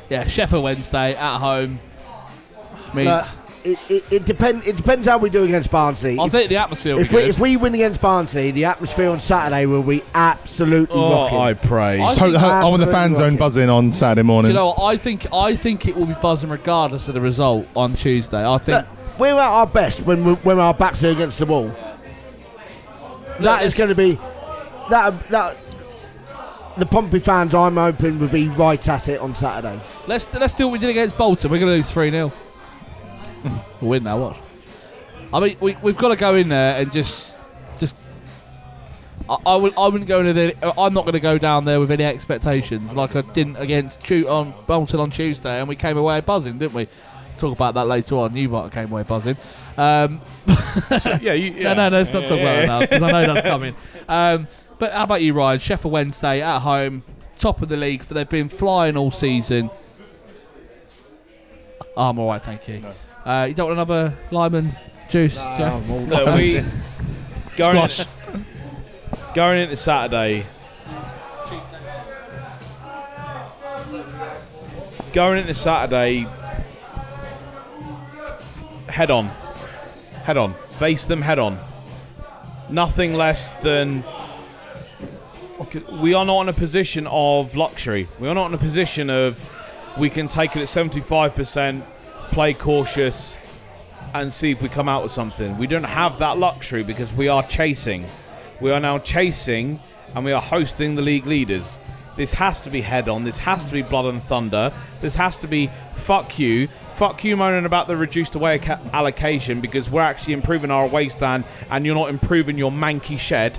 [0.09, 1.80] yeah, Sheffield Wednesday at home.
[2.91, 3.26] I mean, But
[3.64, 4.66] it, it, it depends.
[4.68, 6.18] It depends how we do against Barnsley.
[6.20, 7.30] I If, think the atmosphere will if be we good.
[7.30, 11.38] if we win against Barnsley, the atmosphere on Saturday will be absolutely Oh, rocking.
[11.38, 12.01] I praise.
[12.01, 13.38] I So, think uh, I want the absolutely fan zone rocking.
[13.38, 14.51] buzzing on Saturday Do morning.
[14.51, 14.84] you know what?
[14.84, 18.45] I think I think it will be buzzing regardless of the result on Tuesday.
[18.47, 21.45] I think Look, we're at our best when we, when our backs are against the
[21.45, 21.74] wall.
[23.39, 24.20] That is it's- going to be
[24.89, 25.57] that that.
[26.78, 29.80] The Pompey fans, I'm hoping, will be right at it on Saturday.
[30.07, 31.51] Let's let's do what we did against Bolton.
[31.51, 32.32] We're going to lose three 0 We'll
[33.82, 34.18] win now.
[34.20, 34.38] Watch.
[35.34, 37.36] I mean, we, we've got to go in there and just
[37.80, 37.96] just.
[39.30, 40.80] I, I would I wouldn't go into the.
[40.80, 44.28] I'm not going to go down there with any expectations like I didn't against Chu
[44.28, 46.88] on Bolton on Tuesday, and we came away buzzing, didn't we?
[47.38, 48.36] Talk about that later on.
[48.36, 49.38] You might came away buzzing.
[49.78, 50.22] Um,
[51.22, 51.64] yeah, you, yeah.
[51.74, 52.66] No, no, no, let's not talk about Yeah.
[52.66, 53.76] that now because I know that's coming.
[54.10, 55.60] Um, but how about you, Ryan?
[55.60, 57.04] Sheffield Wednesday at home,
[57.38, 58.04] top of the league.
[58.04, 59.70] For They've been flying all season.
[61.96, 62.84] Oh, I'm all right, thank you.
[63.26, 64.76] Uh, you don't want another Lyman
[65.09, 65.88] juice, Jeff?
[65.88, 66.53] Look, we
[67.55, 68.05] going, Squash.
[69.36, 70.45] going into Saturday.
[75.13, 76.26] Going into Saturday,
[78.88, 79.26] head on,
[80.24, 81.59] head on, face them head on.
[82.69, 84.05] Nothing less than
[86.01, 88.07] we are not in a position of luxury.
[88.19, 89.43] We are not in a position of
[89.97, 91.84] we can take it at seventy-five percent,
[92.32, 93.38] play cautious,
[94.13, 95.57] and see if we come out with something.
[95.57, 98.05] We don't have that luxury because we are chasing.
[98.59, 99.79] We are now chasing
[100.15, 101.79] and we are hosting the league leaders.
[102.17, 103.23] This has to be head on.
[103.23, 104.73] This has to be blood and thunder.
[104.99, 106.67] This has to be fuck you.
[106.95, 111.09] Fuck you moaning about the reduced away ca- allocation because we're actually improving our away
[111.09, 113.57] stand and you're not improving your manky shed.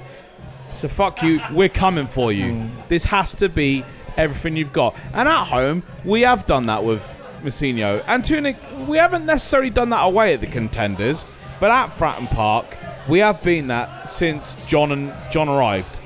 [0.75, 1.41] So fuck you.
[1.51, 2.53] We're coming for you.
[2.53, 2.89] Mm.
[2.89, 3.85] This has to be
[4.17, 4.97] everything you've got.
[5.15, 8.55] And at home, we have done that with And to
[8.89, 11.27] we haven't necessarily done that away at the contenders,
[11.61, 12.67] but at Fratton Park,
[13.09, 15.99] we have been that since John and John arrived.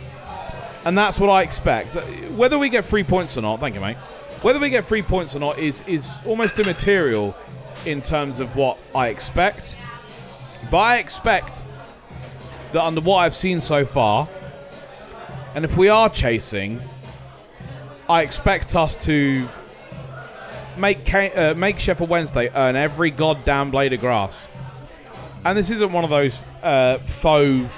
[0.84, 1.94] And that's what I expect.
[2.36, 3.96] Whether we get three points or not, thank you, mate.
[4.42, 7.34] Whether we get three points or not is is almost immaterial
[7.84, 9.76] in terms of what I expect.
[10.70, 11.62] But I expect
[12.72, 14.28] that under what I've seen so far,
[15.54, 16.80] and if we are chasing,
[18.08, 19.48] I expect us to
[20.78, 24.50] make uh, make Sheffield Wednesday earn every goddamn blade of grass.
[25.44, 27.68] And this isn't one of those uh, faux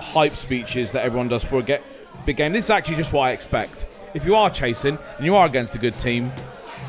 [0.00, 1.82] hype speeches that everyone does for a get
[2.26, 2.52] big game.
[2.52, 3.86] This is actually just what I expect.
[4.14, 6.32] If you are chasing and you are against a good team,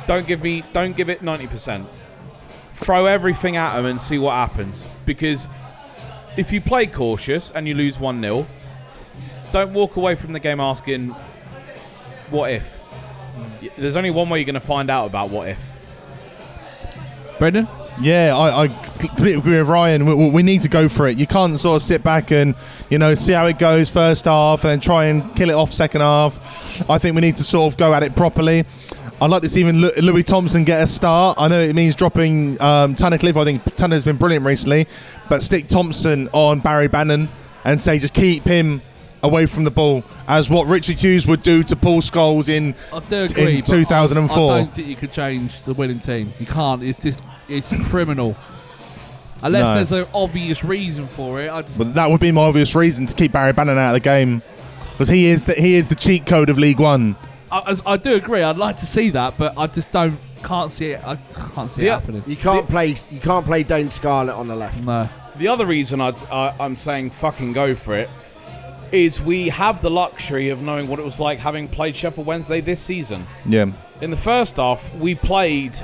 [0.08, 1.88] don't give me don't give it ninety percent.
[2.74, 4.86] Throw everything at them and see what happens.
[5.06, 5.48] Because
[6.38, 8.48] if you play cautious and you lose one 0
[9.52, 11.10] don't walk away from the game asking,
[12.30, 12.78] "What if?"
[13.62, 15.60] Y- There's only one way you're going to find out about what if.
[17.40, 17.68] Brendan?
[18.02, 20.06] Yeah, I, I completely agree with Ryan.
[20.06, 21.18] We, we- we need to go for it.
[21.18, 22.56] You can't sort of sit back and
[22.90, 25.72] you know see how it goes first half and then try and kill it off
[25.74, 26.90] second half.
[26.90, 28.64] I think we need to sort of go at it properly.
[29.22, 31.36] I'd like to see even Louis Thompson get a start.
[31.38, 33.36] I know it means dropping um, Tunnicliffe.
[33.36, 34.88] I think Tunner's been brilliant recently,
[35.28, 37.28] but stick Thompson on Barry Bannon
[37.66, 38.82] and say just keep him
[39.24, 43.00] away from the ball, as what Richard Hughes would do to Paul Scholes in I
[43.00, 43.56] do agree.
[43.58, 44.52] in but I- 2004.
[44.52, 46.32] I, don't think you could change the winning team.
[46.40, 46.82] You can't.
[46.84, 48.36] It's just it's criminal.
[49.41, 49.74] Unless No.
[49.76, 51.50] there's an obvious reason for it.
[51.52, 54.02] I just, But that would be my obvious reason to keep Barry Bannon out of
[54.02, 54.41] the game,
[54.91, 57.16] because he is the, he is the cheat code of League One.
[57.52, 58.44] I, as- I do agree.
[58.44, 60.18] I'd like to see that, but I just don't.
[60.44, 61.06] Can't see it.
[61.06, 61.18] I
[61.54, 61.98] can't see Yeah.
[61.98, 62.24] it happening.
[62.26, 62.96] You can't play.
[63.12, 64.82] You can't play Dane Scarlett on the left.
[64.84, 65.10] No.
[65.38, 68.10] The other reason I'd, I, I'm saying fucking go for it
[68.91, 72.61] is we have the luxury of knowing what it was like having played Sheffield Wednesday
[72.61, 73.26] this season.
[73.45, 73.72] Yeah,
[74.02, 75.76] In the first half, we played,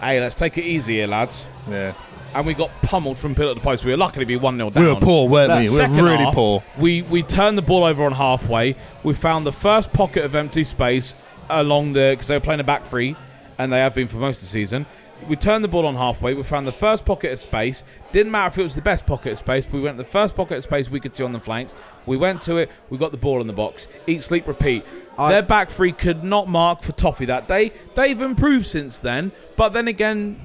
[0.00, 1.46] hey, let's take it easy here, lads.
[1.68, 1.94] yeah.
[2.34, 3.84] And we got pummeled from pillar to post.
[3.84, 4.82] We were lucky to be 1 0 down.
[4.82, 5.64] We were poor, weren't we?
[5.64, 6.62] We were Second really half, poor.
[6.78, 8.74] We, we turned the ball over on halfway.
[9.02, 11.14] We found the first pocket of empty space
[11.50, 12.12] along the.
[12.14, 13.16] because they were playing a back three,
[13.58, 14.86] and they have been for most of the season.
[15.28, 16.34] We turned the ball on halfway.
[16.34, 17.84] We found the first pocket of space.
[18.12, 19.66] Didn't matter if it was the best pocket of space.
[19.70, 21.74] We went to the first pocket of space we could see on the flanks.
[22.06, 22.70] We went to it.
[22.90, 23.88] We got the ball in the box.
[24.06, 24.84] Eat, sleep, repeat.
[25.18, 27.72] I- Their back three could not mark for Toffee that day.
[27.94, 29.32] They've improved since then.
[29.56, 30.40] But then again,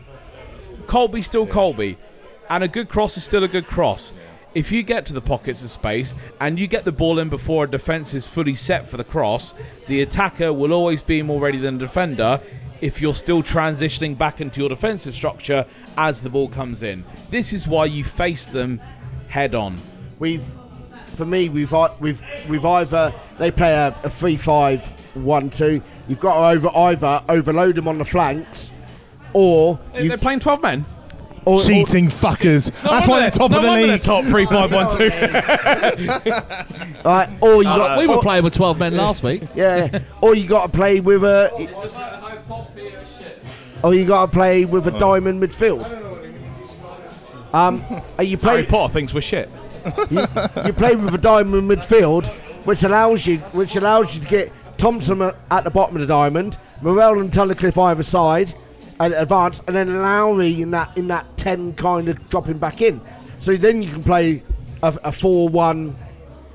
[0.88, 1.98] Colby's still Colby,
[2.50, 4.14] and a good cross is still a good cross.
[4.54, 7.66] If you get to the pockets of space and you get the ball in before
[7.66, 9.54] a defence is fully set for the cross,
[9.88, 12.42] the attacker will always be more ready than the defender
[12.82, 15.66] if you're still transitioning back into your defensive structure
[15.98, 17.04] as the ball comes in.
[17.30, 18.80] This is why you face them
[19.28, 19.78] head on.
[20.20, 20.46] We've,
[21.08, 25.82] for me, we've we've we've either they play a, a three-five-one-two.
[26.08, 28.72] You've got to over either overload them on the flanks,
[29.34, 30.86] or you, They're playing 12 men.
[31.48, 32.72] Or, Cheating fuckers.
[32.84, 34.02] That's why they're top no of the league.
[34.02, 35.10] top 3 5 1 2.
[37.08, 39.44] Or, right, or you Uh, got we were or- playing with 12 men last week.
[39.56, 41.50] Yeah, or you got to play with a,
[43.84, 45.84] or you got to play with a diamond midfield.
[47.54, 47.84] Um,
[48.18, 49.50] and you Harry play Potter thinks we're shit.
[50.12, 50.20] you,
[50.66, 52.28] you play with a diamond midfield,
[52.66, 56.58] which allows you which allows you to get Thompson at the bottom of the diamond,
[56.82, 58.54] Morrell and Tunnicliffe either side,
[59.00, 63.02] and advance, and then Lowery in that in that ten kind of dropping back in.
[63.40, 64.44] So then you can play
[64.82, 65.96] a, a four-one,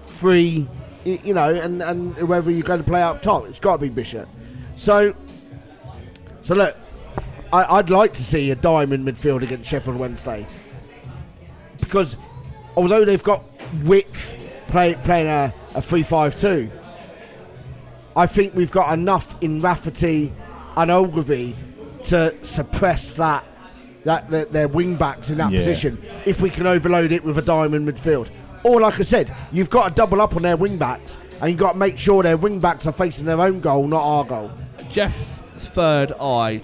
[0.03, 0.69] three,
[1.05, 3.89] you know, and and whoever you're going to play up top, it's got to be
[3.89, 4.29] Bishop.
[4.77, 5.15] So,
[6.43, 6.77] so look,
[7.53, 10.47] I, I'd like to see a diamond midfield against Sheffield Wednesday
[11.93, 12.17] because
[12.77, 13.45] although they've got
[13.85, 14.35] width
[14.69, 16.71] play, playing a, a 3-5-2,
[18.17, 20.33] I think we've got enough in Rafferty
[20.77, 21.55] and Ogilvie
[22.05, 23.45] to suppress that
[24.05, 25.61] that their, their wing backs in that Yeah.
[25.61, 25.97] position
[26.27, 28.29] if we can overload it with a diamond midfield.
[28.65, 31.59] Or like I said, you've got to double up on their wing backs and you've
[31.61, 34.51] got to make sure their wing backs are facing their own goal, not our goal.
[34.91, 36.63] Jeff's third eye.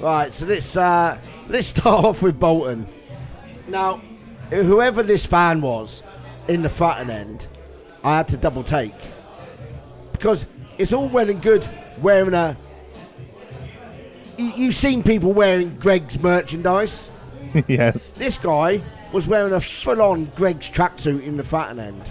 [0.00, 1.18] Right, so let's uh,
[1.48, 2.86] let's start off with Bolton.
[3.68, 4.00] Now,
[4.50, 6.02] whoever this fan was
[6.48, 7.46] in the front end,
[8.04, 8.92] I had to double take
[10.12, 10.46] because
[10.78, 11.66] it's all well and good
[11.98, 12.56] wearing a.
[14.36, 17.10] You, you've seen people wearing Greggs merchandise.
[17.66, 18.12] yes.
[18.12, 18.80] This guy
[19.12, 22.04] was wearing a full-on Greggs tracksuit in the Fratton end.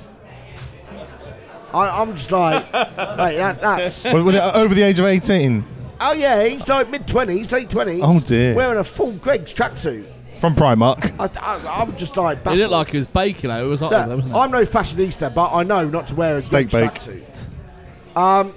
[1.74, 4.04] I, I'm just like, mate, that, that's.
[4.06, 5.64] Was- was it over the age of 18?
[6.02, 8.02] Oh yeah, he's like mid twenties, late twenties.
[8.04, 8.54] Oh, dear.
[8.54, 10.06] Wearing a full Greggs tracksuit.
[10.38, 11.00] From Primark.
[11.18, 12.40] I, I, I'm just like.
[12.40, 12.60] It baffled.
[12.60, 13.62] looked like he was baking it.
[13.62, 14.38] It was like Look, that, wasn't it?
[14.38, 17.24] I'm no fashionista, but I know not to wear a Steak Greggs bake.
[17.24, 18.18] tracksuit.
[18.18, 18.54] Um,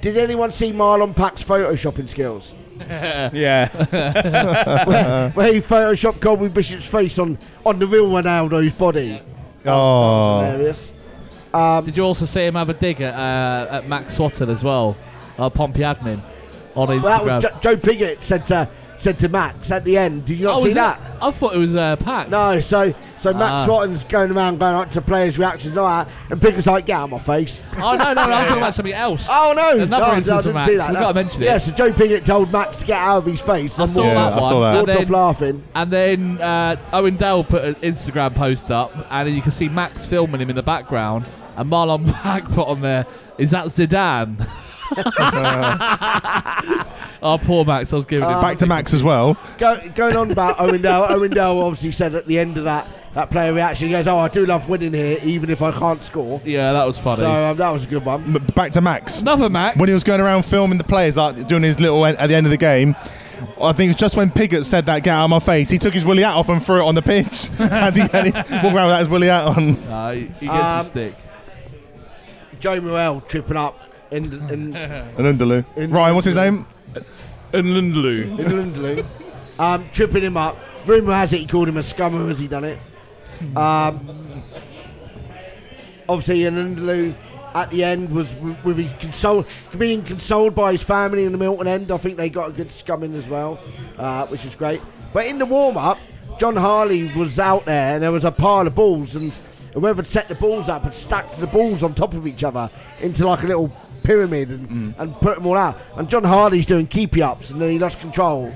[0.00, 2.54] did anyone see Marlon Pack's photoshopping skills?
[2.80, 3.68] Yeah.
[5.34, 9.20] Where he photoshopped Colby Bishop's face on, on the real Ronaldo's body.
[9.66, 10.40] Oh.
[10.42, 10.92] Hilarious.
[11.52, 14.62] Um, Did you also see him have a dig at, uh, at Max Swatton as
[14.62, 14.96] well?
[15.36, 16.20] Uh, Pompey admin
[16.76, 17.02] on Instagram.
[17.02, 18.68] Well, that was jo- Joe Pigott said to
[18.98, 20.24] said to Max at the end.
[20.24, 21.00] Did you not oh, see was that?
[21.22, 22.28] I thought it was uh, Pack.
[22.30, 23.66] No, so so Max Ah.
[23.66, 26.96] Swatton's going around going up to players' reactions and all that, and Pigott's like, "Get
[26.96, 28.22] out of my face." Oh no, no, no!
[28.22, 29.28] I'm talking about something else.
[29.30, 29.70] Oh no!
[29.82, 30.72] Another no, instance of Max.
[30.76, 30.90] that.
[30.90, 31.46] We've got to mention it.
[31.46, 33.78] Yeah, so Joe Pigott told Max to get out of his face.
[33.78, 34.50] I and saw walked- Yeah, that I one.
[34.50, 34.86] saw that.
[34.86, 35.64] Walked off laughing.
[35.74, 40.04] and then uh, Owen Dale put an Instagram post up, and you can see Max
[40.04, 41.26] filming him in the background,
[41.56, 43.06] and Marlon Pack put on there,
[43.38, 44.46] "Is that Zidane?"
[47.22, 47.92] oh, poor Max!
[47.92, 48.40] I was giving him.
[48.40, 49.36] Back to Max as well.
[49.58, 51.06] Go, going on about Owen Dale.
[51.08, 54.18] Owen Dale obviously said at the end of that that player reaction, he goes, "Oh,
[54.18, 57.20] I do love winning here, even if I can't score." yeah, that was funny.
[57.20, 58.22] So um, that was a good one.
[58.24, 59.22] M- Back to Max.
[59.22, 59.76] Another Max.
[59.78, 62.46] When he was going around filming the players, like doing his little at the end
[62.46, 62.94] of the game,
[63.60, 65.78] I think it was just when Pigott said that, get out of my face, he
[65.78, 67.48] took his woolly hat off and threw it on the pitch.
[67.58, 69.76] As he, and he walked around with his woolly hat on.
[69.84, 71.14] Uh, he, he gets Um, some stick.
[72.60, 73.78] Joe Morrell tripping up
[74.10, 75.64] in in, And Underloo.
[75.76, 76.66] In- Ryan, what's his name?
[77.52, 78.22] And Lindley.
[78.22, 79.02] in Lindley,
[79.58, 80.56] um, tripping him up.
[80.86, 82.78] Rumour has it he called him a scummer as he done it.
[83.56, 84.06] Um,
[86.08, 87.14] obviously, in Lindley
[87.54, 89.44] at the end was w- with his console,
[89.76, 91.90] being consoled by his family in the Milton end.
[91.90, 93.58] I think they got a good scumming as well,
[93.98, 94.80] uh, which is great.
[95.12, 95.98] But in the warm up,
[96.38, 99.32] John Harley was out there and there was a pile of balls, and
[99.74, 102.70] whoever set the balls up had stacked the balls on top of each other
[103.00, 103.72] into like a little
[104.08, 105.76] pyramid and, and put them all out.
[105.96, 108.50] And John Harley's doing keepy ups, and then he lost control.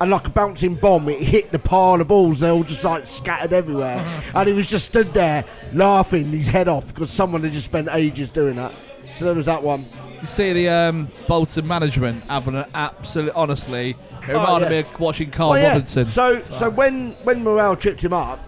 [0.00, 2.40] And like a bouncing bomb, it hit the pile of balls.
[2.40, 4.04] they're all just like scattered everywhere.
[4.34, 7.88] and he was just stood there laughing his head off because someone had just spent
[7.92, 8.74] ages doing that.
[9.16, 9.86] So there was that one.
[10.20, 13.32] You see the um, Bolton management having an absolute.
[13.36, 13.90] Honestly,
[14.22, 14.68] it reminded Oh, yeah.
[14.70, 15.68] me of watching Carl Oh, yeah.
[15.68, 16.04] Robinson.
[16.06, 18.40] So, so when when Morrell tripped him up,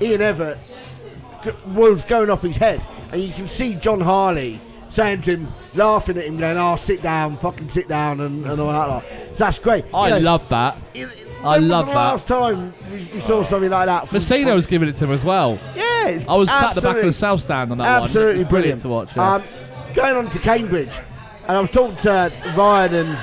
[0.00, 0.58] Ian Evatt
[1.74, 2.80] was going off his head,
[3.12, 4.60] and you can see John Harley
[4.94, 8.60] saying to him, laughing at him, going, "Oh, sit down, fucking sit down," and, and
[8.60, 8.88] all that.
[8.88, 9.04] Lot.
[9.32, 9.84] So that's great.
[9.92, 10.76] I You know, love that.
[10.94, 11.08] it-
[11.42, 11.98] I when was love the that.
[11.98, 14.08] Last time we, we saw something like that.
[14.08, 15.58] from- Messina was giving it to him as well.
[15.76, 18.04] yeah, I was sat at the back of the south stand on that one.
[18.04, 18.80] Absolutely brilliant.
[18.80, 19.14] to watch.
[19.14, 19.34] Yeah.
[19.34, 19.42] Um,
[19.94, 20.96] going on to Cambridge,
[21.46, 23.18] and I was talking to Ryan and,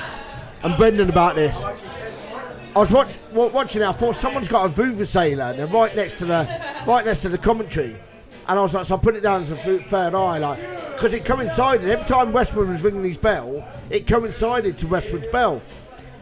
[0.62, 1.64] and Brendan about this.
[1.64, 3.86] I was watch, watching it.
[3.88, 6.46] I thought someone's got a Vuvuzela, and they're right next to the
[6.86, 7.96] right next to the commentary.
[8.48, 10.58] And I was like, so I put it down as a th- third eye, like,
[10.92, 11.88] because it coincided.
[11.88, 15.62] Every time Westwood was ringing his bell, it coincided to Westwood's bell.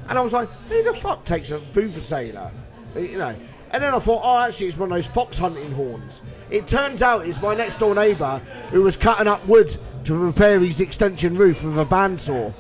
[0.09, 2.51] And I was like, who the fuck takes a Vuvuzela?
[2.95, 3.35] You know.
[3.73, 6.23] And then I thought, oh, actually, it's one of those fox hunting horns.
[6.51, 8.39] It turns out it's my next door neighbour
[8.71, 12.53] who was cutting up wood to repair his extension roof with a bandsaw.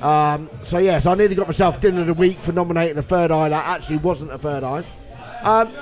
[0.00, 3.30] Um, so yes, I nearly got myself dinner of the week for nominating a third
[3.30, 4.84] eye that actually wasn't a third eye.
[5.42, 5.72] Um,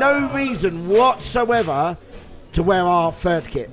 [0.00, 1.98] no reason whatsoever
[2.54, 3.70] to wear our third kit.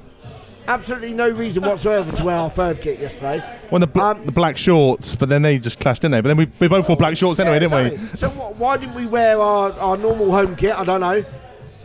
[0.67, 3.39] Absolutely no reason whatsoever to wear our third kit yesterday.
[3.69, 6.21] When the, bl- Um, the black shorts, but then they just clashed in there.
[6.21, 7.97] But then we, we both wore black shorts anyway, Yeah, didn't we?
[8.17, 10.77] So wh- why didn't we wear our, our normal home kit?
[10.77, 11.25] I don't know.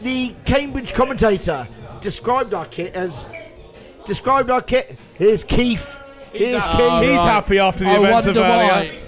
[0.03, 1.67] The Cambridge commentator
[2.03, 3.25] described our kit as
[4.05, 4.97] described our kit.
[5.15, 5.97] Here's Keith.
[6.33, 7.11] Here's ha- Keith.
[7.11, 9.03] He's happy after the I events of wonder earlier.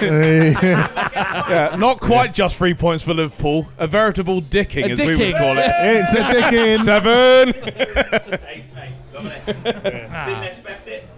[0.00, 3.68] Yeah, not quite just three points for Liverpool.
[3.78, 5.38] A veritable dicking, A as we would dicking.
[5.38, 5.66] call it.
[5.68, 6.84] it's a dickin'.
[6.84, 8.40] Seven.
[8.48, 8.92] Ace, mate.
[9.14, 9.62] Loving.
[9.62, 11.08] Didn't expect it.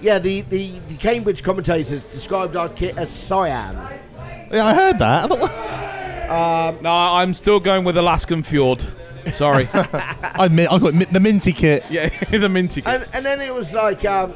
[0.00, 3.74] Yeah, the, the, the Cambridge commentators described our kit as cyan.
[4.52, 5.24] Yeah, I heard that.
[5.24, 5.36] I,
[6.70, 8.86] thought, No, I'm still going with Alaskan Fjord.
[9.34, 9.66] Sorry.
[9.74, 11.84] I admit, I got mi- the minty kit.
[11.90, 12.80] yeah, the minty.
[12.80, 12.94] kit.
[12.94, 14.32] And, and then it was like um,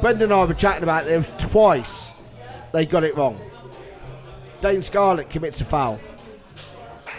[0.00, 1.06] Brendan and I were chatting about it.
[1.06, 2.12] There was twice
[2.72, 3.40] they got it wrong.
[4.60, 5.98] Dane Scarlett commits a foul.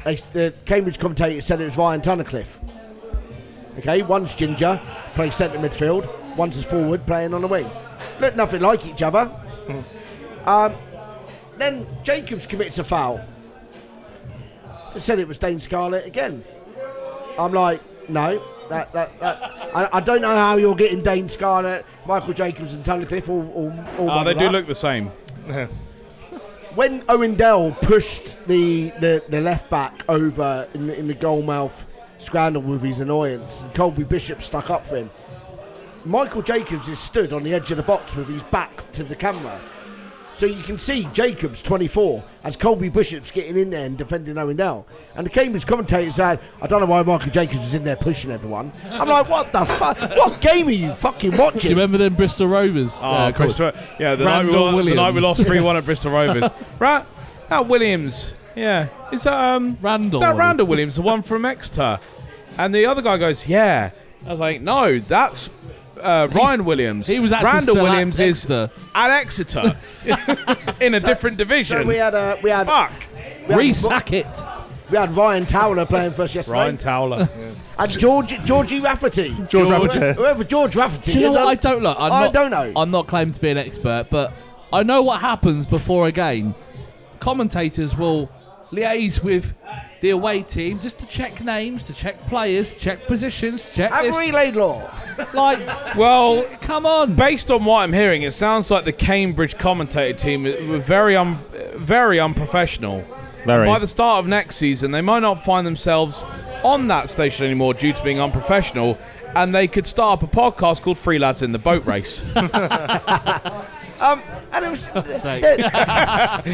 [0.04, 2.60] They, the Cambridge commentator said it was Ryan Tunnicliffe.
[3.80, 4.82] Okay, one's ginger,
[5.14, 6.10] playing centre midfield.
[6.36, 7.70] One's as forward, playing on the wing.
[8.20, 9.32] Look nothing like each other.
[10.46, 10.76] um,
[11.58, 13.24] then Jacobs commits a foul.
[14.94, 16.44] They said it was Dane Scarlett again.
[17.38, 19.42] I'm like, no, that, that, that.
[19.76, 23.86] I, I don't know how you're getting Dane Scarlett, Michael Jacobs, and Tunnicliffe all, all,
[23.98, 25.12] all Oh, they do look the same.
[26.76, 31.42] When Owen Dale pushed the, the, the left back over in the, in the goal
[31.42, 35.10] mouth scramble with his annoyance, and Colby Bishop stuck up for him,
[36.06, 39.16] Michael Jacobs is stood on the edge of the box with his back to the
[39.16, 39.60] camera.
[40.40, 44.56] So you can see Jacobs, 24, as Colby Bishop's getting in there and defending Owen
[44.56, 44.88] Dale.
[45.18, 48.32] And the Cambridge commentator said, I don't know why Michael Jacobs was in there pushing
[48.32, 48.72] everyone.
[48.90, 50.00] I'm like, what the fuck?
[50.00, 51.60] What game are you fucking watching?
[51.60, 52.96] Do you remember them Bristol Rovers?
[52.96, 53.74] Oh, uh, Bristol.
[54.00, 56.50] Yeah, the night, we Randell lost, the night we lost 3 1 at Bristol Rovers.
[56.80, 57.06] right.
[57.50, 58.34] That Williams.
[58.56, 58.88] Yeah.
[59.12, 60.14] Is that, um, Randell.
[60.14, 62.00] is that Randell Williams, the one from Exeter?
[62.58, 63.92] And the other guy goes, yeah.
[64.26, 65.50] I was like, no, that's
[66.02, 67.08] uh, Ryan Williams.
[67.08, 68.72] he was actually Randell still at Williams is Exeter.
[68.96, 69.78] at Exeter
[70.82, 71.88] in a different So division.
[71.88, 72.92] we had, uh, we had, Fuck.
[73.16, 74.46] we had, Reeco Hackett.
[74.92, 76.58] we had Ryan Towler playing for us yesterday.
[76.58, 77.30] Ryan Towler.
[77.80, 79.34] And George, Georgie Rafferty.
[79.48, 80.14] George Rafferty.
[80.20, 81.44] Whoever George Rafferty Do you know is, what?
[81.44, 81.98] um, I don't look.
[81.98, 82.74] I'm I not, don't know.
[82.76, 84.34] I'm not claiming to be an expert, but
[84.74, 86.56] I know what happens before a game.
[87.22, 88.30] Commentators will
[88.74, 89.54] liaise with
[90.02, 93.92] the away team just to check names, to check players, to check positions, to check
[93.92, 94.18] Have this.
[94.18, 94.90] we laid law?
[95.34, 95.60] Like,
[95.98, 97.16] Well, come on.
[97.16, 101.38] based on what I'm hearing, it sounds like the Cambridge commentator team were very, un-
[101.76, 103.04] very unprofessional.
[103.46, 103.66] Very.
[103.68, 106.24] By the start of next season, they might not find themselves
[106.64, 108.98] on that station anymore due to being unprofessional,
[109.36, 112.22] and they could start up a podcast called Free Lads in the Boat Race.
[114.00, 114.22] Um,
[114.54, 114.82] and it was.
[115.22, 115.44] sake.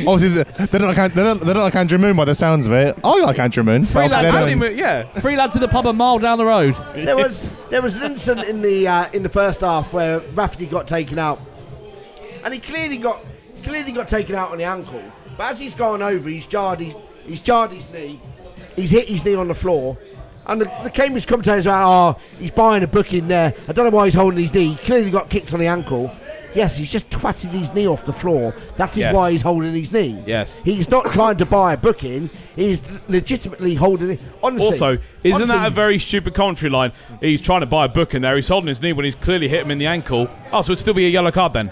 [0.08, 2.66] Obviously, they they don't, like, they, don't, they don't like Andrew Moon by the sounds
[2.68, 2.98] of it.
[3.04, 3.84] I like Andrew Moon.
[3.84, 4.60] but Free obviously lads they Only don't.
[4.60, 5.04] mo- yeah.
[5.22, 6.76] Three lads in the pub a mile down the road.
[6.96, 10.66] there was there was an incident in the uh, in the first half where Rafferty
[10.66, 11.40] got taken out,
[12.44, 13.24] and he clearly got
[13.64, 15.02] clearly got taken out on the ankle.
[15.38, 16.96] But as he's gone over, he's jarred his
[17.28, 18.20] he's jarred his knee,
[18.76, 19.98] he's hit his knee on the floor.
[20.48, 23.56] And the, the Cambridge commentators are, oh, he's buying a book in there.
[23.68, 24.74] I don't know why he's holding his knee.
[24.74, 26.16] He clearly got kicked on the ankle.
[26.56, 28.56] Yes, he's just twatted his knee off the floor.
[28.78, 29.14] That is Yes.
[29.14, 30.24] why he's holding his knee.
[30.26, 30.62] Yes.
[30.64, 32.30] He's not trying to buy a booking.
[32.56, 34.22] He's legitimately holding it.
[34.42, 34.66] Honestly.
[34.66, 36.94] Also, isn't that a very stupid commentary line?
[37.20, 38.36] He's trying to buy a book in there.
[38.36, 40.30] He's holding his knee when he's clearly hit him in the ankle.
[40.54, 41.72] Oh, so it'd still be a yellow card then.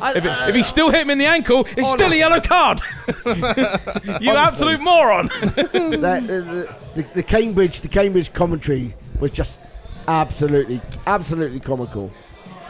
[0.00, 2.08] I- If, it, I- if he still hit him in the ankle, it's Oh, still
[2.10, 2.14] no.
[2.14, 2.82] a yellow card.
[4.20, 5.26] you absolute moron.
[5.42, 9.60] the, the, the, the Cambridge the Cambridge commentary was just
[10.06, 12.10] absolutely absolutely comical.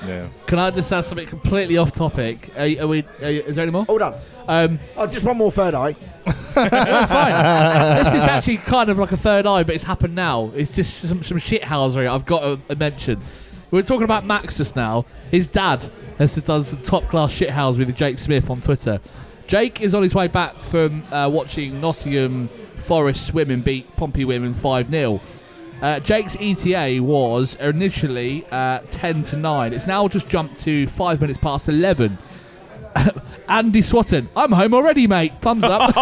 [0.07, 0.29] Yeah.
[0.47, 2.51] Can I just ask something completely off topic?
[2.57, 3.05] Are, are we?
[3.23, 3.85] Are, is there any more?
[3.85, 4.15] Hold on.
[4.47, 5.97] Um, Oh, just one more third eye.
[6.25, 8.05] that's fine.
[8.05, 10.53] this is actually kind of like a third eye, but it's happened now.
[10.55, 13.21] It's just some, some shithousery I've got to uh, mention.
[13.71, 15.05] We were talking about Max just now.
[15.31, 15.81] His dad
[16.19, 19.01] has just done some top class shithouse with Jake Smith on Twitter.
[19.47, 22.49] Jake is on his way back from uh, watching Nottingham
[22.79, 25.21] Forest Women beat Pompey Women 5 0.
[25.83, 29.73] Uh, Jake's ETA was initially uh, 10 to 9.
[29.73, 32.17] It's now just jumped to 5 minutes past 11.
[33.49, 35.33] Andy Swatton, I'm home already, mate.
[35.41, 35.93] Thumbs up.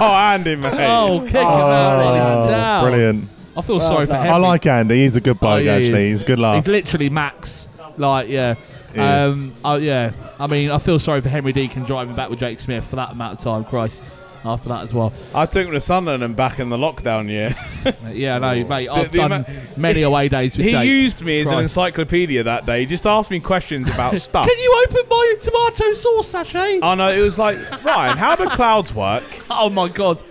[0.00, 0.74] oh, Andy, mate.
[0.74, 2.82] Oh, kick him out.
[2.82, 2.88] He's.
[2.88, 3.28] Brilliant.
[3.56, 4.32] I feel sorry for him.
[4.32, 4.96] I like Andy.
[5.02, 6.04] He's a good bloke, Oh, yeah, actually.
[6.04, 6.10] is.
[6.10, 6.64] He's a good laugh.
[6.64, 7.68] He's literally Max.
[7.96, 8.54] Like, yeah.
[8.96, 10.12] Um, oh, yeah.
[10.38, 13.12] I mean, I feel sorry for Henry Deacon driving back with Jake Smith for that
[13.12, 13.64] amount of time.
[13.64, 14.02] Christ.
[14.44, 15.12] After that as well.
[15.34, 17.56] I took him to Sunderland and back in the lockdown year.
[18.12, 18.64] Yeah, no, oh.
[18.64, 18.88] mate.
[18.88, 19.46] I've the done ama-
[19.76, 20.86] many away days with he Jake.
[20.86, 21.62] used me as an Christ.
[21.76, 22.80] encyclopedia that day.
[22.80, 24.46] He just asked me questions about stuff.
[24.46, 26.78] Can you open my tomato sauce sachet?
[26.80, 28.16] Oh no, it was like Ryan.
[28.16, 29.24] How do clouds work?
[29.50, 30.22] Oh my god.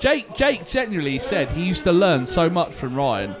[0.00, 3.34] Jake Jake genuinely said he used to learn so much from Ryan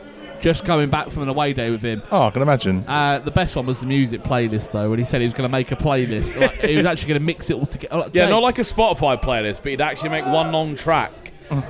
[0.44, 2.02] just coming back from an away day with him.
[2.12, 2.84] Oh, I can imagine.
[2.86, 5.48] Uh, the best one was the music playlist though, when he said he was going
[5.48, 6.38] to make a playlist.
[6.40, 7.96] Like, he was actually going to mix it all together.
[7.96, 11.10] Like, Yeah, Jake, not like a Spotify playlist, but he'd actually make one long track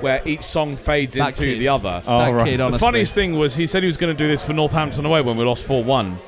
[0.01, 1.59] where each song fades That into kid.
[1.59, 2.03] the other.
[2.05, 2.45] Oh, that right.
[2.47, 5.05] kid, the funniest thing was he said he was going to do this for Northampton
[5.05, 6.19] away when we lost four one.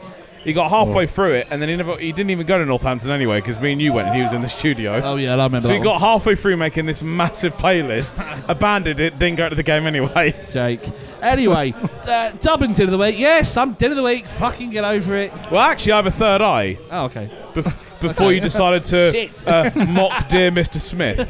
[0.44, 1.08] He got halfway Oh.
[1.08, 1.98] through it, and then he never.
[1.98, 4.32] He didn't even go to Northampton anyway because me and you went, and he was
[4.32, 5.02] in the studio.
[5.04, 5.88] Oh yeah, I remember So that he one.
[5.88, 8.16] got halfway through making this massive playlist,
[8.48, 10.34] abandoned it, didn't go to the game anyway.
[10.52, 10.80] Jake.
[11.22, 11.74] Anyway,
[12.08, 13.18] uh, dubbing dinner of the week.
[13.18, 14.28] Yes, I'm dinner of the week.
[14.28, 15.32] Fucking get over it.
[15.52, 16.78] Well, actually, I have a third eye.
[16.92, 17.30] Oh, okay.
[17.54, 19.48] Bef- before you decided to Shit.
[19.48, 20.80] uh, mock dear Mr.
[20.80, 21.26] Smith.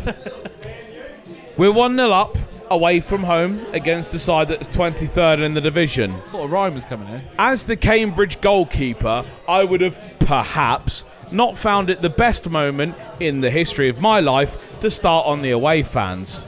[1.57, 2.37] We're 1 0 up
[2.69, 6.19] away from home against the side that's 23rd in the division.
[6.27, 7.23] Thought a rhyme was coming here.
[7.39, 13.41] As the Cambridge goalkeeper, I would have perhaps not found it the best moment in
[13.41, 16.45] the history of my life to start on the away fans.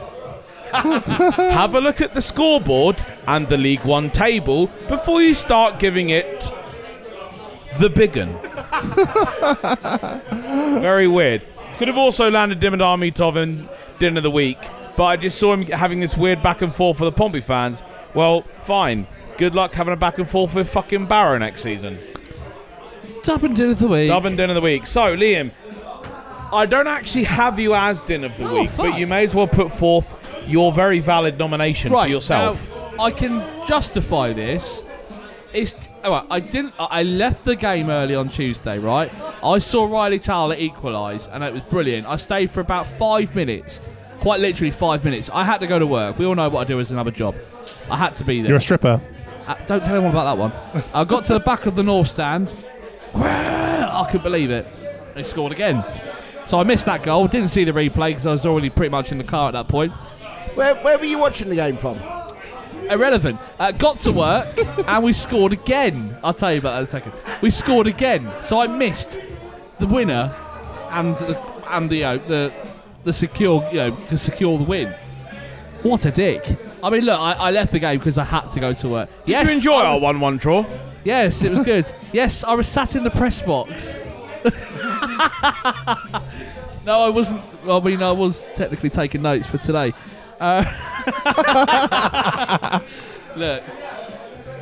[1.52, 6.10] Have a look at the scoreboard and the League One table before you start giving
[6.10, 6.52] it
[7.80, 8.34] the big un.
[10.82, 11.44] Very weird.
[11.78, 13.70] Could have also landed Dimitar Mitov in
[14.00, 14.58] Dinner of the Week,
[14.98, 17.84] but I just saw him having this weird back and forth for the Pompey fans.
[18.14, 19.08] Well, fine.
[19.38, 21.98] Good luck having a back and forth with fucking Barrow next season.
[23.24, 24.10] Dubbing dinner of the week.
[24.10, 24.86] Dub and Din of the Week.
[24.86, 25.52] So, Liam,
[26.52, 29.36] I don't actually have you as Din of the Oh, Week, but you may as
[29.36, 30.16] well put forth
[30.50, 32.70] your very valid nomination right for yourself.
[32.70, 34.84] Now, I can justify this.
[35.54, 36.26] It's all right.
[36.30, 36.74] I didn't.
[36.80, 38.78] I I left the game early on Tuesday.
[38.78, 39.12] Right.
[39.44, 42.08] I saw Ryley Towler equalise, and it was brilliant.
[42.08, 43.80] I stayed for about five minutes,
[44.20, 45.30] quite literally five minutes.
[45.34, 46.20] I had to go to work.
[46.20, 47.36] We all know what I do as another job.
[47.90, 48.50] I had to be there.
[48.50, 49.02] You're a stripper.
[49.48, 50.84] Uh, don't tell anyone about that one.
[50.94, 52.52] I got to the back of the North Stand.
[53.16, 54.68] I couldn't believe it.
[55.16, 55.84] They scored again.
[56.46, 57.28] So I missed that goal.
[57.28, 59.68] Didn't see the replay because I was already pretty much in the car at that
[59.68, 59.92] point.
[60.56, 61.99] Where, where were you watching the game from?
[62.90, 63.40] Irrelevant.
[63.60, 64.48] Uh, got to work
[64.88, 66.18] and we scored again.
[66.24, 67.14] I'll tell you about that in a second.
[67.41, 68.30] We scored again.
[68.44, 69.20] So I missed
[69.78, 70.34] the winner
[70.91, 71.40] and the,
[71.70, 72.53] and the, uh, the
[73.06, 74.94] the secure you know to secure the win.
[75.84, 76.41] What a dick.
[76.84, 79.10] I mean, look, I, I left the game because I had to go to work.
[79.26, 80.66] Did yes, you enjoy I our was- 1 1 draw?
[81.06, 81.86] Yes, it was good.
[82.14, 84.02] yes, I was sat in the press box.
[86.86, 87.41] no, I wasn't.
[87.68, 89.94] I mean, I was technically taking notes for today.
[90.40, 90.64] Uh,
[93.36, 93.64] look,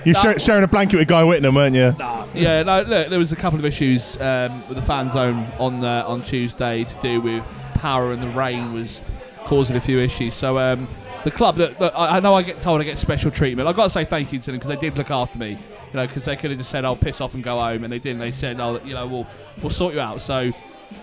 [0.05, 1.93] You That share, was- sharing a blanket with Guy Whittingham, weren't you?
[1.97, 2.25] Nah.
[2.33, 5.83] yeah, no, look, there was a couple of issues um, with the fan zone on
[5.83, 7.43] uh, on Tuesday to do with
[7.75, 9.01] power and the rain was
[9.45, 10.33] causing a few issues.
[10.35, 10.87] So um,
[11.23, 13.67] the club, look, look, I I know I get told I get special treatment.
[13.67, 15.51] I've got to say thank you to them because they did look after me.
[15.51, 17.91] You know, because they could have just said, "I'll piss off and go home," and
[17.93, 18.19] they didn't.
[18.19, 19.27] They said, "Oh, you know, we'll
[19.61, 20.53] we'll sort you out." So, you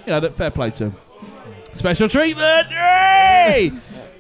[0.06, 0.96] know, that fair play to them.
[1.72, 2.70] Special treatment.
[2.70, 3.72] Yay!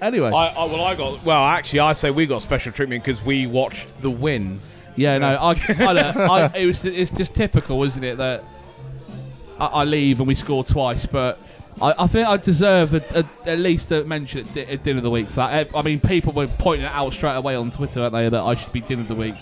[0.04, 1.24] Anyway, I, I, well, I got.
[1.24, 4.60] Well, actually, I say we got special treatment because we watched the win.
[4.96, 8.44] Yeah, no, I, I, look, I it was it's just typical, isn't it, that
[9.58, 11.40] I, I leave and we score twice, but
[11.82, 14.98] I, I think I deserve a, a, at least a mention at, di- at dinner
[14.98, 15.66] of the week for that.
[15.66, 18.42] Eh, I mean, people were pointing it out straight away on Twitter, weren't they, that
[18.42, 19.34] I should be dinner of the week.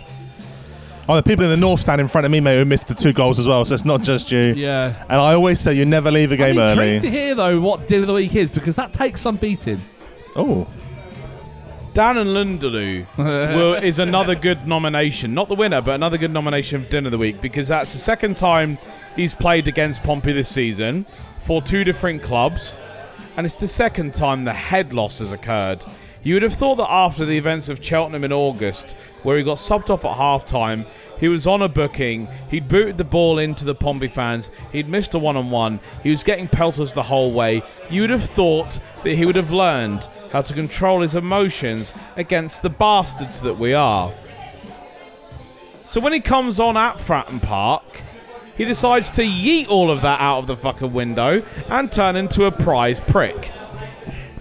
[1.08, 2.94] Oh, the people in the north stand in front of me, mate, who missed the
[2.94, 3.64] two goals as well.
[3.64, 4.54] So it's not just you.
[4.54, 4.94] Yeah.
[5.10, 6.94] And I always say you never leave a game I'm early.
[6.94, 9.80] intrigued to hear though what dinner of the week is because that takes some beating.
[10.36, 10.66] Oh.
[11.94, 15.34] Dan Nlundulu will, is another good nomination.
[15.34, 17.98] Not the winner, but another good nomination for Dinner of the Week because that's the
[17.98, 18.78] second time
[19.14, 21.04] he's played against Pompey this season
[21.40, 22.78] for two different clubs,
[23.36, 25.84] and it's the second time the head loss has occurred.
[26.22, 28.92] You would have thought that after the events of Cheltenham in August,
[29.24, 30.86] where he got subbed off at half time,
[31.18, 35.14] he was on a booking, he'd booted the ball into the Pompey fans, he'd missed
[35.14, 37.62] a one on one, he was getting pelters the whole way.
[37.90, 42.62] You would have thought that he would have learned how to control his emotions against
[42.62, 44.12] the bastards that we are.
[45.84, 47.84] So when he comes on at Fratton Park,
[48.56, 52.44] he decides to yeet all of that out of the fucking window and turn into
[52.44, 53.52] a prize prick.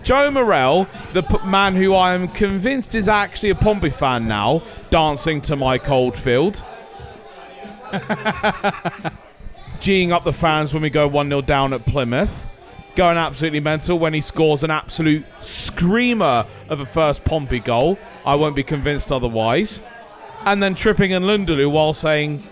[0.04, 4.64] Joe Morrell, the p- man who I am convinced is actually a Pompey fan now,
[4.90, 6.64] dancing to Mike Oldfield.
[9.80, 12.51] Geeing up the fans when we go 1 0 down at Plymouth.
[12.96, 17.98] Going absolutely mental when he scores an absolute screamer of a first Pompey goal.
[18.26, 19.80] I won't be convinced otherwise.
[20.46, 22.44] And then tripping Nlundulu while saying,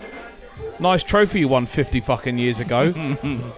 [0.78, 2.92] Nice trophy you won 50 fucking years ago.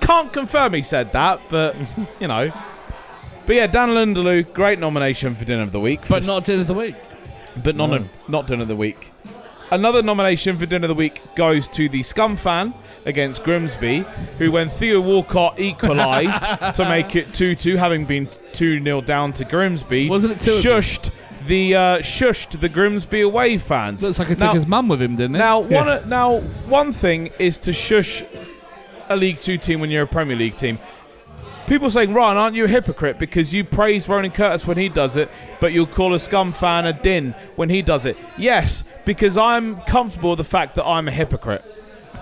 [0.00, 1.74] Can't confirm he said that, but,
[2.20, 2.52] you know.
[3.46, 6.00] But yeah, Dan Nlundulu, great nomination for Dinner of the Week.
[6.08, 6.94] But not dinner of the week.
[7.62, 9.11] but not a, not dinner of the week.
[9.72, 12.74] Another nomination for dinner of the week goes to the Scum fan
[13.06, 14.00] against Grimsby,
[14.36, 16.42] who, when Theo Walcott equalised
[16.76, 20.72] to make it 2-2, having been 2-0 down to Grimsby, Wasn't it two of them?
[20.74, 21.10] shushed
[21.46, 24.02] the uh, shushed the Grimsby away fans.
[24.02, 25.38] Looks like he took Now- his mum with him, didn't it?
[25.38, 28.22] now, one now one thing is to shush
[29.08, 30.78] a League Two team when you're a Premier League team.
[31.66, 35.16] People saying, Ryan, aren't you a hypocrite because you praise Ronan Curtis when he does
[35.16, 35.30] it,
[35.60, 38.16] but you'll call a scum fan a din when he does it?
[38.36, 41.64] Yes, because I'm comfortable with the fact that I'm a hypocrite.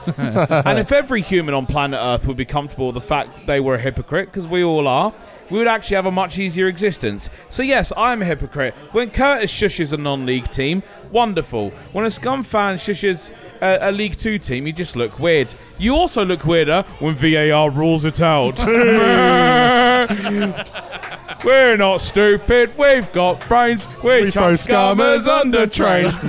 [0.17, 3.75] and if every human on planet Earth would be comfortable with the fact they were
[3.75, 5.13] a hypocrite, because we all are,
[5.51, 7.31] we would actually have a much easier existence.
[7.49, 8.75] So yes, I am a hypocrite.
[8.93, 11.71] When Curtis shushes a non-league team, wonderful.
[11.93, 15.55] When a scum fan shushes a, a League Two team, you just look weird.
[15.79, 18.59] You also look weirder when VAR rules it out.
[21.45, 22.77] We're not stupid.
[22.77, 23.87] We've got brains.
[24.03, 26.21] We, We chuck throw scammers under trains.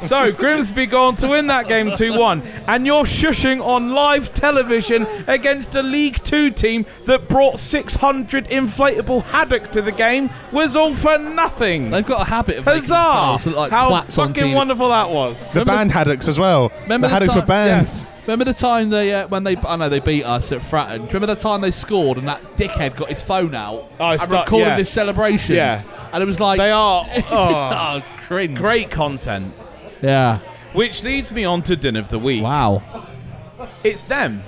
[0.08, 5.06] so Grimsby go on to win that game 2-1, and you're shushing on live television
[5.26, 10.94] against a League Two team that brought 600 inflatable haddock to the game was all
[10.94, 11.90] for nothing.
[11.90, 12.94] They've got a habit of making Huzzah!
[12.94, 15.36] themselves look like How twats on fucking wonderful that was.
[15.52, 16.72] The band haddocks as well.
[16.82, 18.14] Remember the the haddocks were time- bands.
[18.28, 21.06] Remember the time they uh, when they I know they beat us at Fratton.
[21.06, 24.46] Remember the time they scored and that dickhead got his phone out Oh, and start-
[24.46, 24.76] recorded yeah.
[24.76, 25.56] his celebration.
[25.56, 25.82] Yeah.
[26.12, 28.58] and it was like They are oh, oh, cringe.
[28.58, 29.54] great content.
[30.02, 30.36] Yeah.
[30.74, 32.42] Which leads me on to Din of the Week.
[32.42, 32.82] Wow.
[33.82, 34.42] It's them.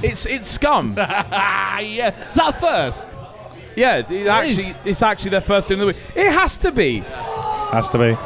[0.00, 0.94] It's it's scum.
[0.96, 2.14] Ah, yeah.
[2.30, 3.16] Is that first?
[3.74, 6.02] yeah, it actually, it's actually their first Din of the Week.
[6.14, 7.00] It has to be.
[7.00, 8.16] Has to be.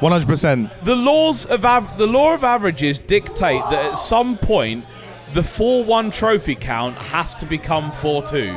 [0.00, 0.70] 100%.
[0.84, 4.84] The laws of av- the law of averages dictate that at some point
[5.32, 8.52] the 4-1 trophy count has to become 4-2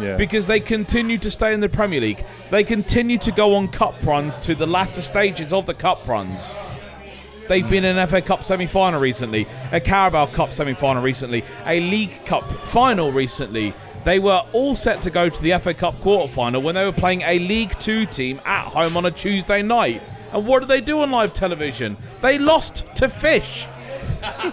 [0.00, 0.16] Yeah.
[0.16, 2.24] because they continue to stay in the Premier League.
[2.50, 6.56] They continue to go on cup runs to the latter stages of the cup runs.
[7.48, 12.24] They've been in an FA Cup semi-final recently, a Carabao Cup semi-final recently, a League
[12.26, 13.72] Cup final recently.
[14.04, 17.22] They were all set to go to the FA Cup quarter-final when they were playing
[17.22, 20.02] a League Two team at home on a Tuesday night.
[20.36, 21.96] And what did they do on live television?
[22.20, 23.66] They lost to Fish.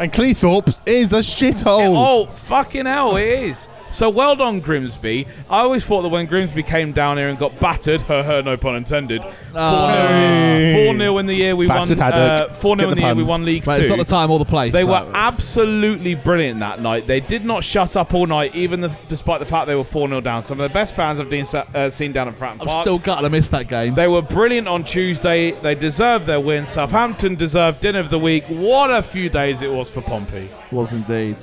[0.00, 1.96] And Cleethorpes is a shithole.
[1.96, 3.66] Oh, fucking hell, it is.
[3.90, 5.26] So well done, Grimsby.
[5.50, 8.56] I always thought that when Grimsby came down here and got battered, her, her, no
[8.56, 9.34] pun intended, 4 Oh.
[9.56, 10.58] Ah.
[10.72, 10.97] 0 in
[11.28, 12.12] the year we Battered won.
[12.12, 12.50] haddock.
[12.50, 13.80] Uh, 4 Get 0 in the the year we won League But Two.
[13.82, 14.72] it's not the time or the place.
[14.72, 17.06] They were absolutely brilliant that night.
[17.06, 20.08] They did not shut up all night, even the, despite the fact they were 4
[20.08, 20.42] 0 down.
[20.42, 23.24] Some of the best fans I've been, uh, seen down at Fratton I'm still gutted
[23.24, 23.94] I missed that game.
[23.94, 25.52] They were brilliant on Tuesday.
[25.52, 26.66] They deserved their win.
[26.66, 28.44] Southampton deserved dinner of the week.
[28.48, 30.50] What a few days it was for Pompey.
[30.70, 31.36] Was indeed.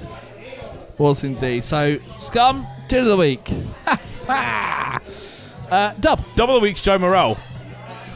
[0.97, 1.63] Was indeed.
[1.63, 3.51] So, Scum, Dinner of the Week.
[4.29, 6.23] uh, Dub.
[6.35, 7.37] Double the week's Joe Morrell.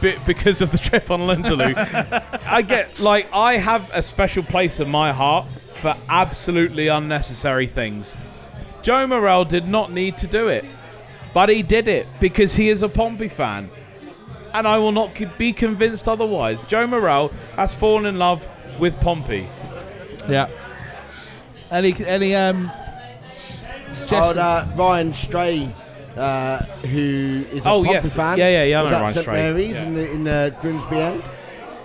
[0.00, 2.40] Bit because of the trip on Nlundulu.
[2.46, 5.46] I get like I have a special place in my heart
[5.80, 8.16] for absolutely unnecessary things.
[8.82, 10.64] Joe Morrell did not need to do it,
[11.34, 13.70] but he did it because he is a Pompey fan,
[14.54, 16.60] and I will not be convinced otherwise.
[16.66, 18.48] Joe Morrell has fallen in love
[18.78, 19.48] with Pompey.
[20.28, 20.48] Yeah.
[21.70, 22.72] Any, any, um,
[23.90, 24.78] Oh, suggestions?
[24.78, 25.74] Ryan Stray,
[26.16, 28.14] uh, who is a Oh, Pompey yes.
[28.14, 28.38] fan.
[28.38, 29.82] Yeah, yeah, yeah, I was know at St Mary's Yeah.
[29.84, 31.22] in the in the Grimsby end,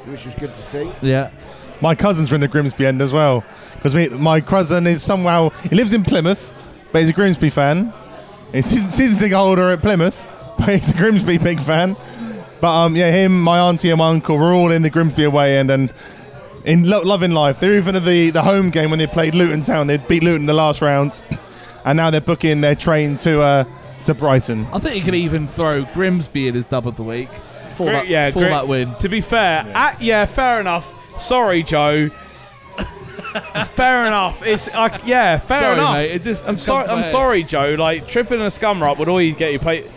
[0.05, 0.91] which was good to see.
[1.01, 1.29] yeah.
[1.81, 3.43] My cousins are in the Grimsby end as well.
[3.75, 5.49] Because my cousin is somehow.
[5.69, 6.53] He lives in Plymouth,
[6.91, 7.93] but he's a Grimsby fan.
[8.51, 10.25] He's a season ticket holder at Plymouth,
[10.57, 11.95] but he's a Grimsby big fan.
[12.61, 15.57] But um, yeah, him, my auntie, and my uncle were all in the Grimsby away
[15.57, 15.93] end and
[16.63, 17.59] in lo- loving life.
[17.59, 19.85] They're even at the, the home game when they played Luton Town.
[19.85, 21.21] They beat Luton in the last round.
[21.85, 23.63] and now they're booking their train to uh,
[24.05, 24.65] to Brighton.
[24.73, 27.29] I think you could even throw Grimsby in his dub of the week
[27.75, 28.95] for Gri- that, yeah, for Gri- that win.
[28.95, 29.95] To be fair, yeah.
[29.99, 30.93] yeah, fair enough.
[31.19, 32.09] Sorry, Joe.
[33.69, 34.45] fair enough.
[34.45, 35.93] It's uh, yeah, fair Sorry, enough.
[35.95, 36.87] mate, it just- I'm sorry.
[36.87, 37.75] I'm my sorry, Joe.
[37.77, 39.89] Like tripping a scum up would all you get you play.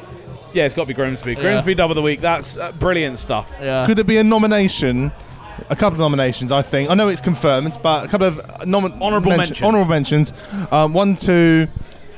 [0.52, 1.34] Yeah, it's got to be Grimsby.
[1.34, 1.40] Yeah.
[1.40, 2.20] Grimsby double of the week.
[2.20, 3.54] That's uh, brilliant stuff.
[3.60, 3.84] Yeah.
[3.86, 5.12] Could there be a nomination?
[5.70, 6.88] A couple of nominations, I think.
[6.88, 9.60] I know it's confirmed, but a couple of nomi- Honourable mentions.
[9.60, 10.32] Honourable mentions.
[10.70, 11.68] Um, one to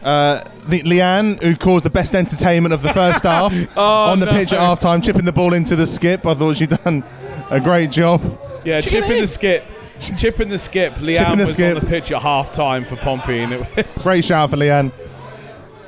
[0.03, 4.27] uh, the Leanne, who caused the best entertainment of the first half Oh, on the
[4.27, 4.33] no.
[4.33, 6.27] pitch at half time, chipping the ball into the skip.
[6.27, 7.05] I thought she'd done
[7.51, 8.21] a great job.
[8.65, 9.65] Yeah, She chipping the skip.
[10.19, 10.95] Chipping the skip.
[10.95, 11.77] Leanne the was skip.
[11.77, 14.93] on the pitch at half time for Pompey, and it, Great shout for Leanne.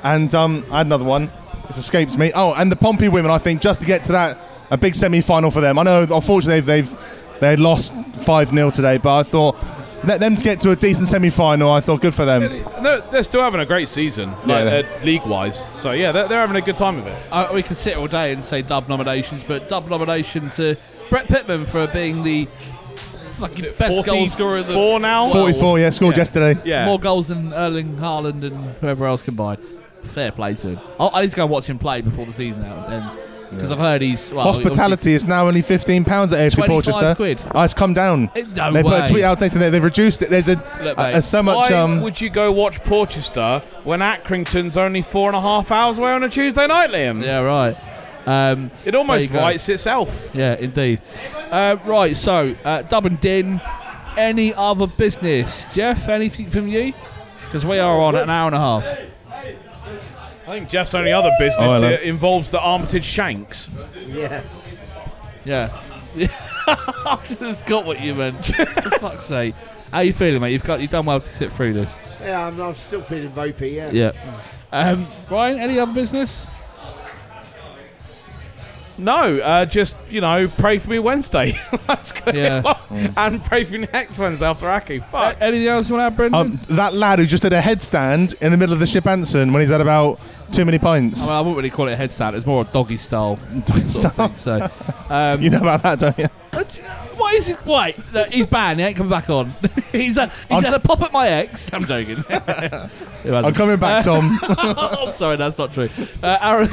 [0.03, 1.31] And um, I had another one.
[1.69, 2.31] It escapes me.
[2.35, 4.37] Oh, and the Pompey women, I think, just to get to that,
[4.69, 5.79] a big semi final for them.
[5.79, 6.99] I know, unfortunately, they've, they've
[7.39, 9.55] they lost 5 0 today, but I thought
[10.05, 12.41] let them to get to a decent semi final, I thought good for them.
[12.81, 15.65] no, they're still having a great season, like, they- uh, league-wise.
[15.79, 17.17] So yeah, they're, they're having a good time with it.
[17.31, 20.75] Uh, we could sit all day and say dub nominations, but dub nomination to
[21.09, 25.29] Brett Pitman for being the fucking best goal scorer of the 44 now?
[25.29, 26.59] 44, yeah, scored yesterday.
[26.65, 26.85] Yeah.
[26.85, 29.59] More goals than Erling Haaland and whoever else combined.
[30.05, 30.79] Fair play to him.
[30.99, 33.15] I, I need to go watch him play before the season out ends
[33.55, 37.15] because I've heard he's well, Hospitality is now only fifteen pounds at AFC 25 Portchester.
[37.15, 37.41] quid.
[37.53, 38.29] Oh, it's come down.
[38.35, 38.99] It- no they put way.
[39.01, 40.29] a tweet out saying that they've reduced it.
[40.29, 41.69] There's a, Look, a, a so much.
[41.71, 45.97] Why Um, would you go watch Portchester when Accrington's only four and a half hours
[45.97, 47.23] away on a Tuesday night, Liam?
[47.23, 47.75] Yeah, right.
[48.25, 49.39] Um, It almost there you go.
[49.39, 50.29] writes itself.
[50.33, 51.01] Yeah, indeed.
[51.51, 53.59] Uh, right, so uh, Dub and Din.
[54.15, 56.07] Any other business, Jeff?
[56.07, 56.93] Anything from you?
[57.45, 58.85] Because we are on an hour and a half.
[60.43, 61.93] I think Jeff's only other business Oh, hello.
[61.93, 63.69] uh, involves the Armitage Shanks.
[64.07, 64.41] Yeah.
[65.45, 65.81] Yeah.
[66.15, 66.27] Yeah.
[66.67, 68.45] I just got what you meant.
[68.55, 68.65] For
[68.99, 69.55] fuck's sake.
[69.91, 70.51] How you feeling, mate?
[70.51, 71.95] You've got you've done well to sit through this.
[72.21, 73.91] Yeah, I'm, I'm still feeling vopey, yeah.
[73.91, 74.11] Yeah.
[74.71, 76.45] Um, Brian, any other business?
[78.97, 81.59] No, uh, just you know, pray for me Wednesday.
[81.87, 82.35] That's good.
[82.35, 82.61] Yeah.
[83.17, 84.99] and pray for me next Wednesday after Aki.
[84.99, 85.37] Fuck.
[85.37, 86.39] A- anything else you want to add, Brendan?
[86.53, 89.51] um, that lad who just did a headstand in the middle of the ship Anson
[89.51, 90.19] when he's had about
[90.53, 91.23] too many pints.
[91.23, 92.35] I, mean, I wouldn't really call it a headstand.
[92.35, 94.37] It's more a doggy style sort of thing.
[94.37, 94.69] So,
[95.09, 96.27] um, you know about that, don't you?
[97.15, 97.63] What is it?
[97.65, 98.79] Wait, look, he's banned.
[98.79, 99.47] He ain't coming back on.
[99.91, 101.71] he's had, he's I'm- had a pop at my ex.
[101.73, 102.23] I'm joking.
[102.29, 104.39] I'm coming back, Tom.
[104.41, 105.89] I'm sorry, that's not true.
[106.21, 106.69] Uh, Aaron,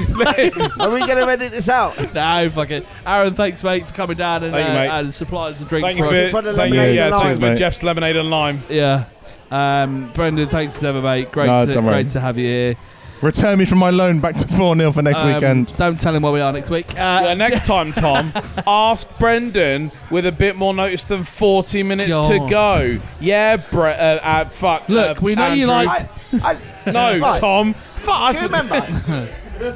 [0.81, 1.97] Are we going to edit this out?
[2.15, 2.87] no, fuck it.
[3.07, 4.89] Aaron, thanks, mate, for coming down and, Thank you, uh, mate.
[4.91, 6.31] and supplying some drinks Thank you for for, us.
[6.31, 7.31] For the thank you, lemonade yeah, and thanks lime.
[7.41, 7.59] Cheers, mate.
[7.59, 8.63] Jeff's lemonade and lime.
[8.69, 9.05] Yeah.
[9.51, 11.31] Um, Brendan, thanks as ever, mate.
[11.33, 12.03] Great, No, to, don't worry.
[12.03, 12.77] great to have you here.
[13.23, 15.77] Return me from my loan back to 4 0 for next Um, weekend.
[15.77, 16.91] Don't tell him where we are next week.
[16.93, 18.33] Uh, Yeah, next time, Tom,
[18.67, 22.51] ask Brendan with a bit more notice than 40 minutes to God.
[22.51, 22.99] go.
[23.21, 23.93] Yeah, Bre- uh,
[24.23, 24.89] uh, fuck.
[24.89, 25.91] Look, uh, we know you Andrew.
[25.93, 26.09] like-
[26.45, 27.39] I, I, No, Right.
[27.41, 27.75] Tom.
[27.75, 28.33] Fuck.
[28.33, 28.87] Do you remember?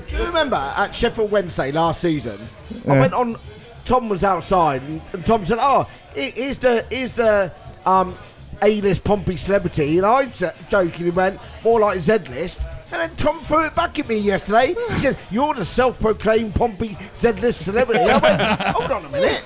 [0.08, 2.40] do you remember at Sheffield Wednesday last season?
[2.88, 3.36] I went on.
[3.84, 7.52] Tom was outside, and, and Tom said, "Oh, he- here's the here's the
[7.84, 8.16] um,
[8.62, 12.62] A-list Pompey celebrity," and I j- jokingly went, "More like Z-list."
[12.94, 14.68] And then Tom threw it back at me yesterday.
[14.68, 18.40] He said, "You're the self-proclaimed Pompey Z-list celebrity." I went,
[18.76, 19.42] "Hold on a minute.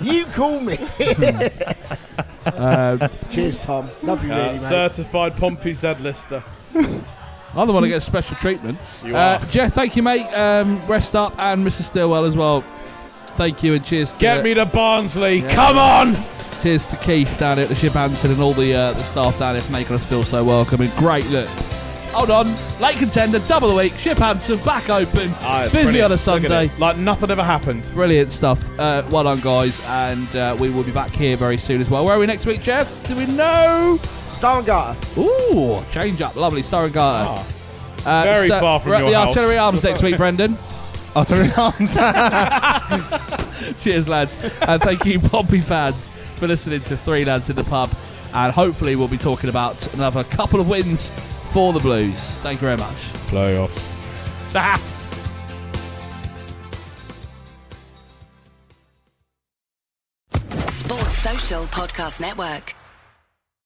[0.02, 0.76] you call me."
[2.46, 3.90] uh, Cheers, Tom.
[4.02, 4.60] Love you, Uh, really, mate.
[4.60, 6.44] certified Pompey Z lister.
[7.56, 8.78] I'm the one that gets special treatment.
[9.02, 9.46] You uh, are.
[9.46, 10.26] Jeff, thank you, mate.
[10.34, 11.84] Um, rest up, and Mrs.
[11.84, 12.60] Stillwell as well.
[13.38, 14.12] Thank you, and cheers.
[14.12, 15.36] To, Get me to Barnsley.
[15.38, 15.54] Yeah.
[15.54, 16.16] Come on.
[16.62, 19.38] Cheers to Keith down here at the Ship Anson and all the uh, the staff
[19.38, 20.82] down here for making us feel so welcome.
[20.82, 21.48] And great look.
[22.14, 23.92] Hold on, late contender, double the week.
[23.94, 26.04] Ship Anson back open, it's busy brilliant.
[26.04, 26.70] on a Sunday.
[26.78, 27.90] Like nothing ever happened.
[27.92, 28.62] Brilliant stuff.
[28.78, 32.04] Uh, well done, guys, and uh, we will be back here very soon as well.
[32.04, 32.88] Where are we next week, Jeff?
[33.08, 33.98] Do we know?
[34.36, 34.98] Star and Garter.
[35.20, 37.28] Ooh, change up, lovely Star and Garter.
[38.06, 39.28] Ah, Uh, very so far from we're at your the house.
[39.36, 40.56] Artillery Arms next week, Brendan.
[41.16, 41.96] Artillery Arms.
[43.82, 44.36] Cheers, lads.
[44.62, 47.90] And thank you, Pompey fans, for listening to Three Lads in the Pub.
[48.34, 51.10] And hopefully, we'll be talking about another couple of wins
[51.54, 52.18] for the Blues.
[52.42, 52.96] Thank you very much.
[53.30, 53.86] Playoffs.
[54.56, 54.80] Ah.
[60.66, 62.74] Sports Social Podcast Network.